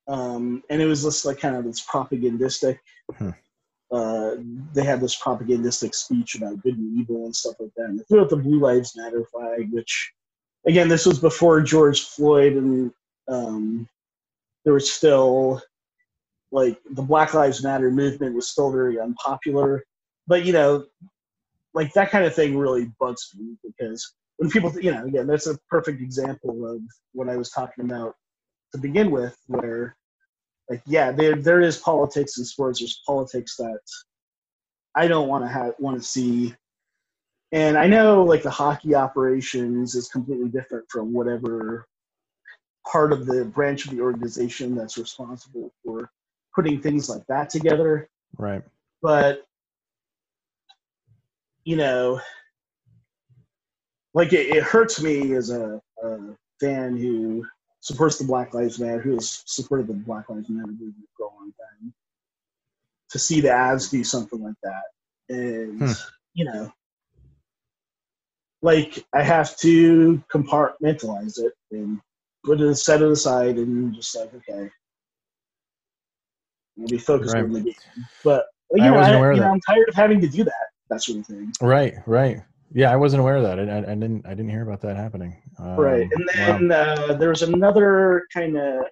um, 0.08 0.64
and 0.70 0.82
it 0.82 0.86
was 0.86 1.04
just 1.04 1.26
like 1.26 1.40
kind 1.40 1.56
of 1.56 1.66
this 1.66 1.82
propagandistic. 1.82 2.78
Hmm. 3.18 3.32
Uh, 3.92 4.36
they 4.74 4.84
had 4.84 5.02
this 5.02 5.16
propagandistic 5.16 5.96
speech 5.96 6.36
about 6.36 6.62
good 6.62 6.78
and 6.78 7.00
evil 7.00 7.26
and 7.26 7.36
stuff 7.36 7.56
like 7.60 7.72
that. 7.78 7.86
And 7.86 8.00
they 8.00 8.04
threw 8.04 8.22
out 8.22 8.30
the 8.30 8.36
Blue 8.36 8.60
Lives 8.60 8.94
Matter 8.98 9.26
flag, 9.32 9.70
which, 9.72 10.12
again, 10.68 10.88
this 10.90 11.06
was 11.06 11.20
before 11.20 11.62
George 11.62 12.04
Floyd, 12.04 12.54
and 12.54 12.92
um, 13.30 13.88
there 14.66 14.74
was 14.74 14.92
still 14.92 15.62
like 16.52 16.78
the 16.92 17.02
Black 17.02 17.34
Lives 17.34 17.64
Matter 17.64 17.90
movement 17.90 18.36
was 18.36 18.50
still 18.50 18.72
very 18.72 19.00
unpopular. 19.00 19.84
But 20.28 20.46
you 20.46 20.54
know, 20.54 20.86
like 21.74 21.94
that 21.94 22.10
kind 22.12 22.26
of 22.26 22.34
thing 22.34 22.58
really 22.58 22.92
bugs 23.00 23.32
me 23.38 23.56
because 23.64 24.14
when 24.38 24.50
people, 24.50 24.72
you 24.80 24.92
know, 24.92 25.06
again, 25.06 25.28
that's 25.28 25.48
a 25.48 25.58
perfect 25.70 26.02
example 26.02 26.68
of 26.70 26.82
what 27.14 27.30
I 27.30 27.38
was 27.38 27.50
talking 27.50 27.86
about 27.86 28.16
to 28.74 28.80
begin 28.80 29.12
with, 29.12 29.36
where 29.48 29.96
like 30.70 30.82
yeah, 30.86 31.12
there 31.12 31.36
there 31.36 31.62
is 31.62 31.78
politics 31.78 32.38
in 32.38 32.46
sports. 32.46 32.80
There's 32.80 33.02
politics 33.06 33.56
that 33.58 33.80
I 34.96 35.08
don't 35.08 35.28
want 35.28 35.44
to 35.44 35.48
have 35.48 35.74
want 35.80 35.98
to 35.98 36.08
see. 36.08 36.56
And 37.52 37.78
I 37.78 37.88
know 37.88 38.24
like 38.24 38.44
the 38.44 38.50
hockey 38.50 38.94
operations 38.94 39.96
is 39.96 40.10
completely 40.10 40.50
different 40.50 40.86
from 40.90 41.14
whatever 41.14 41.88
part 42.92 43.12
of 43.12 43.26
the 43.26 43.46
branch 43.46 43.86
of 43.86 43.92
the 43.92 44.02
organization 44.02 44.76
that's 44.76 44.98
responsible 44.98 45.72
for 45.84 46.10
putting 46.54 46.82
things 46.82 47.10
like 47.10 47.26
that 47.28 47.50
together. 47.50 48.10
Right. 48.38 48.64
But 49.02 49.44
you 51.68 51.76
know, 51.76 52.22
like 54.14 54.32
it, 54.32 54.56
it 54.56 54.64
hurts 54.64 55.02
me 55.02 55.34
as 55.34 55.50
a, 55.50 55.82
a 56.02 56.18
fan 56.62 56.96
who 56.96 57.46
supports 57.82 58.18
the 58.18 58.24
Black 58.24 58.54
Lives 58.54 58.80
Matter, 58.80 59.02
who 59.02 59.16
has 59.16 59.44
supported 59.46 59.88
the 59.88 59.94
Black 59.94 60.30
Lives 60.30 60.48
Matter 60.48 60.72
movement 60.72 60.96
for 61.18 61.26
a 61.26 61.36
long 61.36 61.52
time, 61.60 61.94
to 63.10 63.20
see 63.20 63.42
the 63.42 63.50
Avs 63.50 63.92
do 63.92 64.02
something 64.06 64.42
like 64.42 64.56
that. 64.64 64.84
And, 65.28 65.80
Hmm. 65.80 65.92
you 66.36 66.46
know, 66.46 66.72
like 68.62 69.06
I 69.14 69.22
have 69.22 69.58
to 69.58 70.24
compartmentalize 70.34 71.38
it 71.38 71.52
and 71.72 72.00
put 72.46 72.62
it, 72.62 72.76
set 72.76 73.02
it 73.02 73.12
aside 73.12 73.58
and 73.58 73.94
just 73.94 74.16
like, 74.16 74.34
okay, 74.34 74.70
I'll 76.80 76.88
be 76.88 76.98
focused 76.98 77.36
Right. 77.36 77.44
on 77.44 77.52
the 77.52 77.60
game. 77.60 77.74
But, 78.24 78.46
you 78.74 78.84
I 78.84 78.90
know, 78.90 79.00
I, 79.00 79.34
you 79.34 79.42
know. 79.42 79.52
I'm 79.52 79.60
tired 79.60 79.90
of 79.90 79.96
having 79.96 80.22
to 80.22 80.30
do 80.30 80.46
that, 80.46 80.67
that 80.90 81.04
sort 81.04 81.20
of 81.20 81.26
thing. 81.26 81.52
Right. 81.62 81.96
Right. 82.06 82.42
Yeah, 82.74 82.92
I 82.92 82.98
wasn't 82.98 83.22
aware 83.22 83.38
of 83.38 83.44
that. 83.44 83.60
I, 83.60 83.64
I, 83.64 83.78
I 83.78 83.96
didn't. 83.96 84.26
I 84.26 84.32
didn't 84.32 84.50
hear 84.50 84.62
about 84.62 84.82
that 84.82 84.98
happening. 84.98 85.38
Um, 85.60 85.76
right 85.76 86.08
and 86.12 86.30
wow. 86.36 86.46
then 86.46 86.72
uh, 86.72 87.14
there 87.14 87.30
was 87.30 87.42
another 87.42 88.28
kind 88.32 88.58
of 88.58 88.84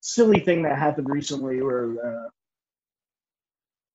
silly 0.00 0.40
thing 0.40 0.62
that 0.62 0.78
happened 0.78 1.08
recently 1.10 1.60
where 1.60 1.90
uh, 2.06 2.28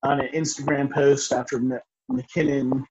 on 0.07 0.19
an 0.19 0.29
instagram 0.33 0.91
post 0.91 1.33
after 1.33 1.57
M- 1.57 1.79
mckinnon 2.11 2.83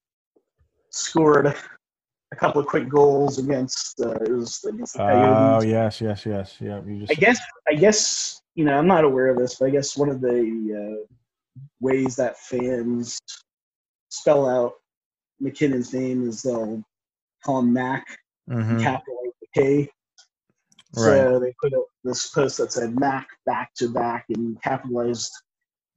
scored 0.91 1.47
a 1.47 2.37
couple 2.37 2.61
of 2.61 2.67
quick 2.67 2.89
goals 2.89 3.39
against 3.39 4.01
uh, 4.01 4.11
it 4.15 4.33
was 4.33 4.65
against 4.69 4.95
the 4.95 5.03
Oh 5.05 5.63
yes, 5.63 6.01
yes, 6.01 6.27
yes. 6.27 6.57
Yeah. 6.59 6.81
You 6.85 7.01
just. 7.01 7.13
i 7.13 7.15
guess 7.15 7.39
i 7.69 7.75
guess 7.75 8.43
you 8.57 8.65
know 8.65 8.77
i'm 8.77 8.89
not 8.89 9.05
aware 9.05 9.29
of 9.29 9.39
this 9.39 9.55
but 9.61 9.67
i 9.67 9.71
guess 9.71 9.97
one 9.97 10.09
of 10.09 10.21
the 10.21 10.99
uh, 11.01 11.15
ways 11.81 12.17
that 12.17 12.39
fans 12.39 13.19
spell 14.11 14.49
out 14.49 14.75
mckinnon's 15.41 15.93
name 15.93 16.29
is 16.29 16.43
they'll 16.43 16.83
call 17.45 17.61
him 17.61 17.73
mac 17.73 18.07
Mhm. 18.49 18.83
capitalize 18.83 19.33
the 19.41 19.47
K. 19.55 19.89
So 20.95 21.39
they 21.39 21.55
put 21.63 21.73
up 21.73 21.87
this 22.05 22.29
post 22.29 22.59
that 22.59 22.71
said 22.73 22.99
Mac 22.99 23.27
back 23.47 23.73
to 23.77 23.89
back 23.89 24.27
and 24.29 24.61
capitalized 24.63 25.33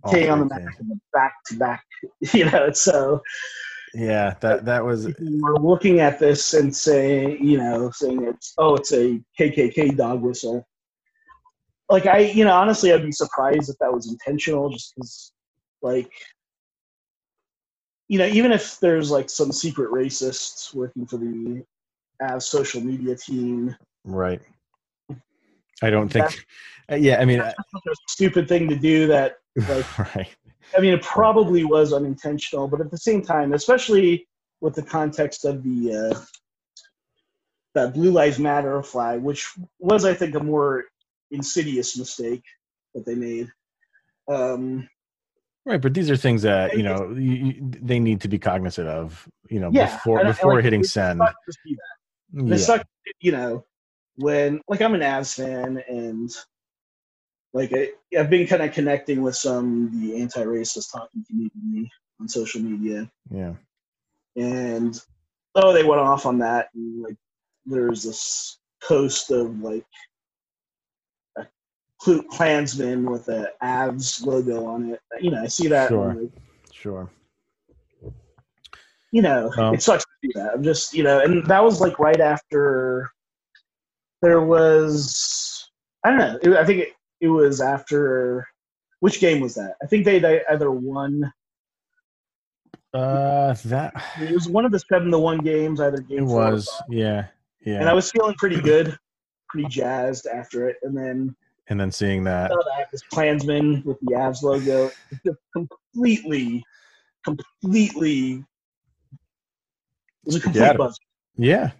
K 0.09 0.29
on 0.29 0.39
the. 0.39 0.45
Mac 0.45 0.61
and 0.79 0.89
the 0.89 0.99
back 1.11 1.33
to 1.47 1.57
back. 1.57 1.83
You 2.33 2.49
know, 2.49 2.71
so 2.71 3.21
Yeah, 3.93 4.35
that 4.41 4.63
that 4.65 4.85
was. 4.85 5.07
we're 5.19 5.55
looking 5.55 5.99
at 5.99 6.17
this 6.19 6.53
and 6.53 6.73
saying, 6.73 7.45
you 7.45 7.57
know, 7.57 7.91
saying 7.91 8.23
it's 8.23 8.53
oh, 8.57 8.75
it's 8.75 8.93
a 8.93 9.21
KKK 9.39 9.97
dog 9.97 10.21
whistle. 10.21 10.65
Like 11.89 12.05
I, 12.05 12.19
you 12.19 12.45
know, 12.45 12.53
honestly, 12.53 12.93
I'd 12.93 13.03
be 13.03 13.11
surprised 13.11 13.69
if 13.69 13.77
that 13.79 13.91
was 13.93 14.07
intentional, 14.09 14.69
just 14.69 14.93
because, 14.95 15.31
like, 15.81 16.11
you 18.07 18.19
know, 18.19 18.25
even 18.25 18.51
if 18.51 18.79
there's 18.79 19.11
like 19.11 19.29
some 19.29 19.51
secret 19.51 19.91
racists 19.91 20.73
working 20.73 21.05
for 21.05 21.17
the 21.17 21.63
as 22.21 22.47
social 22.47 22.81
media 22.81 23.15
team, 23.15 23.75
Right. 24.03 24.41
I 25.81 25.89
don't 25.89 26.09
think. 26.09 26.45
uh, 26.91 26.95
Yeah, 26.95 27.19
I 27.19 27.25
mean, 27.25 27.39
uh, 27.39 27.51
a 27.57 27.95
stupid 28.07 28.47
thing 28.47 28.69
to 28.69 28.75
do 28.75 29.07
that 29.07 29.37
like 29.69 29.99
right. 30.15 30.27
I 30.75 30.81
mean, 30.81 30.93
it 30.93 31.01
probably 31.01 31.63
was 31.63 31.93
unintentional, 31.93 32.67
but 32.67 32.81
at 32.81 32.91
the 32.91 32.97
same 32.97 33.21
time, 33.21 33.53
especially 33.53 34.27
with 34.61 34.75
the 34.75 34.83
context 34.83 35.45
of 35.45 35.63
the 35.63 36.11
uh, 36.13 36.19
that 37.75 37.93
Blue 37.93 38.11
Lives 38.11 38.39
Matter 38.39 38.81
flag, 38.81 39.21
which 39.21 39.53
was, 39.79 40.05
I 40.05 40.13
think, 40.13 40.35
a 40.35 40.39
more 40.39 40.85
insidious 41.31 41.97
mistake 41.97 42.43
that 42.93 43.05
they 43.05 43.15
made. 43.15 43.51
Um, 44.29 44.87
Right, 45.65 45.81
but 45.81 45.95
these 45.95 46.11
are 46.11 46.15
things 46.17 46.43
that 46.43 46.77
you 46.77 46.83
know 46.83 47.11
you, 47.11 47.55
they 47.59 47.99
need 47.99 48.21
to 48.21 48.27
be 48.27 48.37
cognizant 48.37 48.87
of. 48.87 49.27
You 49.49 49.59
know, 49.59 49.71
yeah, 49.71 49.85
before 49.85 50.19
and 50.19 50.27
before 50.27 50.55
like, 50.55 50.63
hitting 50.63 50.81
it 50.81 50.87
send. 50.87 51.19
sucks 51.19 51.33
to 51.45 51.53
see 51.63 51.75
that. 51.75 52.39
And 52.39 52.51
It 52.51 52.59
Yeah. 52.59 52.65
sucks, 52.65 52.83
you 53.19 53.31
know, 53.31 53.65
when 54.15 54.61
like 54.67 54.81
I'm 54.81 54.93
an 54.93 55.01
Avs 55.01 55.35
fan 55.35 55.83
and 55.87 56.29
like 57.53 57.71
I, 57.73 57.89
I've 58.17 58.29
been 58.29 58.45
kind 58.47 58.61
of 58.61 58.73
connecting 58.73 59.21
with 59.23 59.35
some 59.35 59.89
the 60.01 60.21
anti-racist 60.21 60.91
talking 60.91 61.25
community 61.27 61.91
on 62.19 62.27
social 62.27 62.61
media, 62.61 63.09
Yeah. 63.31 63.55
and 64.35 64.99
oh 65.55 65.73
they 65.73 65.83
went 65.83 66.01
off 66.01 66.25
on 66.25 66.39
that 66.39 66.69
and 66.75 67.01
like 67.01 67.17
there's 67.65 68.03
this 68.03 68.59
post 68.83 69.31
of 69.31 69.59
like 69.61 69.85
Klu- 72.05 72.21
klansman 72.29 73.09
with 73.09 73.27
a 73.29 73.51
avs 73.63 74.23
logo 74.23 74.63
on 74.67 74.91
it 74.91 75.01
you 75.19 75.31
know 75.31 75.41
i 75.41 75.47
see 75.47 75.67
that 75.67 75.89
Sure. 75.89 76.13
like, 76.13 76.31
Sure. 76.71 77.09
you 79.11 79.23
know 79.23 79.51
Oh. 79.57 79.73
it 79.73 79.81
sucks 79.81 80.03
to 80.03 80.09
see 80.23 80.31
that 80.35 80.53
i'm 80.53 80.61
just 80.63 80.93
you 80.93 81.01
know 81.01 81.19
and 81.21 81.43
that 81.47 81.63
was 81.63 81.81
like 81.81 81.97
right 81.97 82.21
after 82.21 83.09
there 84.21 84.41
was 84.41 85.67
i 86.03 86.09
don't 86.11 86.19
know 86.19 86.37
it, 86.43 86.57
i 86.59 86.63
think 86.63 86.81
it, 86.81 86.89
it 87.21 87.27
was 87.29 87.59
after 87.59 88.47
which 88.99 89.19
game 89.19 89.39
was 89.41 89.55
that 89.55 89.73
i 89.81 89.87
think 89.87 90.05
they 90.05 90.19
they 90.19 90.41
either 90.51 90.69
won 90.69 91.31
Uh, 92.93 93.53
that 93.65 93.91
it 94.21 94.31
was 94.31 94.47
one 94.47 94.63
of 94.63 94.71
the 94.71 94.79
seven 94.79 95.09
to 95.11 95.17
one 95.19 95.39
games 95.39 95.81
either 95.81 95.97
game 96.01 96.19
it 96.19 96.21
was. 96.23 96.69
Yeah. 96.87 97.27
Yeah. 97.65 97.79
and 97.81 97.89
I 97.89 97.93
was 97.93 98.09
feeling 98.11 98.35
pretty 98.35 98.61
good, 98.61 98.95
pretty 99.49 99.67
jazzed 99.67 100.27
after 100.27 100.69
it. 100.69 100.77
And 100.83 100.95
then 100.95 101.35
and 101.67 101.79
then 101.79 101.91
seeing 101.91 102.23
that. 102.25 102.49
that 102.51 102.87
this 102.91 103.01
Klansman 103.11 103.83
with 103.83 103.99
the 104.01 104.13
Avs 104.13 104.41
logo, 104.43 104.91
completely, 105.53 106.63
completely, 107.23 108.43
it 109.11 110.25
was 110.25 110.35
a 110.35 110.39
complete 110.41 110.61
it. 110.63 110.77
buzz, 110.77 110.97
Yeah. 111.37 111.71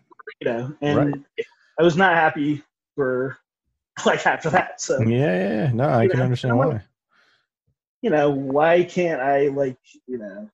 you 0.42 0.50
know. 0.52 0.76
And 0.82 0.98
Right. 0.98 1.46
I 1.80 1.84
was 1.84 1.96
not 1.98 2.14
happy 2.16 2.64
for 2.96 3.38
like 4.06 4.26
after 4.26 4.50
that. 4.52 4.82
So 4.82 5.00
Yeah. 5.02 5.08
Yeah. 5.08 5.50
yeah. 5.66 5.72
No, 5.74 5.90
I 5.90 6.08
can 6.08 6.20
know, 6.20 6.26
understand 6.26 6.58
why. 6.58 6.82
you 8.02 8.10
know, 8.10 8.30
why 8.30 8.84
can't 8.84 9.22
I 9.22 9.48
like 9.48 9.78
you 10.08 10.18
know? 10.18 10.50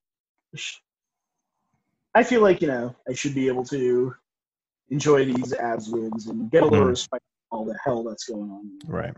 I 2.13 2.23
feel 2.23 2.41
like 2.41 2.61
you 2.61 2.67
know 2.67 2.95
I 3.07 3.13
should 3.13 3.34
be 3.34 3.47
able 3.47 3.63
to 3.65 4.13
enjoy 4.89 5.23
these 5.25 5.53
Avs 5.53 5.89
wins 5.91 6.27
and 6.27 6.51
get 6.51 6.63
a 6.63 6.65
little 6.65 6.86
Mhm. 6.86 6.89
respect 6.89 7.23
for 7.23 7.30
all 7.52 7.66
the 7.66 7.78
hell 7.84 8.04
that's 8.04 8.26
going 8.26 8.49
on. 8.49 8.80
Right. 8.88 9.14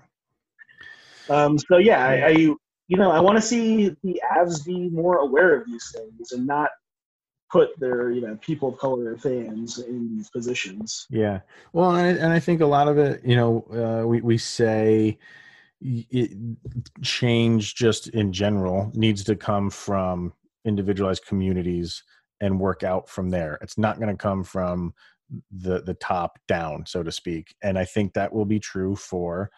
Um, 1.30 1.58
so 1.58 1.78
yeah, 1.78 2.06
I, 2.06 2.14
I 2.14 2.30
you 2.30 2.98
know 2.98 3.12
I 3.12 3.20
want 3.20 3.38
to 3.38 3.42
see 3.42 3.96
the 4.04 4.22
Avs 4.36 4.66
be 4.66 4.90
more 4.90 5.18
aware 5.18 5.56
of 5.56 5.66
these 5.66 5.94
things 5.96 6.32
and 6.32 6.46
not 6.46 6.70
put 7.52 7.80
their 7.80 8.12
you 8.12 8.22
know 8.22 8.38
people 8.42 8.70
of 8.70 8.80
color 8.80 9.16
fans 9.18 9.80
in 9.80 10.16
these 10.16 10.30
positions. 10.30 11.06
Yeah. 11.10 11.42
Well, 11.72 11.92
and 11.92 12.00
I, 12.00 12.24
and 12.24 12.34
I 12.34 12.40
think 12.40 12.62
a 12.62 12.66
lot 12.66 12.88
of 12.88 12.98
it, 12.98 13.24
you 13.24 13.36
know, 13.36 13.66
uh, 13.72 14.08
we 14.08 14.22
we 14.22 14.38
say 14.38 15.18
it, 15.82 16.32
change 17.02 17.76
just 17.76 18.08
in 18.10 18.34
general 18.34 18.92
needs 18.94 19.24
to 19.26 19.36
come 19.36 19.70
from 19.70 20.34
individualized 20.66 21.26
communities 21.26 22.04
and 22.42 22.60
work 22.60 22.84
out 22.84 23.08
from 23.08 23.30
there. 23.30 23.58
It's 23.62 23.78
not 23.78 24.00
going 24.00 24.10
to 24.10 24.22
come 24.22 24.44
from 24.44 24.94
the 25.52 25.82
the 25.82 25.96
top 25.96 26.40
down, 26.48 26.86
so 26.86 27.04
to 27.04 27.12
speak. 27.12 27.56
And 27.62 27.78
I 27.78 27.86
think 27.86 28.14
that 28.14 28.34
will 28.34 28.46
be 28.46 28.60
true 28.60 28.96
for 28.96 29.50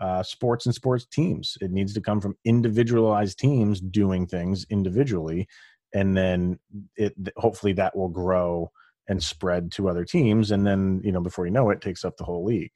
uh, 0.00 0.22
sports 0.22 0.66
and 0.66 0.74
sports 0.74 1.06
teams. 1.06 1.58
It 1.60 1.70
needs 1.70 1.92
to 1.94 2.00
come 2.00 2.20
from 2.20 2.36
individualized 2.44 3.38
teams 3.38 3.80
doing 3.80 4.26
things 4.26 4.64
individually 4.70 5.46
and 5.92 6.16
then 6.16 6.58
it 6.96 7.14
hopefully 7.36 7.72
that 7.74 7.96
will 7.96 8.08
grow 8.08 8.70
and 9.08 9.22
spread 9.22 9.72
to 9.72 9.88
other 9.88 10.04
teams, 10.04 10.50
and 10.50 10.66
then 10.66 11.00
you 11.04 11.12
know 11.12 11.20
before 11.20 11.46
you 11.46 11.52
know 11.52 11.70
it, 11.70 11.80
takes 11.80 12.04
up 12.04 12.16
the 12.16 12.24
whole 12.24 12.44
league. 12.44 12.72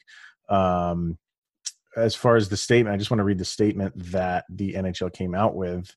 Um, 0.48 1.18
as 1.96 2.14
far 2.14 2.36
as 2.36 2.48
the 2.48 2.56
statement, 2.56 2.92
I 2.92 2.96
just 2.96 3.10
want 3.10 3.20
to 3.20 3.24
read 3.24 3.38
the 3.38 3.44
statement 3.44 3.92
that 4.10 4.44
the 4.48 4.74
NHL 4.74 5.12
came 5.12 5.34
out 5.34 5.54
with 5.54 5.94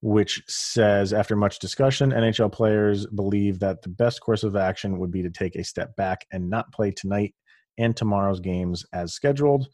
which 0.00 0.42
says 0.46 1.12
after 1.12 1.34
much 1.34 1.58
discussion, 1.58 2.10
NHL 2.10 2.52
players 2.52 3.06
believe 3.06 3.58
that 3.60 3.82
the 3.82 3.88
best 3.88 4.20
course 4.20 4.44
of 4.44 4.54
action 4.54 4.98
would 4.98 5.10
be 5.10 5.22
to 5.22 5.30
take 5.30 5.56
a 5.56 5.64
step 5.64 5.96
back 5.96 6.26
and 6.32 6.48
not 6.48 6.72
play 6.72 6.90
tonight 6.90 7.34
and 7.78 7.96
tomorrow's 7.96 8.40
games 8.40 8.84
as 8.92 9.12
scheduled. 9.12 9.68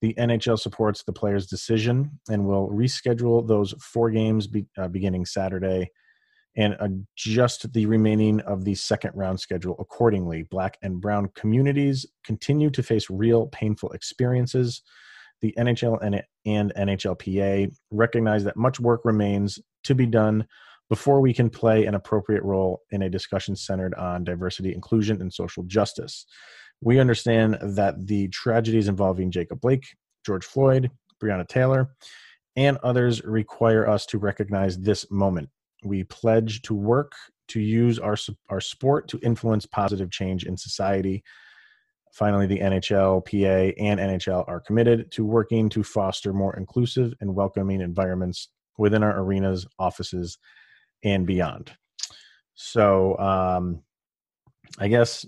The 0.00 0.14
NHL 0.14 0.58
supports 0.58 1.02
the 1.02 1.12
players' 1.12 1.46
decision 1.46 2.18
and 2.28 2.46
will 2.46 2.68
reschedule 2.70 3.46
those 3.46 3.72
four 3.80 4.10
games 4.10 4.46
be, 4.46 4.66
uh, 4.76 4.88
beginning 4.88 5.26
Saturday 5.26 5.90
and 6.56 6.76
adjust 6.80 7.72
the 7.72 7.86
remaining 7.86 8.40
of 8.40 8.64
the 8.64 8.74
second 8.74 9.12
round 9.14 9.38
schedule 9.38 9.76
accordingly. 9.78 10.44
Black 10.50 10.76
and 10.82 11.00
brown 11.00 11.28
communities 11.36 12.04
continue 12.24 12.70
to 12.70 12.82
face 12.82 13.08
real 13.10 13.46
painful 13.48 13.90
experiences 13.92 14.82
the 15.40 15.54
NHL 15.58 15.98
and, 16.02 16.22
and 16.46 16.72
NHLPA 16.74 17.72
recognize 17.90 18.44
that 18.44 18.56
much 18.56 18.80
work 18.80 19.02
remains 19.04 19.58
to 19.88 19.94
be 19.94 20.06
done 20.06 20.46
before 20.88 21.20
we 21.20 21.34
can 21.34 21.50
play 21.50 21.84
an 21.84 21.94
appropriate 21.94 22.42
role 22.42 22.82
in 22.90 23.02
a 23.02 23.10
discussion 23.10 23.54
centered 23.54 23.94
on 23.94 24.24
diversity, 24.24 24.72
inclusion, 24.72 25.20
and 25.20 25.32
social 25.32 25.62
justice. 25.64 26.24
We 26.80 26.98
understand 26.98 27.58
that 27.60 28.06
the 28.06 28.28
tragedies 28.28 28.88
involving 28.88 29.30
Jacob 29.30 29.60
Blake, 29.60 29.86
George 30.24 30.44
Floyd, 30.44 30.90
Breonna 31.22 31.46
Taylor, 31.46 31.90
and 32.56 32.78
others 32.78 33.22
require 33.24 33.88
us 33.88 34.06
to 34.06 34.18
recognize 34.18 34.78
this 34.78 35.10
moment. 35.10 35.50
We 35.84 36.04
pledge 36.04 36.62
to 36.62 36.74
work 36.74 37.12
to 37.48 37.60
use 37.60 37.98
our, 37.98 38.16
our 38.48 38.60
sport 38.60 39.08
to 39.08 39.18
influence 39.22 39.66
positive 39.66 40.10
change 40.10 40.44
in 40.44 40.56
society 40.56 41.22
Finally, 42.12 42.46
the 42.46 42.58
NHL, 42.58 43.24
PA, 43.24 43.82
and 43.82 44.00
NHL 44.00 44.44
are 44.48 44.60
committed 44.60 45.10
to 45.12 45.24
working 45.24 45.68
to 45.68 45.82
foster 45.82 46.32
more 46.32 46.56
inclusive 46.56 47.14
and 47.20 47.34
welcoming 47.34 47.80
environments 47.80 48.48
within 48.78 49.02
our 49.02 49.20
arenas, 49.20 49.66
offices, 49.78 50.38
and 51.04 51.26
beyond. 51.26 51.72
So, 52.54 53.18
um, 53.18 53.82
I 54.78 54.88
guess 54.88 55.26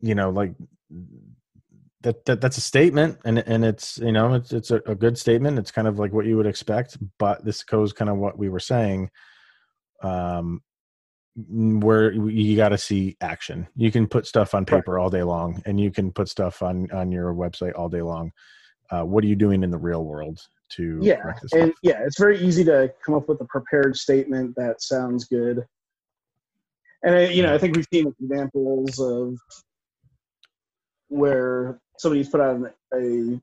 you 0.00 0.14
know, 0.14 0.30
like 0.30 0.54
that, 2.02 2.24
that 2.26 2.40
that's 2.40 2.58
a 2.58 2.62
statement, 2.62 3.18
and 3.24 3.38
and 3.38 3.64
it's 3.64 3.98
you 3.98 4.12
know 4.12 4.34
it's 4.34 4.52
it's 4.52 4.70
a, 4.70 4.80
a 4.86 4.94
good 4.94 5.18
statement. 5.18 5.58
It's 5.58 5.70
kind 5.70 5.88
of 5.88 5.98
like 5.98 6.12
what 6.12 6.26
you 6.26 6.36
would 6.36 6.46
expect, 6.46 6.96
but 7.18 7.44
this 7.44 7.62
goes 7.62 7.92
kind 7.92 8.10
of 8.10 8.18
what 8.18 8.38
we 8.38 8.48
were 8.48 8.60
saying. 8.60 9.10
Um, 10.02 10.62
where 11.50 12.12
you 12.12 12.56
got 12.56 12.70
to 12.70 12.78
see 12.78 13.16
action. 13.20 13.68
You 13.76 13.92
can 13.92 14.08
put 14.08 14.26
stuff 14.26 14.54
on 14.54 14.64
paper 14.64 14.92
right. 14.92 15.02
all 15.02 15.10
day 15.10 15.22
long, 15.22 15.62
and 15.66 15.80
you 15.80 15.90
can 15.90 16.12
put 16.12 16.28
stuff 16.28 16.62
on 16.62 16.90
on 16.92 17.12
your 17.12 17.34
website 17.34 17.72
all 17.76 17.88
day 17.88 18.02
long. 18.02 18.32
Uh, 18.90 19.02
what 19.02 19.22
are 19.22 19.28
you 19.28 19.36
doing 19.36 19.62
in 19.62 19.70
the 19.70 19.78
real 19.78 20.04
world 20.04 20.40
to? 20.76 20.98
Yeah, 21.02 21.32
and 21.52 21.72
yeah, 21.82 22.00
it's 22.04 22.18
very 22.18 22.38
easy 22.38 22.64
to 22.64 22.92
come 23.04 23.14
up 23.14 23.28
with 23.28 23.40
a 23.40 23.46
prepared 23.46 23.96
statement 23.96 24.54
that 24.56 24.82
sounds 24.82 25.24
good. 25.24 25.64
And 27.02 27.14
I, 27.14 27.26
you 27.26 27.42
know, 27.42 27.54
I 27.54 27.58
think 27.58 27.76
we've 27.76 27.86
seen 27.92 28.12
examples 28.20 28.98
of 28.98 29.36
where 31.08 31.80
somebody's 31.98 32.28
put 32.28 32.40
out 32.40 32.72
a 32.94 33.40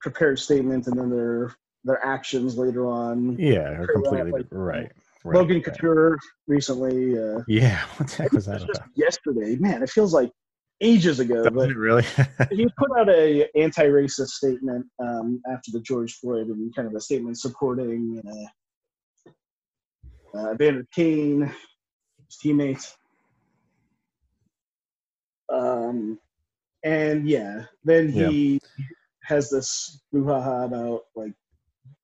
prepared 0.00 0.38
statement 0.38 0.86
and 0.86 0.98
then 0.98 1.10
their 1.10 1.54
their 1.84 2.04
actions 2.04 2.58
later 2.58 2.86
on. 2.86 3.38
Yeah, 3.38 3.80
are 3.80 3.86
completely 3.86 4.32
like, 4.32 4.46
right. 4.50 4.92
Right, 5.24 5.36
Logan 5.38 5.60
Couture 5.60 6.18
recently. 6.46 7.18
Uh, 7.18 7.40
yeah, 7.48 7.84
what 7.96 8.08
the 8.08 8.22
heck 8.22 8.32
was 8.32 8.46
that 8.46 8.62
about? 8.62 8.88
Yesterday, 8.94 9.56
man, 9.56 9.82
it 9.82 9.90
feels 9.90 10.12
like 10.12 10.30
ages 10.80 11.20
ago. 11.20 11.48
But 11.50 11.74
really? 11.74 12.04
he 12.50 12.68
put 12.76 12.98
out 12.98 13.08
a 13.08 13.48
anti-racist 13.58 14.28
statement 14.28 14.86
um, 14.98 15.40
after 15.50 15.70
the 15.70 15.80
George 15.80 16.14
Floyd 16.14 16.48
and 16.48 16.74
kind 16.74 16.88
of 16.88 16.94
a 16.94 17.00
statement 17.00 17.38
supporting 17.38 18.20
uh, 20.34 20.36
uh, 20.36 20.54
Vander 20.54 20.86
Kane, 20.94 21.52
his 22.26 22.36
teammates. 22.40 22.96
Um, 25.52 26.18
and 26.82 27.28
yeah, 27.28 27.64
then 27.84 28.08
he 28.08 28.60
yeah. 28.78 28.84
has 29.24 29.50
this 29.50 30.02
brouhaha 30.12 30.66
about 30.66 31.02
like 31.14 31.32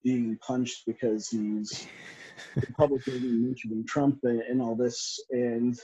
being 0.02 0.38
punched 0.46 0.84
because 0.86 1.28
he's 1.28 1.86
Republican 2.56 3.44
mentioning 3.44 3.84
Trump 3.86 4.18
and, 4.22 4.40
and, 4.42 4.62
all 4.62 4.74
this, 4.74 5.20
and 5.30 5.78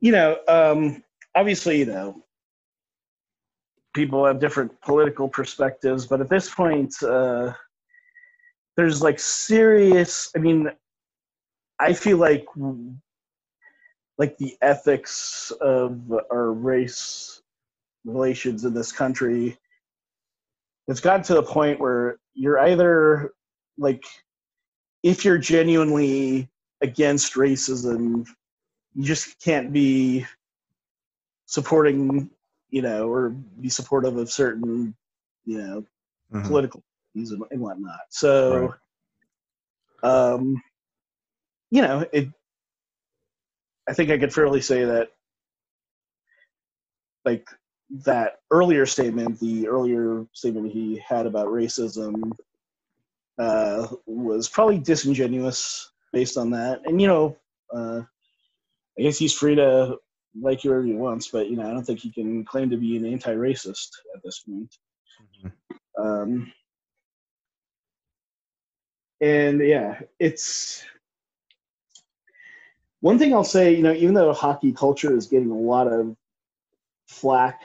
you 0.00 0.12
know, 0.12 0.38
um, 0.48 1.02
obviously, 1.36 1.78
you 1.78 1.86
know, 1.86 2.24
people 3.94 4.24
have 4.26 4.40
different 4.40 4.72
political 4.80 5.28
perspectives, 5.28 6.06
but 6.06 6.20
at 6.20 6.28
this 6.28 6.52
point, 6.52 6.92
uh, 7.02 7.52
there's 8.76 9.02
like 9.02 9.20
serious. 9.20 10.30
I 10.34 10.40
mean, 10.40 10.70
I 11.78 11.92
feel 11.92 12.16
like 12.16 12.46
like 14.18 14.36
the 14.38 14.56
ethics 14.62 15.52
of 15.60 16.00
our 16.32 16.52
race 16.52 17.42
relations 18.04 18.64
in 18.64 18.72
this 18.72 18.90
country 18.92 19.58
it's 20.88 21.00
gotten 21.00 21.22
to 21.24 21.34
the 21.34 21.42
point 21.42 21.80
where 21.80 22.18
you're 22.34 22.58
either 22.58 23.32
like 23.78 24.04
if 25.02 25.24
you're 25.24 25.38
genuinely 25.38 26.48
against 26.80 27.34
racism, 27.34 28.26
you 28.94 29.04
just 29.04 29.40
can't 29.40 29.72
be 29.72 30.26
supporting, 31.46 32.30
you 32.70 32.82
know, 32.82 33.08
or 33.08 33.30
be 33.30 33.68
supportive 33.68 34.16
of 34.16 34.30
certain, 34.30 34.94
you 35.44 35.58
know, 35.58 35.84
mm-hmm. 36.32 36.46
political 36.46 36.82
views 37.14 37.30
and, 37.30 37.42
and, 37.50 37.60
whatnot. 37.60 38.00
So, 38.10 38.76
right. 40.02 40.32
um, 40.32 40.60
you 41.70 41.82
know, 41.82 42.04
it. 42.12 42.28
I 43.88 43.92
think 43.92 44.10
I 44.10 44.18
could 44.18 44.34
fairly 44.34 44.60
say 44.60 44.84
that, 44.84 45.10
like 47.24 47.48
that 48.04 48.40
earlier 48.50 48.84
statement, 48.84 49.38
the 49.38 49.68
earlier 49.68 50.26
statement 50.32 50.72
he 50.72 51.00
had 51.06 51.26
about 51.26 51.46
racism 51.46 52.32
uh, 53.38 53.86
was 54.06 54.48
probably 54.48 54.78
disingenuous 54.78 55.92
based 56.12 56.36
on 56.36 56.50
that. 56.50 56.80
And 56.84 57.00
you 57.00 57.06
know, 57.06 57.36
uh, 57.72 58.02
I 58.98 59.02
guess 59.02 59.18
he's 59.18 59.34
free 59.34 59.54
to 59.54 59.98
like 60.40 60.62
whoever 60.62 60.82
he 60.82 60.92
wants, 60.92 61.28
but 61.28 61.48
you 61.48 61.56
know, 61.56 61.68
I 61.68 61.72
don't 61.72 61.84
think 61.84 62.00
he 62.00 62.10
can 62.10 62.44
claim 62.44 62.70
to 62.70 62.76
be 62.76 62.96
an 62.96 63.06
anti-racist 63.06 63.88
at 64.14 64.22
this 64.22 64.40
point. 64.40 64.76
Mm-hmm. 65.44 66.02
Um, 66.02 66.52
and 69.20 69.60
yeah, 69.60 70.00
it's 70.18 70.84
one 73.00 73.18
thing 73.18 73.32
I'll 73.32 73.44
say. 73.44 73.74
You 73.74 73.82
know, 73.82 73.92
even 73.92 74.14
though 74.14 74.32
hockey 74.32 74.72
culture 74.72 75.16
is 75.16 75.26
getting 75.26 75.50
a 75.50 75.56
lot 75.56 75.86
of 75.86 76.16
flack 77.08 77.62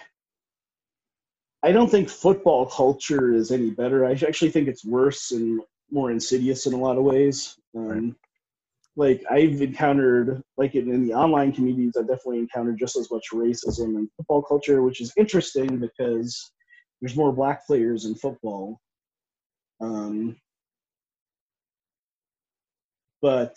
I 1.64 1.72
don't 1.72 1.90
think 1.90 2.10
football 2.10 2.66
culture 2.66 3.34
is 3.34 3.52
any 3.52 3.70
better. 3.70 4.06
I 4.06 4.12
actually 4.12 4.50
think 4.50 4.68
it's 4.68 4.84
worse 4.84 5.32
and 5.32 5.62
more 5.92 6.10
insidious 6.10 6.66
in 6.66 6.74
a 6.74 6.78
lot 6.78 6.98
of 6.98 7.04
ways. 7.04 7.56
Um, 7.76 7.88
right. 7.88 8.14
Like 8.98 9.24
I've 9.30 9.62
encountered, 9.62 10.42
like 10.58 10.76
in, 10.76 10.92
in, 10.92 11.08
the 11.08 11.14
online 11.14 11.54
communities, 11.54 11.94
I've 11.98 12.08
definitely 12.08 12.40
encountered 12.40 12.78
just 12.78 12.98
as 12.98 13.10
much 13.10 13.28
racism 13.34 13.96
in 13.96 14.10
football 14.18 14.42
culture, 14.42 14.82
which 14.82 15.00
is 15.00 15.14
interesting 15.18 15.80
because 15.80 16.52
there's 17.00 17.16
more 17.16 17.32
black 17.32 17.66
players 17.66 18.06
in 18.06 18.16
football. 18.16 18.80
Um, 19.80 20.36
but 23.22 23.56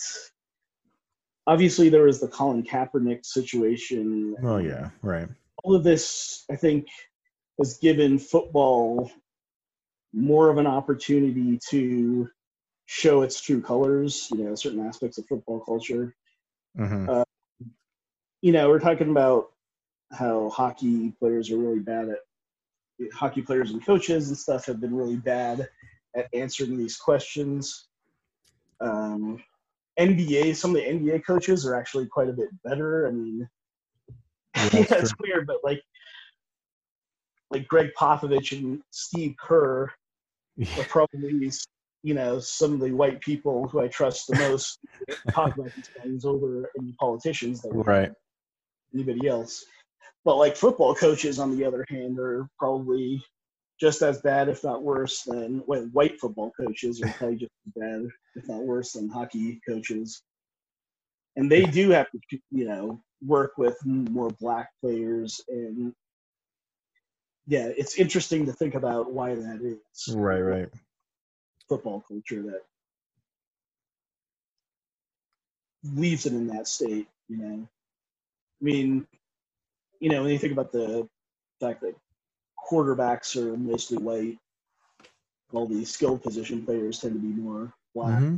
obviously, 1.47 1.89
there 1.89 2.05
was 2.05 2.21
the 2.21 2.29
Colin 2.29 2.63
Kaepernick 2.63 3.25
situation. 3.25 4.37
Oh 4.43 4.59
yeah, 4.59 4.91
right. 5.03 5.29
All 5.63 5.75
of 5.75 5.83
this, 5.83 6.45
I 6.51 6.57
think, 6.57 6.87
has 7.59 7.79
given 7.79 8.19
football 8.19 9.11
more 10.13 10.49
of 10.49 10.59
an 10.59 10.67
opportunity 10.67 11.59
to 11.71 12.29
show 12.87 13.23
its 13.23 13.41
true 13.41 13.61
colors, 13.61 14.29
you 14.33 14.45
know, 14.45 14.55
certain 14.55 14.87
aspects 14.87 15.19
of 15.19 15.27
football 15.27 15.61
culture. 15.61 16.15
Mm-hmm. 16.79 17.09
Uh, 17.09 17.25
you 18.43 18.53
know, 18.53 18.69
we're 18.69 18.81
talking 18.81 19.11
about 19.11 19.53
how 20.13 20.51
hockey 20.51 21.13
players 21.19 21.51
are 21.51 21.57
really 21.57 21.81
bad 21.81 22.09
at 22.09 22.19
hockey 23.13 23.43
players 23.43 23.71
and 23.71 23.85
coaches 23.85 24.29
and 24.29 24.37
stuff 24.37 24.67
have 24.67 24.81
been 24.81 24.95
really 24.95 25.17
bad 25.17 25.69
at 26.15 26.29
answering 26.33 26.77
these 26.77 26.97
questions. 26.97 27.89
Um, 28.81 29.43
NBA, 29.99 30.57
some 30.57 30.75
of 30.75 30.77
the 30.77 30.89
NBA 30.89 31.25
coaches 31.25 31.67
are 31.67 31.75
actually 31.75 32.07
quite 32.07 32.29
a 32.29 32.33
bit 32.33 32.49
better. 32.65 33.07
I 33.07 33.11
mean, 33.13 33.49
yeah, 34.57 34.69
yeah 34.73 34.87
it's 34.91 35.15
weird, 35.21 35.47
but 35.47 35.59
like 35.65 35.83
like 37.51 37.69
Gregg 37.69 37.91
Popovich 37.99 38.59
and 38.59 38.83
Steve 38.91 39.37
Kerr 39.41 39.91
yeah. 40.57 40.67
are 40.79 40.85
probably 40.85 41.51
you 42.05 42.13
know 42.13 42.39
some 42.39 42.75
of 42.75 42.81
the 42.81 42.93
white 42.93 43.21
people 43.23 43.67
who 43.67 43.81
I 43.81 43.89
trust 43.89 44.29
the 44.29 44.37
most 44.37 44.79
talk 45.31 45.57
about 45.57 45.75
these 45.75 45.89
things 46.03 46.25
over 46.25 46.71
any 46.79 46.93
politicians 47.01 47.63
that 47.63 47.71
right 47.73 48.13
anybody 48.95 49.27
else. 49.27 49.65
But 50.25 50.37
like 50.37 50.57
football 50.57 50.95
coaches, 50.95 51.39
on 51.39 51.57
the 51.57 51.65
other 51.65 51.85
hand, 51.89 52.19
are 52.19 52.47
probably 52.59 53.23
just 53.81 54.03
as 54.03 54.21
bad, 54.21 54.49
if 54.49 54.63
not 54.63 54.83
worse, 54.83 55.23
than 55.23 55.63
well, 55.67 55.89
white 55.93 56.21
football 56.21 56.53
coaches 56.59 57.03
are 57.03 57.09
probably 57.09 57.37
just 57.37 57.53
as 57.67 57.73
bad, 57.75 58.07
if 58.37 58.49
not 58.49 58.63
worse, 58.63 58.93
than 58.93 59.09
hockey 59.09 59.61
coaches. 59.67 60.23
And 61.37 61.51
they 61.51 61.65
do 61.65 61.91
have 61.91 62.11
to, 62.11 62.39
you 62.51 62.69
know, 62.69 63.03
work 63.27 63.53
with 63.57 63.77
more 63.85 64.31
black 64.41 64.69
players, 64.81 65.41
and 65.49 65.93
yeah, 67.47 67.71
it's 67.77 67.97
interesting 67.97 68.47
to 68.47 68.53
think 68.53 68.75
about 68.75 69.13
why 69.13 69.35
that 69.35 69.61
is. 69.63 70.15
right 70.15 70.41
right 70.41 70.69
Football 71.69 72.05
culture 72.07 72.43
that 72.43 72.63
leaves 75.83 76.27
it 76.27 76.33
in 76.33 76.47
that 76.49 76.69
state, 76.69 77.09
you 77.29 77.37
know. 77.39 77.69
I 78.61 78.65
mean, 78.65 79.07
you 80.01 80.11
know, 80.11 80.23
when 80.23 80.33
you 80.33 80.39
think 80.39 80.53
about 80.53 80.73
the 80.73 81.09
fact 81.61 81.81
that 81.83 81.95
quarterbacks 82.71 83.37
are 83.37 83.57
mostly 83.57 83.99
white, 83.99 84.39
all 85.53 85.67
the 85.67 85.85
skilled 85.85 86.23
position 86.23 86.65
players 86.65 87.01
tend 87.01 87.15
to 87.15 87.19
be 87.21 87.29
more 87.29 87.73
black. 87.95 88.19
hmm 88.19 88.37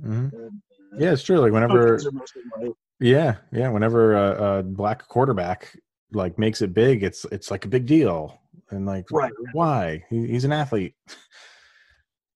hmm 0.00 0.26
and, 0.32 0.62
uh, 0.92 0.96
yeah 0.98 1.12
it's 1.12 1.22
true 1.22 1.38
like 1.38 1.52
whenever 1.52 1.90
coaches 1.92 2.06
are 2.06 2.12
mostly 2.12 2.42
white. 2.56 2.74
Yeah, 3.02 3.36
yeah. 3.50 3.68
Whenever 3.68 4.14
a, 4.14 4.58
a 4.58 4.62
black 4.62 5.08
quarterback 5.08 5.76
like 6.12 6.38
makes 6.38 6.62
it 6.62 6.72
big, 6.72 7.02
it's 7.02 7.26
it's 7.32 7.50
like 7.50 7.64
a 7.64 7.68
big 7.68 7.86
deal, 7.86 8.40
and 8.70 8.86
like 8.86 9.06
Right, 9.10 9.32
right. 9.44 9.54
why? 9.54 10.04
He, 10.08 10.28
he's 10.28 10.44
an 10.44 10.52
athlete. 10.52 10.94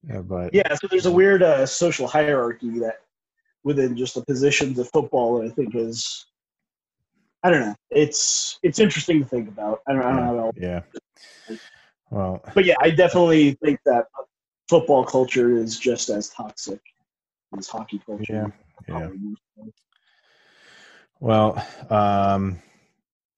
yeah, 0.09 0.21
but 0.21 0.55
Yeah, 0.55 0.75
so 0.75 0.87
there's 0.91 1.07
a 1.07 1.13
weird 1.13 1.43
uh, 1.43 1.67
social 1.67 2.07
hierarchy 2.07 2.79
that 2.81 3.01
within 3.65 3.97
just 3.97 4.15
the 4.15 4.25
positions 4.25 4.79
of 4.79 4.89
football 4.91 5.39
that 5.39 5.47
I 5.47 5.51
think 5.51 5.75
is, 5.75 6.27
I 7.43 7.51
don't 7.51 7.61
know. 7.61 7.75
It's 7.91 8.59
it's 8.63 8.79
interesting 8.79 9.23
to 9.23 9.29
think 9.29 9.49
about. 9.49 9.81
I 9.89 9.93
don't, 9.93 10.03
I 10.03 10.17
don't 10.17 10.37
know. 10.37 10.43
How 10.43 10.53
yeah. 10.57 10.81
Well, 12.11 12.43
But 12.55 12.65
yeah, 12.65 12.77
I 12.81 12.91
definitely 12.91 13.59
think 13.65 13.81
that 13.85 14.07
football 14.69 15.05
culture 15.05 15.57
is 15.57 15.79
just 15.79 16.09
as 16.09 16.29
toxic 16.29 16.81
as 17.59 17.67
hockey 17.67 18.01
culture. 18.05 18.25
yeah, 18.29 18.47
yeah. 18.89 18.99
Probably 18.99 19.19
more 19.19 19.35
so. 19.57 19.73
Well, 21.19 21.67
um, 21.91 22.61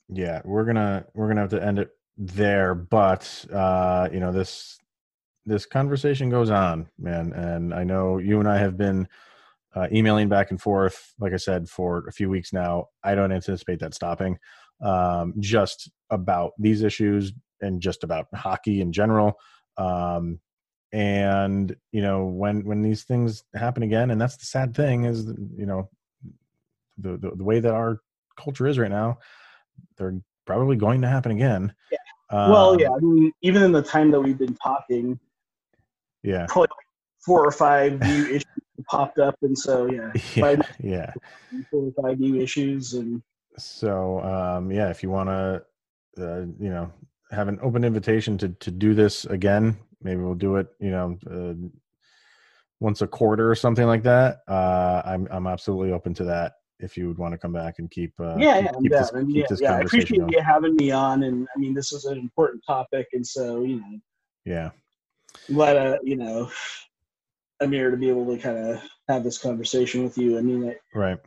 yeah, 0.09 0.43
we're 0.45 0.65
gonna 0.65 1.07
we're 1.15 1.29
gonna 1.29 1.43
have 1.43 1.51
to 1.51 1.65
end 1.65 1.79
it 1.79 1.91
there, 2.17 2.75
but 2.75 3.47
uh, 3.53 4.09
you 4.13 4.21
know 4.21 4.33
this 4.33 4.79
this 5.49 5.67
conversation 5.67 6.31
goes 6.31 6.51
on, 6.51 6.89
man, 6.99 7.33
and 7.33 7.75
I 7.75 7.85
know 7.85 8.19
you 8.19 8.39
and 8.39 8.49
I 8.49 8.59
have 8.59 8.77
been 8.77 9.09
uh, 9.75 9.89
emailing 9.93 10.29
back 10.29 10.51
and 10.51 10.61
forth, 10.61 11.15
like 11.19 11.33
I 11.33 11.37
said, 11.37 11.69
for 11.69 12.05
a 12.09 12.13
few 12.13 12.29
weeks 12.29 12.53
now. 12.53 12.87
I 13.03 13.15
don't 13.15 13.33
anticipate 13.33 13.81
that 13.81 13.95
stopping. 13.95 14.39
Um, 14.81 15.35
just 15.41 15.91
about 16.11 16.53
these 16.59 16.83
issues 16.83 17.33
and 17.61 17.81
just 17.81 18.05
about 18.05 18.27
hockey 18.35 18.81
in 18.81 18.93
general. 18.93 19.39
Um, 19.77 20.41
and 20.93 21.77
you 21.93 22.01
know 22.01 22.25
when 22.27 22.65
when 22.65 22.83
these 22.83 23.05
things 23.05 23.45
happen 23.55 23.83
again, 23.83 24.11
and 24.11 24.21
that's 24.21 24.37
the 24.37 24.47
sad 24.47 24.75
thing 24.75 25.05
is 25.05 25.27
you 25.57 25.67
know 25.67 25.91
the, 26.97 27.19
the 27.19 27.33
the 27.37 27.45
way 27.45 27.61
that 27.61 27.75
our 27.75 28.01
culture 28.39 28.67
is 28.67 28.79
right 28.79 28.91
now, 28.91 29.19
they're 29.97 30.19
probably 30.47 30.77
going 30.77 31.03
to 31.03 31.09
happen 31.09 31.33
again. 31.33 31.75
Yeah. 31.93 31.99
well, 32.31 32.71
Um, 32.71 32.79
yeah. 32.79 32.91
I 32.91 32.99
mean, 33.01 33.33
even 33.43 33.63
in 33.63 33.73
the 33.73 33.83
time 33.83 34.11
that 34.13 34.21
we've 34.21 34.39
been 34.39 34.57
talking, 34.57 35.19
yeah, 36.29 36.47
probably 36.49 36.69
four 37.25 37.45
or 37.45 37.51
five 37.51 38.01
new 38.01 38.27
issues 38.37 38.45
popped 38.91 39.19
up, 39.19 39.37
and 39.43 39.57
so 39.57 39.91
yeah, 39.91 40.13
yeah, 40.35 40.57
By- 40.57 40.69
yeah. 40.81 41.13
four 41.71 41.91
or 41.91 42.03
five 42.03 42.21
new 42.21 42.41
issues, 42.41 42.95
and 42.95 43.23
So 43.57 44.21
um, 44.21 44.71
yeah, 44.71 44.91
if 44.91 45.03
you 45.03 45.11
want 45.11 45.29
to, 45.31 45.63
uh, 46.23 46.41
you 46.59 46.71
know, 46.71 46.93
have 47.31 47.49
an 47.49 47.59
open 47.63 47.85
invitation 47.85 48.37
to 48.39 48.49
to 48.49 48.71
do 48.71 48.95
this 48.95 49.25
again, 49.25 49.79
maybe 50.03 50.21
we'll 50.21 50.35
do 50.35 50.57
it. 50.57 50.69
You 50.81 50.91
know. 50.91 51.19
Uh, 51.29 51.55
once 52.81 53.03
a 53.03 53.09
quarter 53.09 53.51
or 53.51 53.57
something 53.57 53.89
like 53.89 54.05
that 54.05 54.39
uh 54.47 55.03
i'm 55.05 55.27
i'm 55.33 55.49
absolutely 55.49 55.91
open 55.91 56.15
to 56.15 56.23
that 56.23 56.53
if 56.79 56.97
you 56.97 57.09
would 57.09 57.19
want 57.19 57.33
to 57.33 57.39
come 57.39 57.53
back 57.53 57.81
and 57.81 57.91
keep 57.91 58.13
uh 58.21 58.37
yeah, 58.39 58.59
yeah, 58.59 58.71
keep 58.81 58.93
this, 58.93 59.11
keep 59.11 59.27
yeah, 59.29 59.57
yeah. 59.61 59.75
I 59.75 59.81
appreciate 59.81 60.21
going. 60.21 60.33
you 60.33 60.41
having 60.41 60.77
me 60.77 60.93
on, 60.93 61.25
and 61.25 61.49
I 61.55 61.59
mean, 61.59 61.75
this 61.75 61.93
is 61.93 62.05
an 62.05 62.19
important 62.19 62.63
topic, 62.65 63.09
and 63.13 63.27
so 63.27 63.63
you 63.63 63.81
know, 63.81 63.99
yeah 64.45 64.71
I'm 65.49 65.55
glad 65.55 65.77
uh, 65.77 65.99
you 66.03 66.17
know, 66.17 66.51
I'm 67.61 67.71
to 67.71 67.97
be 67.97 68.09
able 68.09 68.27
to 68.35 68.41
kind 68.41 68.57
of 68.57 68.83
have 69.09 69.25
this 69.25 69.39
conversation 69.39 70.05
with 70.05 70.17
you. 70.19 70.39
I 70.39 70.43
mean, 70.43 70.71
I, 70.71 70.77
right. 70.95 71.19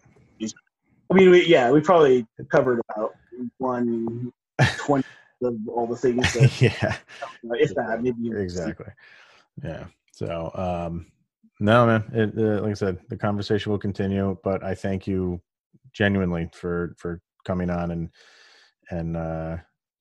I 1.09 1.13
mean, 1.13 1.29
we, 1.29 1.45
yeah, 1.45 1.69
we 1.71 1.81
probably 1.81 2.25
covered 2.49 2.79
about 2.89 3.11
one 3.57 4.31
twenty 4.77 5.03
of 5.43 5.55
all 5.67 5.87
the 5.87 5.95
things 5.95 6.33
that, 6.33 6.61
yeah. 6.61 6.95
if 7.43 7.73
that, 7.75 8.01
maybe 8.01 8.29
exactly. 8.31 8.87
Yeah. 9.63 9.85
So 10.11 10.51
um 10.53 11.07
no 11.61 11.85
man 11.85 12.03
it, 12.11 12.37
uh, 12.37 12.61
like 12.61 12.71
i 12.71 12.73
said 12.73 12.97
the 13.07 13.15
conversation 13.15 13.71
will 13.71 13.79
continue 13.79 14.35
but 14.43 14.63
i 14.63 14.73
thank 14.73 15.05
you 15.05 15.39
genuinely 15.93 16.49
for 16.53 16.95
for 16.97 17.21
coming 17.45 17.69
on 17.69 17.91
and 17.91 18.09
and 18.89 19.15
uh 19.15 19.55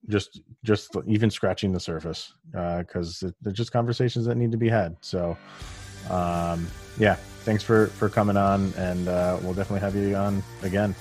just 0.09 0.41
just 0.65 0.97
even 1.07 1.31
scratching 1.31 1.73
the 1.73 1.79
surface 1.79 2.33
uh 2.55 2.79
because 2.79 3.23
they're 3.43 3.53
just 3.53 3.73
conversations 3.73 4.27
that 4.27 4.37
need 4.37 4.51
to 4.51 4.59
be 4.59 4.69
had 4.69 4.97
so 5.01 5.37
um 6.09 6.67
yeah 6.99 7.15
thanks 7.45 7.63
for 7.63 7.87
for 7.89 8.09
coming 8.09 8.37
on 8.37 8.73
and 8.77 9.09
uh 9.09 9.39
we'll 9.43 9.55
definitely 9.55 9.81
have 9.81 9.95
you 9.95 10.15
on 10.17 10.43
again 10.63 10.95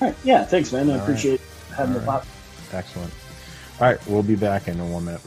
All 0.00 0.08
right, 0.08 0.16
yeah, 0.24 0.44
thanks, 0.44 0.72
man. 0.72 0.88
I 0.88 0.92
All 0.92 0.96
right. 0.98 1.02
appreciate 1.02 1.40
having 1.76 1.94
All 1.94 2.00
the 2.00 2.06
right. 2.06 2.20
pop. 2.22 2.26
excellent 2.72 3.12
all 3.80 3.86
right 3.88 4.06
we'll 4.08 4.22
be 4.22 4.36
back 4.36 4.68
in 4.68 4.92
one 4.92 5.04
minute 5.04 5.20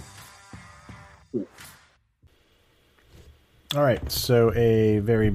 all 3.75 3.83
right 3.83 4.11
so 4.11 4.53
a 4.53 4.99
very 4.99 5.33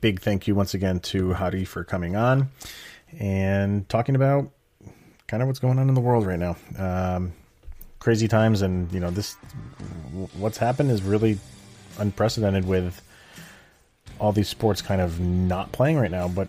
big 0.00 0.20
thank 0.20 0.48
you 0.48 0.54
once 0.54 0.74
again 0.74 0.98
to 0.98 1.32
Hari 1.32 1.64
for 1.64 1.84
coming 1.84 2.16
on 2.16 2.48
and 3.20 3.88
talking 3.88 4.16
about 4.16 4.50
kind 5.28 5.42
of 5.42 5.46
what's 5.46 5.60
going 5.60 5.78
on 5.78 5.88
in 5.88 5.94
the 5.94 6.00
world 6.00 6.26
right 6.26 6.38
now 6.40 6.56
um, 6.78 7.32
crazy 8.02 8.26
times 8.26 8.62
and 8.62 8.92
you 8.92 8.98
know 8.98 9.10
this 9.10 9.34
what's 10.34 10.58
happened 10.58 10.90
is 10.90 11.02
really 11.02 11.38
unprecedented 11.98 12.66
with 12.66 13.00
all 14.18 14.32
these 14.32 14.48
sports 14.48 14.82
kind 14.82 15.00
of 15.00 15.20
not 15.20 15.70
playing 15.70 15.96
right 15.96 16.10
now 16.10 16.26
but 16.26 16.48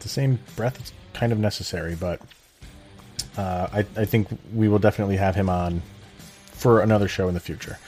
the 0.00 0.08
same 0.08 0.38
breath 0.54 0.78
it's 0.78 0.92
kind 1.12 1.32
of 1.32 1.38
necessary 1.38 1.96
but 1.96 2.20
uh, 3.36 3.68
I, 3.72 3.78
I 3.96 4.04
think 4.04 4.28
we 4.54 4.68
will 4.68 4.78
definitely 4.78 5.16
have 5.16 5.34
him 5.34 5.48
on 5.48 5.82
for 6.52 6.80
another 6.80 7.08
show 7.08 7.28
in 7.28 7.34
the 7.34 7.40
future. 7.40 7.78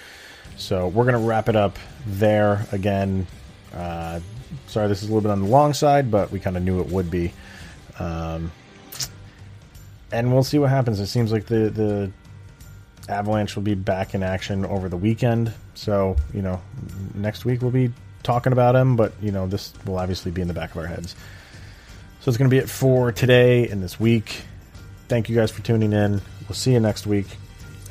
So 0.57 0.89
we're 0.89 1.05
to 1.11 1.19
wrap 1.19 1.49
it 1.49 1.57
up 1.57 1.79
there 2.07 2.67
again. 2.73 3.27
Uh, 3.75 4.21
sorry, 4.67 4.89
this 4.89 5.03
is 5.03 5.09
a 5.09 5.13
little 5.13 5.23
bit 5.23 5.31
on 5.31 5.43
the 5.43 5.49
long 5.49 5.73
side, 5.73 6.11
but 6.11 6.31
we 6.31 6.41
kind 6.41 6.57
of 6.57 6.63
knew 6.63 6.81
it 6.81 6.89
would 6.89 7.11
be. 7.11 7.33
Um, 7.99 8.53
and 10.13 10.33
we'll 10.33 10.45
see 10.45 10.59
what 10.59 10.71
happens. 10.71 11.01
It 11.01 11.07
seems 11.07 11.33
like 11.33 11.47
the, 11.47 11.71
the 11.71 12.13
Avalanche 13.09 13.57
will 13.57 13.63
be 13.63 13.75
back 13.75 14.15
in 14.15 14.23
action 14.23 14.65
over 14.65 14.89
the 14.89 14.97
weekend. 14.97 15.53
So, 15.75 16.17
you 16.35 16.43
know, 16.43 16.61
next 17.15 17.45
week 17.45 17.63
we'll 17.63 17.71
be 17.71 17.93
talking 18.23 18.53
about 18.53 18.77
him, 18.77 18.97
but, 18.97 19.13
you 19.23 19.33
know, 19.33 19.47
this 19.47 19.73
will 19.87 19.99
obviously 19.99 20.31
be 20.31 20.43
in 20.43 20.49
the 20.49 20.55
back 20.55 20.73
of 20.73 20.79
our 20.79 20.87
heads. 20.87 21.17
So 22.21 22.29
it's 22.29 22.37
going 22.37 22.51
to 22.51 22.55
be 22.55 22.59
it 22.59 22.69
for 22.69 23.13
today 23.13 23.69
and 23.69 23.83
this 23.83 23.99
week. 23.99 24.43
Thank 25.09 25.29
you 25.29 25.37
guys 25.37 25.51
for 25.51 25.63
tuning 25.63 25.93
in. 25.93 26.21
We'll 26.49 26.55
see 26.55 26.73
you 26.73 26.81
next 26.81 27.07
week. 27.07 27.27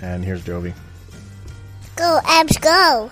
And 0.01 0.23
here's 0.23 0.43
Jovi. 0.43 0.73
Go, 1.95 2.19
Avs, 2.23 2.61
go. 2.61 3.09